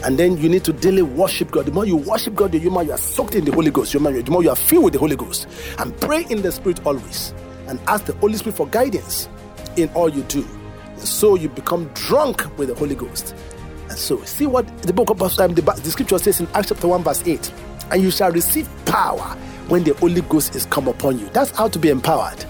And 0.04 0.18
then 0.18 0.36
you 0.36 0.48
need 0.48 0.64
to 0.64 0.72
daily 0.72 1.02
worship 1.02 1.50
God. 1.50 1.66
The 1.66 1.72
more 1.72 1.86
you 1.86 1.96
worship 1.96 2.34
God, 2.34 2.52
the 2.52 2.68
more 2.68 2.82
you 2.82 2.92
are 2.92 2.98
soaked 2.98 3.34
in 3.34 3.44
the 3.44 3.52
Holy 3.52 3.70
Ghost. 3.70 3.92
The 3.92 3.98
more 4.00 4.42
you 4.42 4.50
are 4.50 4.56
filled 4.56 4.84
with 4.84 4.92
the 4.92 4.98
Holy 4.98 5.16
Ghost. 5.16 5.48
And 5.78 5.98
pray 6.00 6.26
in 6.28 6.42
the 6.42 6.52
Spirit 6.52 6.84
always. 6.86 7.32
And 7.66 7.80
ask 7.86 8.04
the 8.04 8.14
Holy 8.14 8.34
Spirit 8.34 8.56
for 8.56 8.66
guidance 8.68 9.28
in 9.76 9.88
all 9.90 10.08
you 10.08 10.22
do. 10.24 10.46
So 10.96 11.34
you 11.34 11.48
become 11.48 11.88
drunk 11.94 12.46
with 12.58 12.68
the 12.68 12.74
Holy 12.74 12.94
Ghost. 12.94 13.34
And 13.88 13.98
so, 13.98 14.22
see 14.24 14.46
what 14.46 14.66
the 14.82 14.92
book 14.92 15.10
of 15.10 15.20
um, 15.20 15.54
the, 15.54 15.60
the 15.62 15.90
scripture 15.90 16.18
says 16.18 16.40
in 16.40 16.48
Acts 16.54 16.68
chapter 16.68 16.88
1, 16.88 17.02
verse 17.02 17.22
8. 17.26 17.52
And 17.90 18.02
you 18.02 18.10
shall 18.10 18.30
receive 18.30 18.68
power 18.86 19.36
when 19.68 19.84
the 19.84 19.94
Holy 19.94 20.22
Ghost 20.22 20.54
is 20.54 20.66
come 20.66 20.88
upon 20.88 21.18
you. 21.18 21.28
That's 21.30 21.50
how 21.50 21.68
to 21.68 21.78
be 21.78 21.90
empowered. 21.90 22.44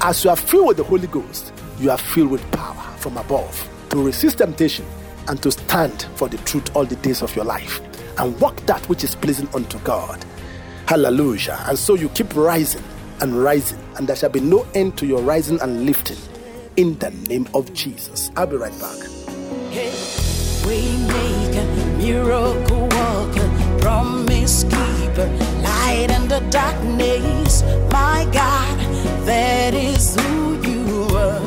As 0.00 0.24
you 0.24 0.30
are 0.30 0.36
filled 0.36 0.68
with 0.68 0.76
the 0.78 0.84
Holy 0.84 1.06
Ghost, 1.06 1.52
you 1.78 1.90
are 1.90 1.98
filled 1.98 2.30
with 2.30 2.50
power 2.50 2.82
from 2.98 3.16
above 3.16 3.68
to 3.90 4.02
resist 4.02 4.38
temptation 4.38 4.86
and 5.28 5.42
to 5.42 5.50
stand 5.50 6.06
for 6.16 6.28
the 6.28 6.38
truth 6.38 6.74
all 6.74 6.84
the 6.84 6.96
days 6.96 7.22
of 7.22 7.34
your 7.36 7.44
life 7.44 7.80
and 8.18 8.38
walk 8.40 8.56
that 8.66 8.86
which 8.88 9.04
is 9.04 9.14
pleasing 9.14 9.48
unto 9.54 9.78
God. 9.80 10.24
Hallelujah. 10.86 11.58
And 11.66 11.78
so 11.78 11.94
you 11.94 12.08
keep 12.10 12.34
rising 12.34 12.82
and 13.20 13.42
rising, 13.42 13.78
and 13.96 14.06
there 14.08 14.16
shall 14.16 14.30
be 14.30 14.40
no 14.40 14.66
end 14.74 14.96
to 14.98 15.06
your 15.06 15.20
rising 15.22 15.60
and 15.60 15.86
lifting 15.86 16.18
in 16.76 16.98
the 16.98 17.10
name 17.28 17.46
of 17.54 17.72
Jesus. 17.72 18.30
I'll 18.36 18.46
be 18.46 18.56
right 18.56 18.78
back. 18.80 18.98
Hey, 19.70 19.92
we 20.66 20.96
make 21.06 21.56
a 21.56 21.64
miracle 21.98 22.88
worker, 22.88 23.78
promise 23.80 24.64
keeper, 24.64 25.26
light 25.62 26.08
in 26.10 26.28
the 26.28 26.40
darkness. 26.50 27.62
My 27.92 28.28
God, 28.32 28.78
that 29.26 29.74
is 29.74 30.16
who 30.16 30.60
you 30.62 31.06
are. 31.16 31.40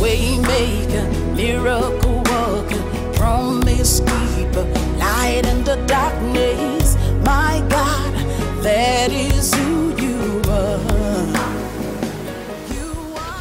Waymaker, 0.00 1.36
miracle 1.36 2.22
worker, 2.30 3.14
promise 3.14 4.00
keeper, 4.00 4.64
light 4.98 5.42
in 5.46 5.64
the 5.64 5.76
darkness. 5.86 6.96
My 7.24 7.64
God, 7.68 8.14
that 8.62 9.10
is 9.10 9.54
who 9.54 9.96
you 9.96 10.42
are. 10.50 10.78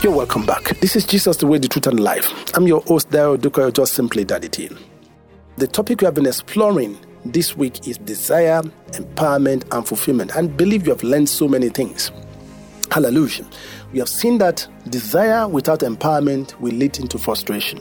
You're 0.02 0.16
welcome 0.16 0.46
back. 0.46 0.64
This 0.80 0.96
is 0.96 1.06
Jesus, 1.06 1.38
the 1.38 1.48
way, 1.48 1.58
the 1.58 1.68
truth, 1.68 1.88
and 1.88 2.00
life. 2.00 2.32
I'm 2.56 2.68
your 2.68 2.82
host, 2.82 3.10
Daryl 3.10 3.38
Duka, 3.38 3.72
just 3.74 3.94
simply 3.94 4.24
Daddy 4.26 4.48
D. 4.50 4.70
The 5.58 5.68
topic 5.68 6.02
we 6.02 6.06
have 6.06 6.14
been 6.16 6.26
exploring 6.26 6.98
this 7.26 7.56
week 7.56 7.88
is 7.88 7.98
desire, 8.00 8.62
empowerment, 8.92 9.64
and 9.76 9.88
fulfillment. 9.88 10.36
And 10.36 10.56
believe 10.58 10.86
you 10.86 10.94
have 10.94 11.04
learned 11.04 11.30
so 11.30 11.48
many 11.48 11.70
things. 11.70 12.12
Hallelujah. 12.92 13.46
We 13.92 14.00
have 14.00 14.10
seen 14.10 14.38
that 14.40 14.68
desire 14.90 15.48
without 15.48 15.80
empowerment 15.82 16.60
will 16.60 16.74
lead 16.74 17.00
into 17.00 17.18
frustration. 17.18 17.80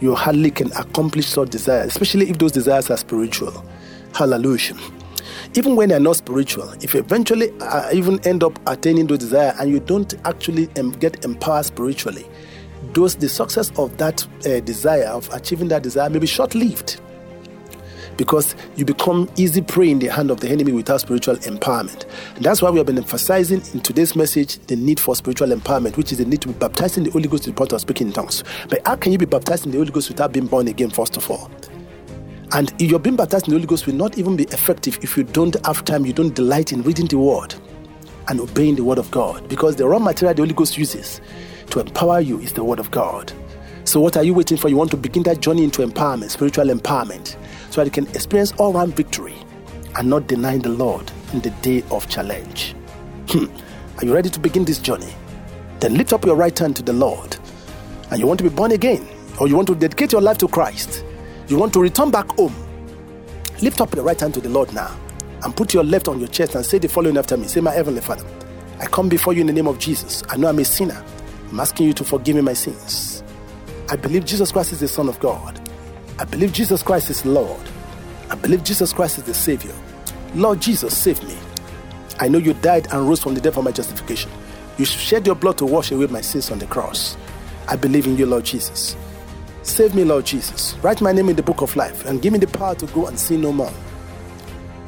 You 0.00 0.14
hardly 0.14 0.50
can 0.50 0.72
accomplish 0.72 1.26
such 1.26 1.50
desires, 1.50 1.88
especially 1.88 2.30
if 2.30 2.38
those 2.38 2.52
desires 2.52 2.90
are 2.90 2.96
spiritual. 2.96 3.64
Hallelujah. 4.14 4.76
Even 5.54 5.76
when 5.76 5.88
they're 5.88 6.00
not 6.00 6.16
spiritual, 6.16 6.70
if 6.82 6.94
you 6.94 7.00
eventually 7.00 7.50
uh, 7.60 7.90
even 7.92 8.20
end 8.26 8.42
up 8.42 8.58
attaining 8.66 9.06
those 9.06 9.18
desires 9.18 9.54
and 9.58 9.70
you 9.70 9.80
don't 9.80 10.14
actually 10.24 10.68
um, 10.78 10.92
get 10.92 11.24
empowered 11.24 11.64
spiritually, 11.64 12.26
those 12.92 13.16
the 13.16 13.28
success 13.28 13.72
of 13.78 13.96
that 13.96 14.26
uh, 14.46 14.60
desire 14.60 15.06
of 15.06 15.28
achieving 15.32 15.68
that 15.68 15.82
desire 15.82 16.10
may 16.10 16.18
be 16.18 16.26
short-lived 16.26 17.00
because 18.16 18.54
you 18.76 18.84
become 18.84 19.28
easy 19.36 19.60
prey 19.60 19.90
in 19.90 19.98
the 19.98 20.08
hand 20.08 20.30
of 20.30 20.40
the 20.40 20.48
enemy 20.48 20.72
without 20.72 21.00
spiritual 21.00 21.36
empowerment. 21.36 22.04
And 22.36 22.44
that's 22.44 22.62
why 22.62 22.70
we 22.70 22.78
have 22.78 22.86
been 22.86 22.98
emphasizing 22.98 23.62
in 23.72 23.80
today's 23.80 24.14
message 24.14 24.58
the 24.66 24.76
need 24.76 25.00
for 25.00 25.16
spiritual 25.16 25.48
empowerment, 25.48 25.96
which 25.96 26.12
is 26.12 26.18
the 26.18 26.24
need 26.24 26.40
to 26.42 26.48
be 26.48 26.54
baptized 26.54 26.98
in 26.98 27.04
the 27.04 27.10
Holy 27.10 27.28
Ghost 27.28 27.44
to 27.44 27.50
the 27.50 27.56
point 27.56 27.72
of 27.72 27.80
speaking 27.80 28.08
in 28.08 28.12
tongues. 28.12 28.44
But 28.68 28.86
how 28.86 28.96
can 28.96 29.12
you 29.12 29.18
be 29.18 29.26
baptized 29.26 29.66
in 29.66 29.72
the 29.72 29.78
Holy 29.78 29.90
Ghost 29.90 30.08
without 30.08 30.32
being 30.32 30.46
born 30.46 30.68
again, 30.68 30.90
first 30.90 31.16
of 31.16 31.30
all? 31.30 31.50
And 32.52 32.72
your 32.80 32.98
being 32.98 33.16
baptized 33.16 33.48
in 33.48 33.52
the 33.52 33.58
Holy 33.58 33.66
Ghost 33.66 33.86
will 33.86 33.94
not 33.94 34.18
even 34.18 34.36
be 34.36 34.44
effective 34.44 34.98
if 35.02 35.16
you 35.16 35.24
don't 35.24 35.56
have 35.66 35.84
time, 35.84 36.06
you 36.06 36.12
don't 36.12 36.34
delight 36.34 36.72
in 36.72 36.82
reading 36.82 37.06
the 37.06 37.18
Word 37.18 37.54
and 38.28 38.40
obeying 38.40 38.76
the 38.76 38.84
Word 38.84 38.98
of 38.98 39.10
God. 39.10 39.48
Because 39.48 39.76
the 39.76 39.86
raw 39.86 39.98
material 39.98 40.34
the 40.34 40.42
Holy 40.42 40.54
Ghost 40.54 40.78
uses 40.78 41.20
to 41.70 41.80
empower 41.80 42.20
you 42.20 42.38
is 42.40 42.52
the 42.52 42.62
Word 42.62 42.78
of 42.78 42.90
God. 42.90 43.32
So, 43.84 44.00
what 44.00 44.16
are 44.16 44.24
you 44.24 44.34
waiting 44.34 44.56
for? 44.56 44.68
You 44.68 44.76
want 44.76 44.90
to 44.92 44.96
begin 44.96 45.22
that 45.24 45.40
journey 45.40 45.64
into 45.64 45.82
empowerment, 45.86 46.30
spiritual 46.30 46.66
empowerment, 46.66 47.36
so 47.70 47.80
that 47.80 47.84
you 47.84 47.90
can 47.90 48.06
experience 48.14 48.52
all 48.52 48.72
round 48.72 48.96
victory 48.96 49.34
and 49.96 50.08
not 50.08 50.26
denying 50.26 50.60
the 50.60 50.70
Lord 50.70 51.10
in 51.32 51.40
the 51.40 51.50
day 51.50 51.82
of 51.90 52.08
challenge. 52.08 52.74
Hmm. 53.28 53.46
Are 53.98 54.04
you 54.04 54.14
ready 54.14 54.30
to 54.30 54.40
begin 54.40 54.64
this 54.64 54.78
journey? 54.78 55.12
Then 55.80 55.96
lift 55.96 56.12
up 56.12 56.24
your 56.24 56.36
right 56.36 56.58
hand 56.58 56.76
to 56.76 56.82
the 56.82 56.92
Lord. 56.92 57.36
And 58.10 58.18
you 58.18 58.26
want 58.26 58.38
to 58.38 58.44
be 58.44 58.54
born 58.54 58.72
again, 58.72 59.06
or 59.40 59.48
you 59.48 59.56
want 59.56 59.68
to 59.68 59.74
dedicate 59.74 60.12
your 60.12 60.20
life 60.20 60.38
to 60.38 60.48
Christ, 60.48 61.04
you 61.48 61.58
want 61.58 61.72
to 61.74 61.80
return 61.80 62.10
back 62.10 62.28
home. 62.32 62.54
Lift 63.60 63.80
up 63.80 63.94
your 63.94 64.04
right 64.04 64.18
hand 64.18 64.34
to 64.34 64.40
the 64.40 64.48
Lord 64.48 64.72
now 64.72 64.94
and 65.42 65.54
put 65.54 65.74
your 65.74 65.84
left 65.84 66.08
on 66.08 66.18
your 66.18 66.28
chest 66.28 66.54
and 66.54 66.64
say 66.64 66.78
the 66.78 66.88
following 66.88 67.16
after 67.16 67.36
me. 67.36 67.46
Say, 67.46 67.60
My 67.60 67.72
Heavenly 67.72 68.00
Father, 68.00 68.26
I 68.80 68.86
come 68.86 69.08
before 69.08 69.32
you 69.32 69.42
in 69.42 69.46
the 69.46 69.52
name 69.52 69.66
of 69.68 69.78
Jesus. 69.78 70.22
I 70.28 70.36
know 70.36 70.48
I'm 70.48 70.58
a 70.58 70.64
sinner. 70.64 71.04
I'm 71.50 71.60
asking 71.60 71.86
you 71.86 71.92
to 71.94 72.04
forgive 72.04 72.36
me 72.36 72.42
my 72.42 72.54
sins. 72.54 73.22
I 73.90 73.96
believe 73.96 74.24
Jesus 74.24 74.50
Christ 74.50 74.72
is 74.72 74.80
the 74.80 74.88
Son 74.88 75.08
of 75.08 75.20
God. 75.20 75.60
I 76.18 76.24
believe 76.24 76.52
Jesus 76.52 76.82
Christ 76.82 77.10
is 77.10 77.24
Lord. 77.26 77.60
I 78.30 78.34
believe 78.34 78.64
Jesus 78.64 78.92
Christ 78.92 79.18
is 79.18 79.24
the 79.24 79.34
Savior. 79.34 79.74
Lord 80.34 80.60
Jesus, 80.60 80.96
save 80.96 81.22
me. 81.22 81.36
I 82.18 82.28
know 82.28 82.38
you 82.38 82.54
died 82.54 82.88
and 82.92 83.08
rose 83.08 83.22
from 83.22 83.34
the 83.34 83.40
dead 83.40 83.54
for 83.54 83.62
my 83.62 83.70
justification. 83.72 84.30
You 84.78 84.84
shed 84.84 85.26
your 85.26 85.36
blood 85.36 85.58
to 85.58 85.66
wash 85.66 85.92
away 85.92 86.06
my 86.06 86.20
sins 86.20 86.50
on 86.50 86.58
the 86.58 86.66
cross. 86.66 87.16
I 87.68 87.76
believe 87.76 88.06
in 88.06 88.16
you, 88.16 88.26
Lord 88.26 88.44
Jesus. 88.44 88.96
Save 89.64 89.94
me, 89.94 90.04
Lord 90.04 90.26
Jesus. 90.26 90.76
Write 90.82 91.00
my 91.00 91.10
name 91.10 91.30
in 91.30 91.36
the 91.36 91.42
book 91.42 91.62
of 91.62 91.74
life 91.74 92.04
and 92.04 92.20
give 92.20 92.34
me 92.34 92.38
the 92.38 92.46
power 92.46 92.74
to 92.74 92.86
go 92.88 93.06
and 93.06 93.18
sin 93.18 93.40
no 93.40 93.50
more. 93.50 93.72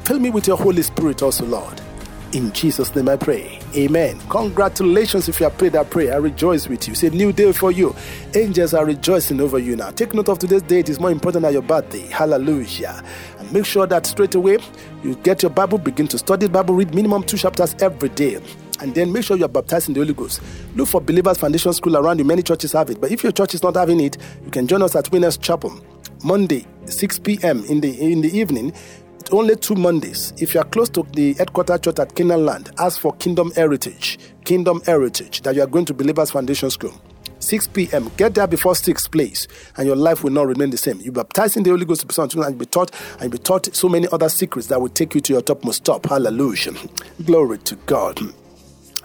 Fill 0.05 0.19
me 0.19 0.29
with 0.29 0.47
your 0.47 0.55
Holy 0.55 0.83
Spirit 0.83 1.23
also, 1.23 1.45
Lord. 1.45 1.81
In 2.33 2.51
Jesus' 2.51 2.93
name 2.95 3.09
I 3.09 3.15
pray. 3.15 3.59
Amen. 3.75 4.19
Congratulations 4.29 5.27
if 5.27 5.39
you 5.39 5.45
have 5.45 5.57
prayed 5.57 5.73
that 5.73 5.89
prayer. 5.89 6.13
I 6.13 6.17
rejoice 6.17 6.67
with 6.67 6.87
you. 6.87 6.91
It's 6.91 7.03
a 7.03 7.09
new 7.09 7.33
day 7.33 7.51
for 7.53 7.71
you. 7.71 7.95
Angels 8.35 8.75
are 8.75 8.85
rejoicing 8.85 9.41
over 9.41 9.57
you 9.57 9.75
now. 9.75 9.89
Take 9.89 10.13
note 10.13 10.29
of 10.29 10.37
today's 10.37 10.61
date. 10.61 10.89
It's 10.89 10.99
more 10.99 11.11
important 11.11 11.41
than 11.41 11.53
your 11.53 11.63
birthday. 11.63 12.05
Hallelujah. 12.07 13.03
And 13.39 13.51
make 13.51 13.65
sure 13.65 13.87
that 13.87 14.05
straight 14.05 14.35
away 14.35 14.59
you 15.03 15.15
get 15.15 15.41
your 15.41 15.49
Bible, 15.49 15.79
begin 15.79 16.07
to 16.09 16.17
study 16.17 16.45
the 16.45 16.51
Bible, 16.51 16.75
read 16.75 16.93
minimum 16.93 17.23
two 17.23 17.37
chapters 17.37 17.75
every 17.79 18.09
day. 18.09 18.39
And 18.79 18.93
then 18.93 19.11
make 19.11 19.23
sure 19.23 19.37
you 19.37 19.45
are 19.45 19.49
baptized 19.49 19.87
in 19.87 19.93
the 19.93 19.99
Holy 20.01 20.13
Ghost. 20.13 20.41
Look 20.75 20.87
for 20.87 21.01
Believers 21.01 21.37
Foundation 21.37 21.73
School 21.73 21.97
around 21.97 22.19
you. 22.19 22.25
Many 22.25 22.41
churches 22.41 22.71
have 22.73 22.89
it. 22.89 23.01
But 23.01 23.11
if 23.11 23.23
your 23.23 23.31
church 23.31 23.53
is 23.53 23.63
not 23.63 23.75
having 23.75 23.99
it, 23.99 24.17
you 24.43 24.51
can 24.51 24.67
join 24.67 24.81
us 24.81 24.95
at 24.95 25.11
Winners 25.11 25.37
Chapel 25.37 25.79
Monday, 26.23 26.65
6 26.85 27.19
p.m. 27.19 27.63
in 27.65 27.79
the 27.79 27.89
in 27.99 28.21
the 28.21 28.35
evening 28.35 28.73
It's 29.27 29.33
only 29.33 29.57
two 29.57 29.75
Mondays. 29.75 30.31
If 30.37 30.53
you 30.53 30.61
are 30.61 30.63
close 30.63 30.87
to 30.91 31.03
the 31.11 31.33
headquarter 31.33 31.77
church 31.77 31.99
at 31.99 32.15
Canaan 32.15 32.45
Land, 32.45 32.71
ask 32.79 32.97
for 32.97 33.13
Kingdom 33.17 33.51
Heritage. 33.51 34.17
Kingdom 34.45 34.81
Heritage 34.85 35.41
that 35.41 35.53
you 35.53 35.61
are 35.63 35.67
going 35.67 35.83
to 35.83 35.93
Believers 35.93 36.31
Foundation 36.31 36.69
School. 36.69 36.93
6 37.39 37.67
p.m. 37.67 38.09
Get 38.15 38.35
there 38.35 38.47
before 38.47 38.73
6, 38.73 39.09
please, 39.09 39.49
and 39.75 39.85
your 39.85 39.97
life 39.97 40.23
will 40.23 40.31
not 40.31 40.47
remain 40.47 40.69
the 40.69 40.77
same. 40.77 41.01
You 41.01 41.11
baptize 41.11 41.57
in 41.57 41.63
the 41.63 41.71
Holy 41.71 41.83
Ghost 41.83 42.05
and 42.17 42.33
you'll 42.33 42.51
be 42.53 42.65
taught, 42.65 42.91
and 43.19 43.29
be 43.29 43.37
taught 43.37 43.75
so 43.75 43.89
many 43.89 44.07
other 44.13 44.29
secrets 44.29 44.69
that 44.69 44.79
will 44.79 44.87
take 44.87 45.13
you 45.13 45.19
to 45.19 45.33
your 45.33 45.41
topmost 45.41 45.83
top. 45.83 46.05
Hallelujah. 46.05 46.71
Glory 47.25 47.57
to 47.57 47.75
God. 47.85 48.21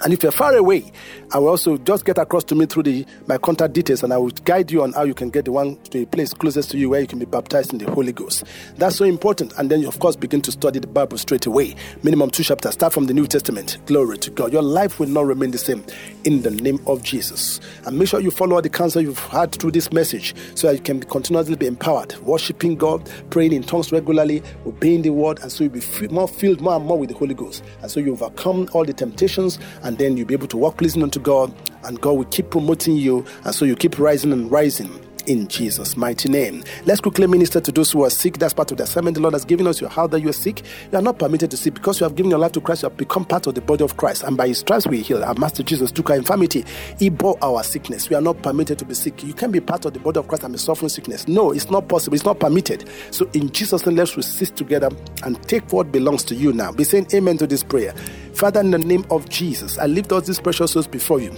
And 0.02 0.12
if 0.12 0.22
you're 0.22 0.32
far 0.32 0.54
away, 0.56 0.90
I 1.32 1.38
will 1.38 1.48
also 1.48 1.78
just 1.78 2.04
get 2.04 2.18
across 2.18 2.44
to 2.44 2.54
me 2.54 2.66
through 2.66 2.82
the 2.84 3.06
my 3.28 3.38
contact 3.38 3.72
details 3.72 4.02
and 4.02 4.12
I 4.12 4.18
will 4.18 4.30
guide 4.30 4.70
you 4.70 4.82
on 4.82 4.92
how 4.92 5.04
you 5.04 5.14
can 5.14 5.30
get 5.30 5.44
the 5.44 5.52
one 5.52 5.76
to 5.90 6.02
a 6.02 6.06
place 6.06 6.34
closest 6.34 6.72
to 6.72 6.78
you 6.78 6.90
where 6.90 7.00
you 7.00 7.06
can 7.06 7.18
be 7.18 7.24
baptized 7.24 7.72
in 7.72 7.78
the 7.78 7.90
Holy 7.92 8.12
Ghost. 8.12 8.44
That's 8.76 8.96
so 8.96 9.04
important. 9.04 9.52
And 9.58 9.70
then 9.70 9.80
you 9.80 9.88
of 9.88 9.98
course 10.00 10.16
begin 10.16 10.42
to 10.42 10.52
study 10.52 10.80
the 10.80 10.86
Bible 10.88 11.18
straight 11.18 11.46
away. 11.46 11.76
Minimum 12.02 12.30
two 12.30 12.42
chapters. 12.42 12.74
Start 12.74 12.92
from 12.92 13.06
the 13.06 13.14
New 13.14 13.26
Testament. 13.26 13.78
Glory 13.86 14.18
to 14.18 14.30
God. 14.30 14.52
Your 14.52 14.62
life 14.62 14.98
will 14.98 15.08
not 15.08 15.26
remain 15.26 15.52
the 15.52 15.58
same 15.58 15.84
in 16.24 16.42
the 16.42 16.50
name 16.50 16.80
of 16.86 17.02
Jesus. 17.02 17.60
And 17.86 17.98
make 17.98 18.08
sure 18.08 18.20
you 18.20 18.30
follow 18.30 18.60
the 18.60 18.68
counsel 18.68 19.02
you've 19.02 19.18
had 19.18 19.52
through 19.52 19.72
this 19.72 19.92
message 19.92 20.34
so 20.56 20.66
that 20.66 20.74
you 20.74 20.82
can 20.82 21.00
continuously 21.02 21.56
be 21.56 21.66
empowered, 21.66 22.16
worshiping 22.18 22.74
God, 22.76 23.08
praying 23.30 23.52
in 23.52 23.62
tongues 23.62 23.92
regularly, 23.92 24.42
obeying 24.66 25.02
the 25.02 25.10
word, 25.10 25.40
and 25.40 25.52
so 25.52 25.64
you'll 25.64 25.72
be 25.72 26.08
more 26.08 26.28
filled 26.28 26.60
more 26.60 26.76
and 26.76 26.84
more 26.84 26.98
with 26.98 27.10
the 27.10 27.16
Holy 27.16 27.34
Ghost. 27.34 27.62
And 27.82 27.90
so 27.90 28.00
you 28.00 28.12
overcome 28.12 28.68
all 28.72 28.84
the 28.84 28.92
temptations 28.92 29.58
and 29.82 29.91
then 29.98 30.16
you'll 30.16 30.26
be 30.26 30.35
able 30.35 30.48
to 30.48 30.57
walk 30.57 30.76
pleasing 30.78 31.02
unto 31.02 31.20
God 31.20 31.52
and 31.85 32.00
God 32.00 32.12
will 32.12 32.24
keep 32.26 32.50
promoting 32.50 32.96
you, 32.96 33.24
and 33.44 33.55
so 33.55 33.64
you 33.64 33.74
keep 33.76 33.98
rising 33.98 34.33
and 34.33 34.50
rising 34.50 34.90
in 35.26 35.48
Jesus' 35.48 35.96
mighty 35.96 36.28
name. 36.28 36.64
Let's 36.85 37.00
quickly 37.00 37.26
minister 37.26 37.61
to 37.61 37.72
those 37.72 37.90
who 37.90 38.04
are 38.04 38.11
sick. 38.11 38.38
That's 38.38 38.54
part 38.54 38.70
of 38.70 38.78
the 38.78 38.85
assignment 38.85 39.14
the 39.16 39.20
Lord 39.20 39.35
has 39.35 39.44
given 39.44 39.66
us. 39.66 39.80
You 39.80 39.88
how 39.88 40.06
that 40.08 40.20
you 40.20 40.28
are 40.28 40.35
sick. 40.35 40.62
You 40.90 40.98
are 40.98 41.02
not 41.02 41.18
permitted 41.18 41.50
to 41.50 41.56
sick 41.56 41.74
because 41.74 42.00
you 42.00 42.04
have 42.04 42.14
given 42.14 42.30
your 42.30 42.38
life 42.38 42.52
to 42.52 42.61
Christ. 42.61 42.82
You 42.82 42.88
have 42.88 42.98
become 42.98 43.24
part 43.24 43.46
of 43.46 43.54
the 43.54 43.61
body 43.61 43.85
of 43.85 43.96
Christ, 43.96 44.22
and 44.22 44.37
by 44.37 44.48
His 44.48 44.58
stripes 44.58 44.87
we 44.87 45.02
heal. 45.02 45.22
Our 45.22 45.35
Master 45.35 45.62
Jesus 45.62 45.90
took 45.90 46.11
our 46.11 46.16
infirmity. 46.16 46.64
He 46.98 47.08
bore 47.08 47.38
our 47.42 47.62
sickness. 47.62 48.08
We 48.11 48.16
are 48.16 48.22
not 48.22 48.42
permitted 48.42 48.78
to 48.80 48.85
be 48.85 48.94
sick. 48.94 49.22
You 49.22 49.35
can't 49.35 49.52
be 49.52 49.61
part 49.61 49.85
of 49.85 49.94
the 49.94 50.00
body 50.00 50.18
of 50.18 50.28
Christ 50.28 50.44
and 50.44 50.52
be 50.52 50.58
suffering 50.58 50.88
sickness. 50.88 51.28
No, 51.28 51.52
it's 51.52 51.70
not 51.70 51.88
possible. 51.88 52.14
It's 52.14 52.24
not 52.24 52.40
permitted. 52.40 52.88
So 53.11 53.28
in 53.32 53.50
Jesus' 53.50 53.87
name, 53.87 53.96
let's 53.96 54.16
resist 54.16 54.56
together 54.56 54.90
and 55.24 55.42
take 55.48 55.72
what 55.72 55.92
belongs 55.92 56.24
to 56.24 56.35
you 56.35 56.52
now. 56.52 56.72
Be 56.72 56.85
saying 56.85 57.08
Amen 57.14 57.38
to 57.38 57.46
this 57.46 57.62
prayer. 57.62 57.92
Father, 58.35 58.61
in 58.61 58.70
the 58.70 58.78
name 58.78 59.04
of 59.11 59.28
Jesus, 59.28 59.78
I 59.78 59.87
lift 59.87 60.12
all 60.12 60.20
these 60.20 60.40
precious 60.40 60.72
souls 60.72 60.87
before 60.87 61.20
you. 61.20 61.35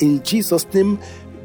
In 0.00 0.22
Jesus' 0.22 0.66
name, 0.74 0.98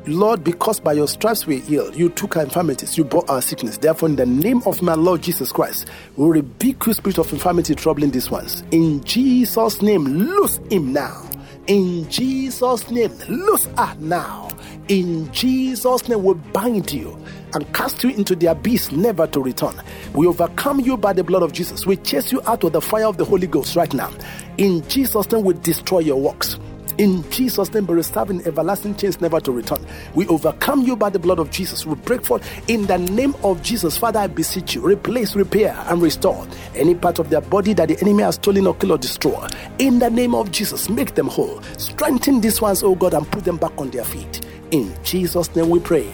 Lord, 0.08 0.44
because 0.44 0.80
by 0.80 0.94
your 0.94 1.08
stripes 1.08 1.46
we 1.46 1.58
are 1.58 1.62
healed, 1.62 1.96
you 1.96 2.10
took 2.10 2.36
our 2.36 2.44
infirmities, 2.44 2.98
you 2.98 3.04
bore 3.04 3.30
our 3.30 3.42
sickness. 3.42 3.78
Therefore, 3.78 4.10
in 4.10 4.16
the 4.16 4.26
name 4.26 4.64
of 4.66 4.82
my 4.82 4.96
Lord 4.96 5.22
Jesus 5.22 5.52
Christ, 5.52 5.88
we 6.16 6.28
rebuke 6.28 6.88
you, 6.88 6.94
spirit 6.94 7.20
of 7.20 7.32
infirmity, 7.32 7.76
troubling 7.76 8.10
these 8.10 8.32
ones. 8.32 8.64
In 8.72 9.04
Jesus' 9.04 9.82
name, 9.82 10.06
loose 10.06 10.58
him 10.72 10.92
now. 10.92 11.30
In 11.68 12.10
Jesus' 12.10 12.90
name, 12.90 13.12
loose 13.30 13.66
her 13.78 13.96
now. 14.00 14.50
In 14.88 15.32
Jesus' 15.32 16.10
name, 16.10 16.24
we 16.24 16.34
bind 16.34 16.92
you 16.92 17.16
and 17.54 17.72
cast 17.74 18.04
you 18.04 18.10
into 18.10 18.36
the 18.36 18.48
abyss, 18.48 18.92
never 18.92 19.28
to 19.28 19.40
return. 19.40 19.76
We 20.14 20.26
overcome 20.26 20.80
you 20.80 20.98
by 20.98 21.14
the 21.14 21.24
blood 21.24 21.44
of 21.44 21.54
Jesus. 21.54 21.86
We 21.86 21.98
chase 21.98 22.32
you 22.32 22.42
out 22.48 22.64
with 22.64 22.74
the 22.74 22.82
fire 22.82 23.06
of 23.06 23.18
the 23.18 23.26
Holy 23.26 23.46
Ghost 23.48 23.76
right 23.76 23.94
now. 23.94 24.12
In 24.58 24.88
Jesus' 24.90 25.32
name, 25.32 25.46
we 25.46 25.54
destroy 25.54 26.00
your 26.00 26.20
works. 26.20 26.58
In 27.02 27.28
Jesus' 27.32 27.74
name, 27.74 27.88
reserved 27.88 28.30
in 28.30 28.46
everlasting 28.46 28.94
chains, 28.96 29.20
never 29.20 29.40
to 29.40 29.52
return. 29.52 29.84
We 30.14 30.28
overcome 30.28 30.84
you 30.84 30.96
by 30.96 31.10
the 31.10 31.18
blood 31.18 31.40
of 31.40 31.50
Jesus. 31.50 31.84
We 31.84 31.96
break 31.96 32.24
forth 32.24 32.48
in 32.70 32.86
the 32.86 33.00
name 33.00 33.34
of 33.44 33.64
Jesus. 33.64 33.98
Father, 33.98 34.20
I 34.20 34.28
beseech 34.28 34.76
you, 34.76 34.82
replace, 34.82 35.36
repair, 35.36 35.76
and 35.88 36.00
restore 36.00 36.48
any 36.76 36.94
part 36.94 37.18
of 37.18 37.32
their 37.32 37.42
body 37.42 37.74
that 37.74 37.88
the 37.88 38.00
enemy 38.02 38.22
has 38.22 38.36
stolen 38.36 38.68
or 38.68 38.76
killed 38.76 38.92
or 38.92 38.98
destroyed. 39.00 39.52
In 39.80 39.98
the 39.98 40.12
name 40.12 40.36
of 40.36 40.52
Jesus, 40.52 40.90
make 40.90 41.16
them 41.16 41.26
whole. 41.26 41.60
Strengthen 41.80 42.40
these 42.40 42.62
ones, 42.62 42.84
oh 42.84 42.94
God, 42.94 43.16
and 43.16 43.26
put 43.32 43.46
them 43.46 43.58
back 43.58 43.76
on 43.80 43.90
their 43.90 44.06
feet. 44.06 44.46
In 44.70 44.94
Jesus' 45.04 45.56
name 45.56 45.72
we 45.72 45.80
pray. 45.80 46.08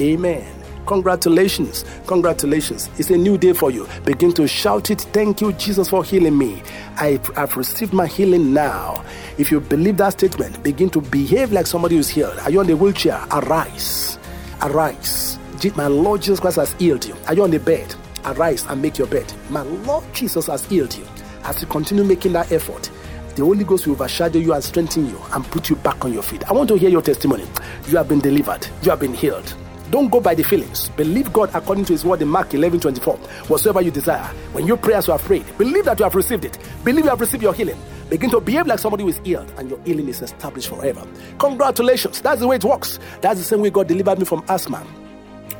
Amen. 0.00 0.61
Congratulations. 0.86 1.84
Congratulations. 2.06 2.90
It's 2.98 3.10
a 3.10 3.16
new 3.16 3.38
day 3.38 3.52
for 3.52 3.70
you. 3.70 3.86
Begin 4.04 4.32
to 4.34 4.46
shout 4.48 4.90
it. 4.90 5.02
Thank 5.12 5.40
you, 5.40 5.52
Jesus, 5.54 5.88
for 5.88 6.04
healing 6.04 6.36
me. 6.36 6.62
I, 6.96 7.20
have 7.36 7.56
received 7.56 7.92
my 7.92 8.06
healing 8.06 8.52
now. 8.52 9.04
If 9.38 9.50
you 9.50 9.60
believe 9.60 9.96
that 9.98 10.14
statement, 10.14 10.62
begin 10.62 10.90
to 10.90 11.00
behave 11.00 11.52
like 11.52 11.66
somebody 11.66 11.96
who's 11.96 12.08
healed. 12.08 12.38
Are 12.40 12.50
you 12.50 12.60
on 12.60 12.66
the 12.66 12.76
wheelchair? 12.76 13.24
Arise. 13.30 14.18
Arise. 14.62 15.38
My 15.76 15.86
Lord 15.86 16.22
Jesus 16.22 16.40
Christ 16.40 16.56
has 16.56 16.72
healed 16.72 17.04
you. 17.04 17.14
Are 17.28 17.34
you 17.34 17.44
on 17.44 17.50
the 17.52 17.60
bed? 17.60 17.94
Arise 18.24 18.64
and 18.68 18.82
make 18.82 18.98
your 18.98 19.06
bed. 19.06 19.32
My 19.48 19.62
Lord 19.62 20.04
Jesus 20.12 20.46
has 20.46 20.64
healed 20.64 20.96
you. 20.96 21.06
As 21.44 21.60
you 21.60 21.68
continue 21.68 22.04
making 22.04 22.32
that 22.32 22.50
effort, 22.50 22.90
the 23.36 23.44
Holy 23.44 23.64
Ghost 23.64 23.86
will 23.86 23.94
overshadow 23.94 24.38
you 24.38 24.52
and 24.52 24.62
strengthen 24.62 25.06
you 25.06 25.20
and 25.32 25.44
put 25.44 25.70
you 25.70 25.76
back 25.76 26.04
on 26.04 26.12
your 26.12 26.22
feet. 26.22 26.44
I 26.48 26.52
want 26.52 26.68
to 26.68 26.74
hear 26.74 26.90
your 26.90 27.02
testimony. 27.02 27.46
You 27.86 27.96
have 27.96 28.08
been 28.08 28.20
delivered, 28.20 28.66
you 28.82 28.90
have 28.90 29.00
been 29.00 29.14
healed. 29.14 29.56
Don't 29.92 30.08
go 30.08 30.22
by 30.22 30.34
the 30.34 30.42
feelings. 30.42 30.88
Believe 30.96 31.30
God 31.34 31.50
according 31.52 31.84
to 31.84 31.92
His 31.92 32.02
word 32.02 32.22
in 32.22 32.28
Mark 32.28 32.54
11 32.54 32.80
24. 32.80 33.14
Whatsoever 33.48 33.82
you 33.82 33.90
desire, 33.90 34.24
when 34.54 34.66
you 34.66 34.74
pray 34.78 34.94
as 34.94 35.06
you 35.06 35.12
have 35.12 35.20
prayed, 35.20 35.44
believe 35.58 35.84
that 35.84 35.98
you 35.98 36.04
have 36.04 36.14
received 36.14 36.46
it. 36.46 36.56
Believe 36.82 37.04
you 37.04 37.10
have 37.10 37.20
received 37.20 37.42
your 37.42 37.52
healing. 37.52 37.78
Begin 38.08 38.30
to 38.30 38.40
behave 38.40 38.66
like 38.66 38.78
somebody 38.78 39.02
who 39.02 39.10
is 39.10 39.18
healed, 39.18 39.52
and 39.58 39.68
your 39.68 39.78
healing 39.84 40.08
is 40.08 40.22
established 40.22 40.70
forever. 40.70 41.06
Congratulations. 41.38 42.22
That's 42.22 42.40
the 42.40 42.48
way 42.48 42.56
it 42.56 42.64
works. 42.64 43.00
That's 43.20 43.38
the 43.38 43.44
same 43.44 43.60
way 43.60 43.68
God 43.68 43.86
delivered 43.86 44.18
me 44.18 44.24
from 44.24 44.42
asthma. 44.48 44.82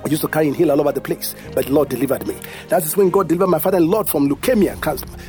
I 0.04 0.08
used 0.08 0.22
to 0.22 0.28
carry 0.28 0.48
in 0.48 0.70
all 0.70 0.80
over 0.80 0.92
the 0.92 1.00
place, 1.00 1.34
but 1.54 1.66
the 1.66 1.72
Lord 1.72 1.88
delivered 1.88 2.26
me. 2.26 2.36
That 2.68 2.82
is 2.84 2.96
when 2.96 3.10
God 3.10 3.28
delivered 3.28 3.48
my 3.48 3.58
father 3.58 3.78
and 3.78 3.88
Lord 3.88 4.08
from 4.08 4.28
leukemia 4.28 4.76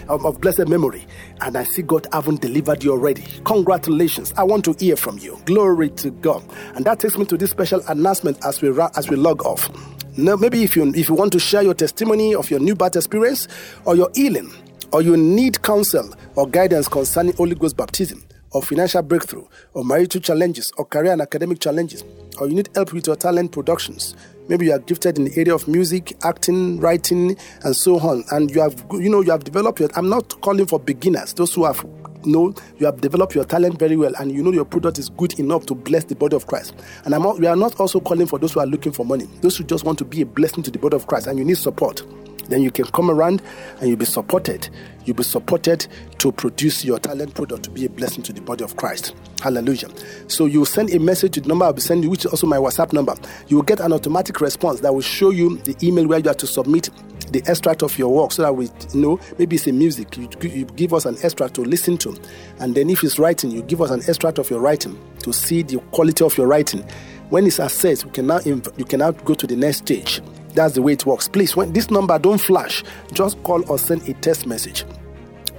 of, 0.10 0.26
of 0.26 0.42
blessed 0.42 0.68
memory. 0.68 1.06
And 1.42 1.58
I 1.58 1.64
see 1.64 1.84
God 1.84 2.08
haven't 2.12 2.42
delivered 2.42 2.84
you 2.84 2.92
already. 2.92 3.24
Congratulations. 3.46 4.34
I 4.36 4.44
want 4.44 4.66
to 4.66 4.76
hear 4.80 4.96
from 4.96 5.20
you. 5.20 5.40
Glory 5.46 5.90
to 5.92 6.12
God. 6.12 6.44
And 6.76 6.86
that 6.86 7.00
takes 7.00 7.18
me 7.18 7.26
to 7.26 7.38
this 7.38 7.52
special 7.52 7.82
announcement 7.88 8.44
as 8.46 8.62
we, 8.62 8.70
as 8.96 9.10
we 9.10 9.16
log 9.16 9.46
off. 9.46 9.70
Now, 10.18 10.36
maybe 10.36 10.64
if 10.64 10.76
you, 10.76 10.92
if 10.96 11.10
you 11.10 11.16
want 11.16 11.34
to 11.34 11.40
share 11.40 11.64
your 11.64 11.74
testimony 11.74 12.36
of 12.36 12.50
your 12.50 12.60
new 12.60 12.76
birth 12.76 12.96
experience 12.96 13.48
or 13.86 13.96
your 13.96 14.10
healing, 14.16 14.52
or 14.92 15.02
you 15.02 15.18
need 15.18 15.62
counsel 15.64 16.14
or 16.36 16.48
guidance 16.48 16.88
concerning 16.88 17.34
Holy 17.36 17.56
Ghost 17.56 17.76
baptism, 17.76 18.24
or 18.52 18.62
financial 18.62 19.02
breakthrough, 19.02 19.46
or 19.74 19.84
marital 19.84 20.22
challenges, 20.22 20.72
or 20.78 20.86
career 20.86 21.12
and 21.12 21.22
academic 21.22 21.60
challenges, 21.60 22.04
or 22.40 22.48
you 22.48 22.54
need 22.54 22.70
help 22.76 22.94
with 22.94 23.08
your 23.08 23.16
talent 23.16 23.52
productions, 23.52 24.16
maybe 24.48 24.66
you 24.66 24.72
are 24.74 24.80
gifted 24.80 25.18
in 25.18 25.26
the 25.26 25.38
area 25.38 25.54
of 25.54 25.68
music 25.68 26.16
acting 26.24 26.80
writing 26.80 27.38
and 27.64 27.76
so 27.76 28.00
on 28.00 28.24
and 28.32 28.52
you 28.52 28.62
have 28.62 28.86
you 28.94 29.10
know 29.10 29.22
you 29.22 29.32
have 29.32 29.44
developed 29.44 29.80
your 29.80 29.90
i'm 29.96 30.10
not 30.10 30.40
calling 30.42 30.66
for 30.66 30.80
beginners 30.80 31.34
those 31.34 31.54
who 31.54 31.66
have 31.66 31.84
know 32.26 32.54
you 32.78 32.86
have 32.86 33.02
developed 33.02 33.36
your 33.36 33.46
talent 33.46 33.78
very 33.80 33.96
well 33.98 34.14
and 34.20 34.32
you 34.32 34.44
know 34.44 34.52
your 34.52 34.66
product 34.66 34.98
is 34.98 35.10
good 35.10 35.38
enough 35.40 35.66
to 35.66 35.76
bless 35.76 36.06
the 36.06 36.16
body 36.16 36.36
of 36.36 36.48
Christ. 36.48 36.74
And 37.06 37.40
we 37.40 37.48
are 37.48 37.56
not 37.56 37.80
also 37.80 38.00
calling 38.00 38.28
for 38.28 38.40
those 38.40 38.54
who 38.54 38.60
are 38.60 38.66
looking 38.66 38.92
for 38.92 39.06
money, 39.06 39.26
those 39.42 39.58
who 39.58 39.64
just 39.64 39.86
want 39.86 39.98
to 40.00 40.06
be 40.06 40.22
a 40.22 40.26
blessing 40.26 40.64
to 40.64 40.72
the 40.72 40.80
body 40.80 40.96
of 40.96 41.08
Christ 41.08 41.28
and 41.28 41.38
you 41.38 41.46
need 41.46 41.58
support. 41.58 42.02
Then 42.50 42.62
you 42.62 42.72
can 42.72 42.86
come 42.86 43.10
around 43.10 43.42
and 43.80 43.90
you'll 43.90 43.98
be 43.98 44.06
supported. 44.06 44.70
You'll 45.06 45.16
be 45.16 45.24
supported 45.24 45.88
to 46.20 46.32
produce 46.32 46.86
your 46.86 47.00
talent 47.00 47.36
product 47.36 47.64
to 47.64 47.70
be 47.70 47.86
a 47.86 47.90
blessing 47.90 48.24
to 48.24 48.34
the 48.34 48.42
body 48.42 48.64
of 48.64 48.76
Christ. 48.78 49.16
Hallelujah. 49.42 49.90
So 50.28 50.46
you 50.46 50.66
send 50.66 50.94
a 50.94 51.00
message 51.00 51.34
to 51.34 51.42
the 51.42 51.50
number 51.50 51.66
I'll 51.66 51.74
be 51.74 51.82
sending 51.82 52.04
you, 52.04 52.10
which 52.10 52.26
is 52.26 52.32
also 52.32 52.48
my 52.48 52.58
WhatsApp 52.58 52.94
number. 52.94 53.16
You 53.48 53.58
will 53.58 53.64
get 53.64 53.80
an 53.80 53.92
automatic 53.92 54.40
response 54.42 54.80
that 54.82 54.94
will 54.94 55.02
show 55.02 55.32
you 55.32 55.58
the 55.60 55.76
email 55.86 56.08
where 56.08 56.20
you 56.20 56.28
have 56.28 56.38
to 56.38 56.48
submit 56.48 56.90
the 57.32 57.42
extract 57.48 57.82
of 57.82 57.98
your 57.98 58.10
work 58.10 58.32
so 58.32 58.44
that 58.44 58.56
we 58.56 58.70
know 58.94 59.20
maybe 59.40 59.56
it's 59.56 59.66
a 59.66 59.72
music 59.72 60.16
you, 60.18 60.30
you, 60.42 60.66
give 60.66 60.94
us 60.94 61.06
an 61.06 61.18
extract 61.24 61.56
to 61.56 61.62
listen 61.62 61.98
to 61.98 62.16
and 62.60 62.76
then 62.76 62.90
if 62.90 63.04
it's 63.04 63.18
writing 63.18 63.50
you 63.50 63.64
give 63.64 63.82
us 63.82 63.90
an 63.90 64.02
extract 64.08 64.38
of 64.38 64.50
your 64.50 64.60
writing 64.60 65.00
to 65.20 65.34
see 65.34 65.64
the 65.64 65.80
quality 65.92 66.24
of 66.24 66.38
your 66.38 66.46
writing 66.46 66.82
when 67.30 67.48
it's 67.48 67.58
assessed 67.58 68.06
we 68.06 68.12
can 68.12 68.28
now 68.28 68.40
you 68.46 68.62
can 68.86 69.00
now 69.00 69.10
go 69.12 69.34
to 69.34 69.48
the 69.48 69.56
next 69.56 69.78
stage 69.78 70.22
that's 70.54 70.76
the 70.76 70.82
way 70.82 70.94
it 70.94 71.06
works. 71.06 71.28
Please 71.28 71.56
when 71.56 71.74
this 71.74 71.90
number 71.90 72.18
don't 72.20 72.40
flash 72.40 72.84
just 73.12 73.42
call 73.44 73.70
or 73.70 73.78
send 73.78 74.08
a 74.08 74.14
text 74.16 74.46
message. 74.46 74.86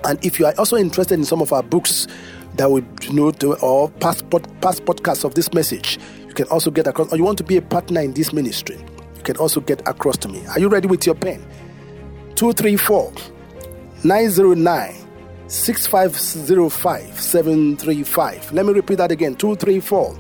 And 0.05 0.25
if 0.25 0.39
you 0.39 0.47
are 0.47 0.55
also 0.59 0.77
interested 0.77 1.19
in 1.19 1.25
some 1.25 1.41
of 1.41 1.53
our 1.53 1.63
books 1.63 2.07
that 2.55 2.71
we 2.71 2.85
you 3.03 3.13
know 3.13 3.31
to, 3.31 3.55
or 3.61 3.91
past, 3.91 4.29
pod, 4.31 4.49
past 4.61 4.85
podcasts 4.85 5.25
of 5.25 5.35
this 5.35 5.53
message 5.53 5.99
you 6.27 6.35
can 6.35 6.47
also 6.49 6.71
get 6.71 6.87
across 6.87 7.13
or 7.13 7.17
you 7.17 7.25
want 7.25 7.39
to 7.39 7.45
be 7.45 7.57
a 7.57 7.63
partner 7.63 8.01
in 8.01 8.13
this 8.13 8.33
ministry 8.33 8.77
you 9.17 9.23
can 9.23 9.37
also 9.39 9.61
get 9.61 9.81
across 9.89 10.17
to 10.19 10.29
me. 10.29 10.45
Are 10.49 10.61
you 10.61 10.69
ready 10.69 10.87
with 10.87 11.07
your 11.07 11.15
pen? 11.15 11.45
234 12.37 13.13
909 14.05 14.95
6505 15.49 17.21
735. 17.21 18.53
Let 18.53 18.67
me 18.67 18.73
repeat 18.73 18.97
that 18.97 19.11
again. 19.13 19.35
234 19.35 20.19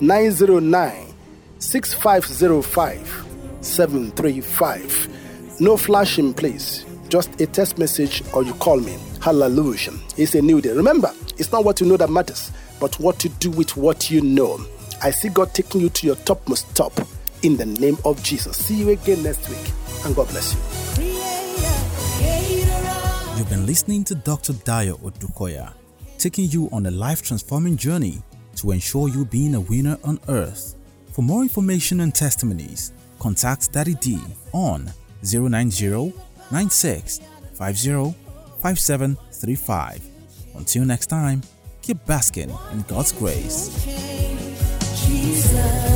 909 0.00 1.14
6505 1.58 3.31
735. 3.62 5.60
No 5.60 5.76
flashing, 5.76 6.34
please. 6.34 6.84
Just 7.08 7.40
a 7.40 7.46
text 7.46 7.78
message 7.78 8.22
or 8.34 8.42
you 8.42 8.54
call 8.54 8.78
me. 8.80 8.96
Hallelujah. 9.20 9.92
It's 10.16 10.34
a 10.34 10.42
new 10.42 10.60
day. 10.60 10.72
Remember, 10.72 11.12
it's 11.38 11.52
not 11.52 11.64
what 11.64 11.80
you 11.80 11.86
know 11.86 11.96
that 11.96 12.10
matters, 12.10 12.50
but 12.80 12.98
what 12.98 13.22
you 13.24 13.30
do 13.38 13.50
with 13.50 13.76
what 13.76 14.10
you 14.10 14.20
know. 14.20 14.58
I 15.02 15.10
see 15.10 15.28
God 15.28 15.52
taking 15.54 15.80
you 15.80 15.88
to 15.90 16.06
your 16.06 16.16
topmost 16.16 16.74
top 16.74 16.92
in 17.42 17.56
the 17.56 17.66
name 17.66 17.98
of 18.04 18.22
Jesus. 18.22 18.56
See 18.56 18.74
you 18.74 18.90
again 18.90 19.22
next 19.22 19.48
week, 19.48 19.72
and 20.04 20.14
God 20.14 20.28
bless 20.28 20.54
you. 20.54 20.60
You've 23.36 23.50
been 23.50 23.66
listening 23.66 24.04
to 24.04 24.14
Dr. 24.14 24.52
Dayo 24.52 24.98
Odukoya, 25.00 25.72
taking 26.18 26.48
you 26.48 26.68
on 26.72 26.86
a 26.86 26.90
life 26.90 27.22
transforming 27.22 27.76
journey 27.76 28.22
to 28.56 28.70
ensure 28.70 29.08
you 29.08 29.24
being 29.24 29.54
a 29.54 29.60
winner 29.60 29.98
on 30.04 30.20
earth. 30.28 30.76
For 31.10 31.22
more 31.22 31.42
information 31.42 32.00
and 32.00 32.14
testimonies, 32.14 32.92
contact 33.22 33.72
Daddy 33.72 33.94
D 33.94 34.18
on 34.52 34.90
090 35.22 36.12
96 36.50 37.20
50 37.54 38.14
5735. 38.60 40.02
Until 40.56 40.84
next 40.84 41.06
time, 41.06 41.42
keep 41.82 42.04
basking 42.04 42.50
in 42.72 42.82
God's 42.88 43.12
grace. 43.12 43.70
Jesus. 45.06 45.91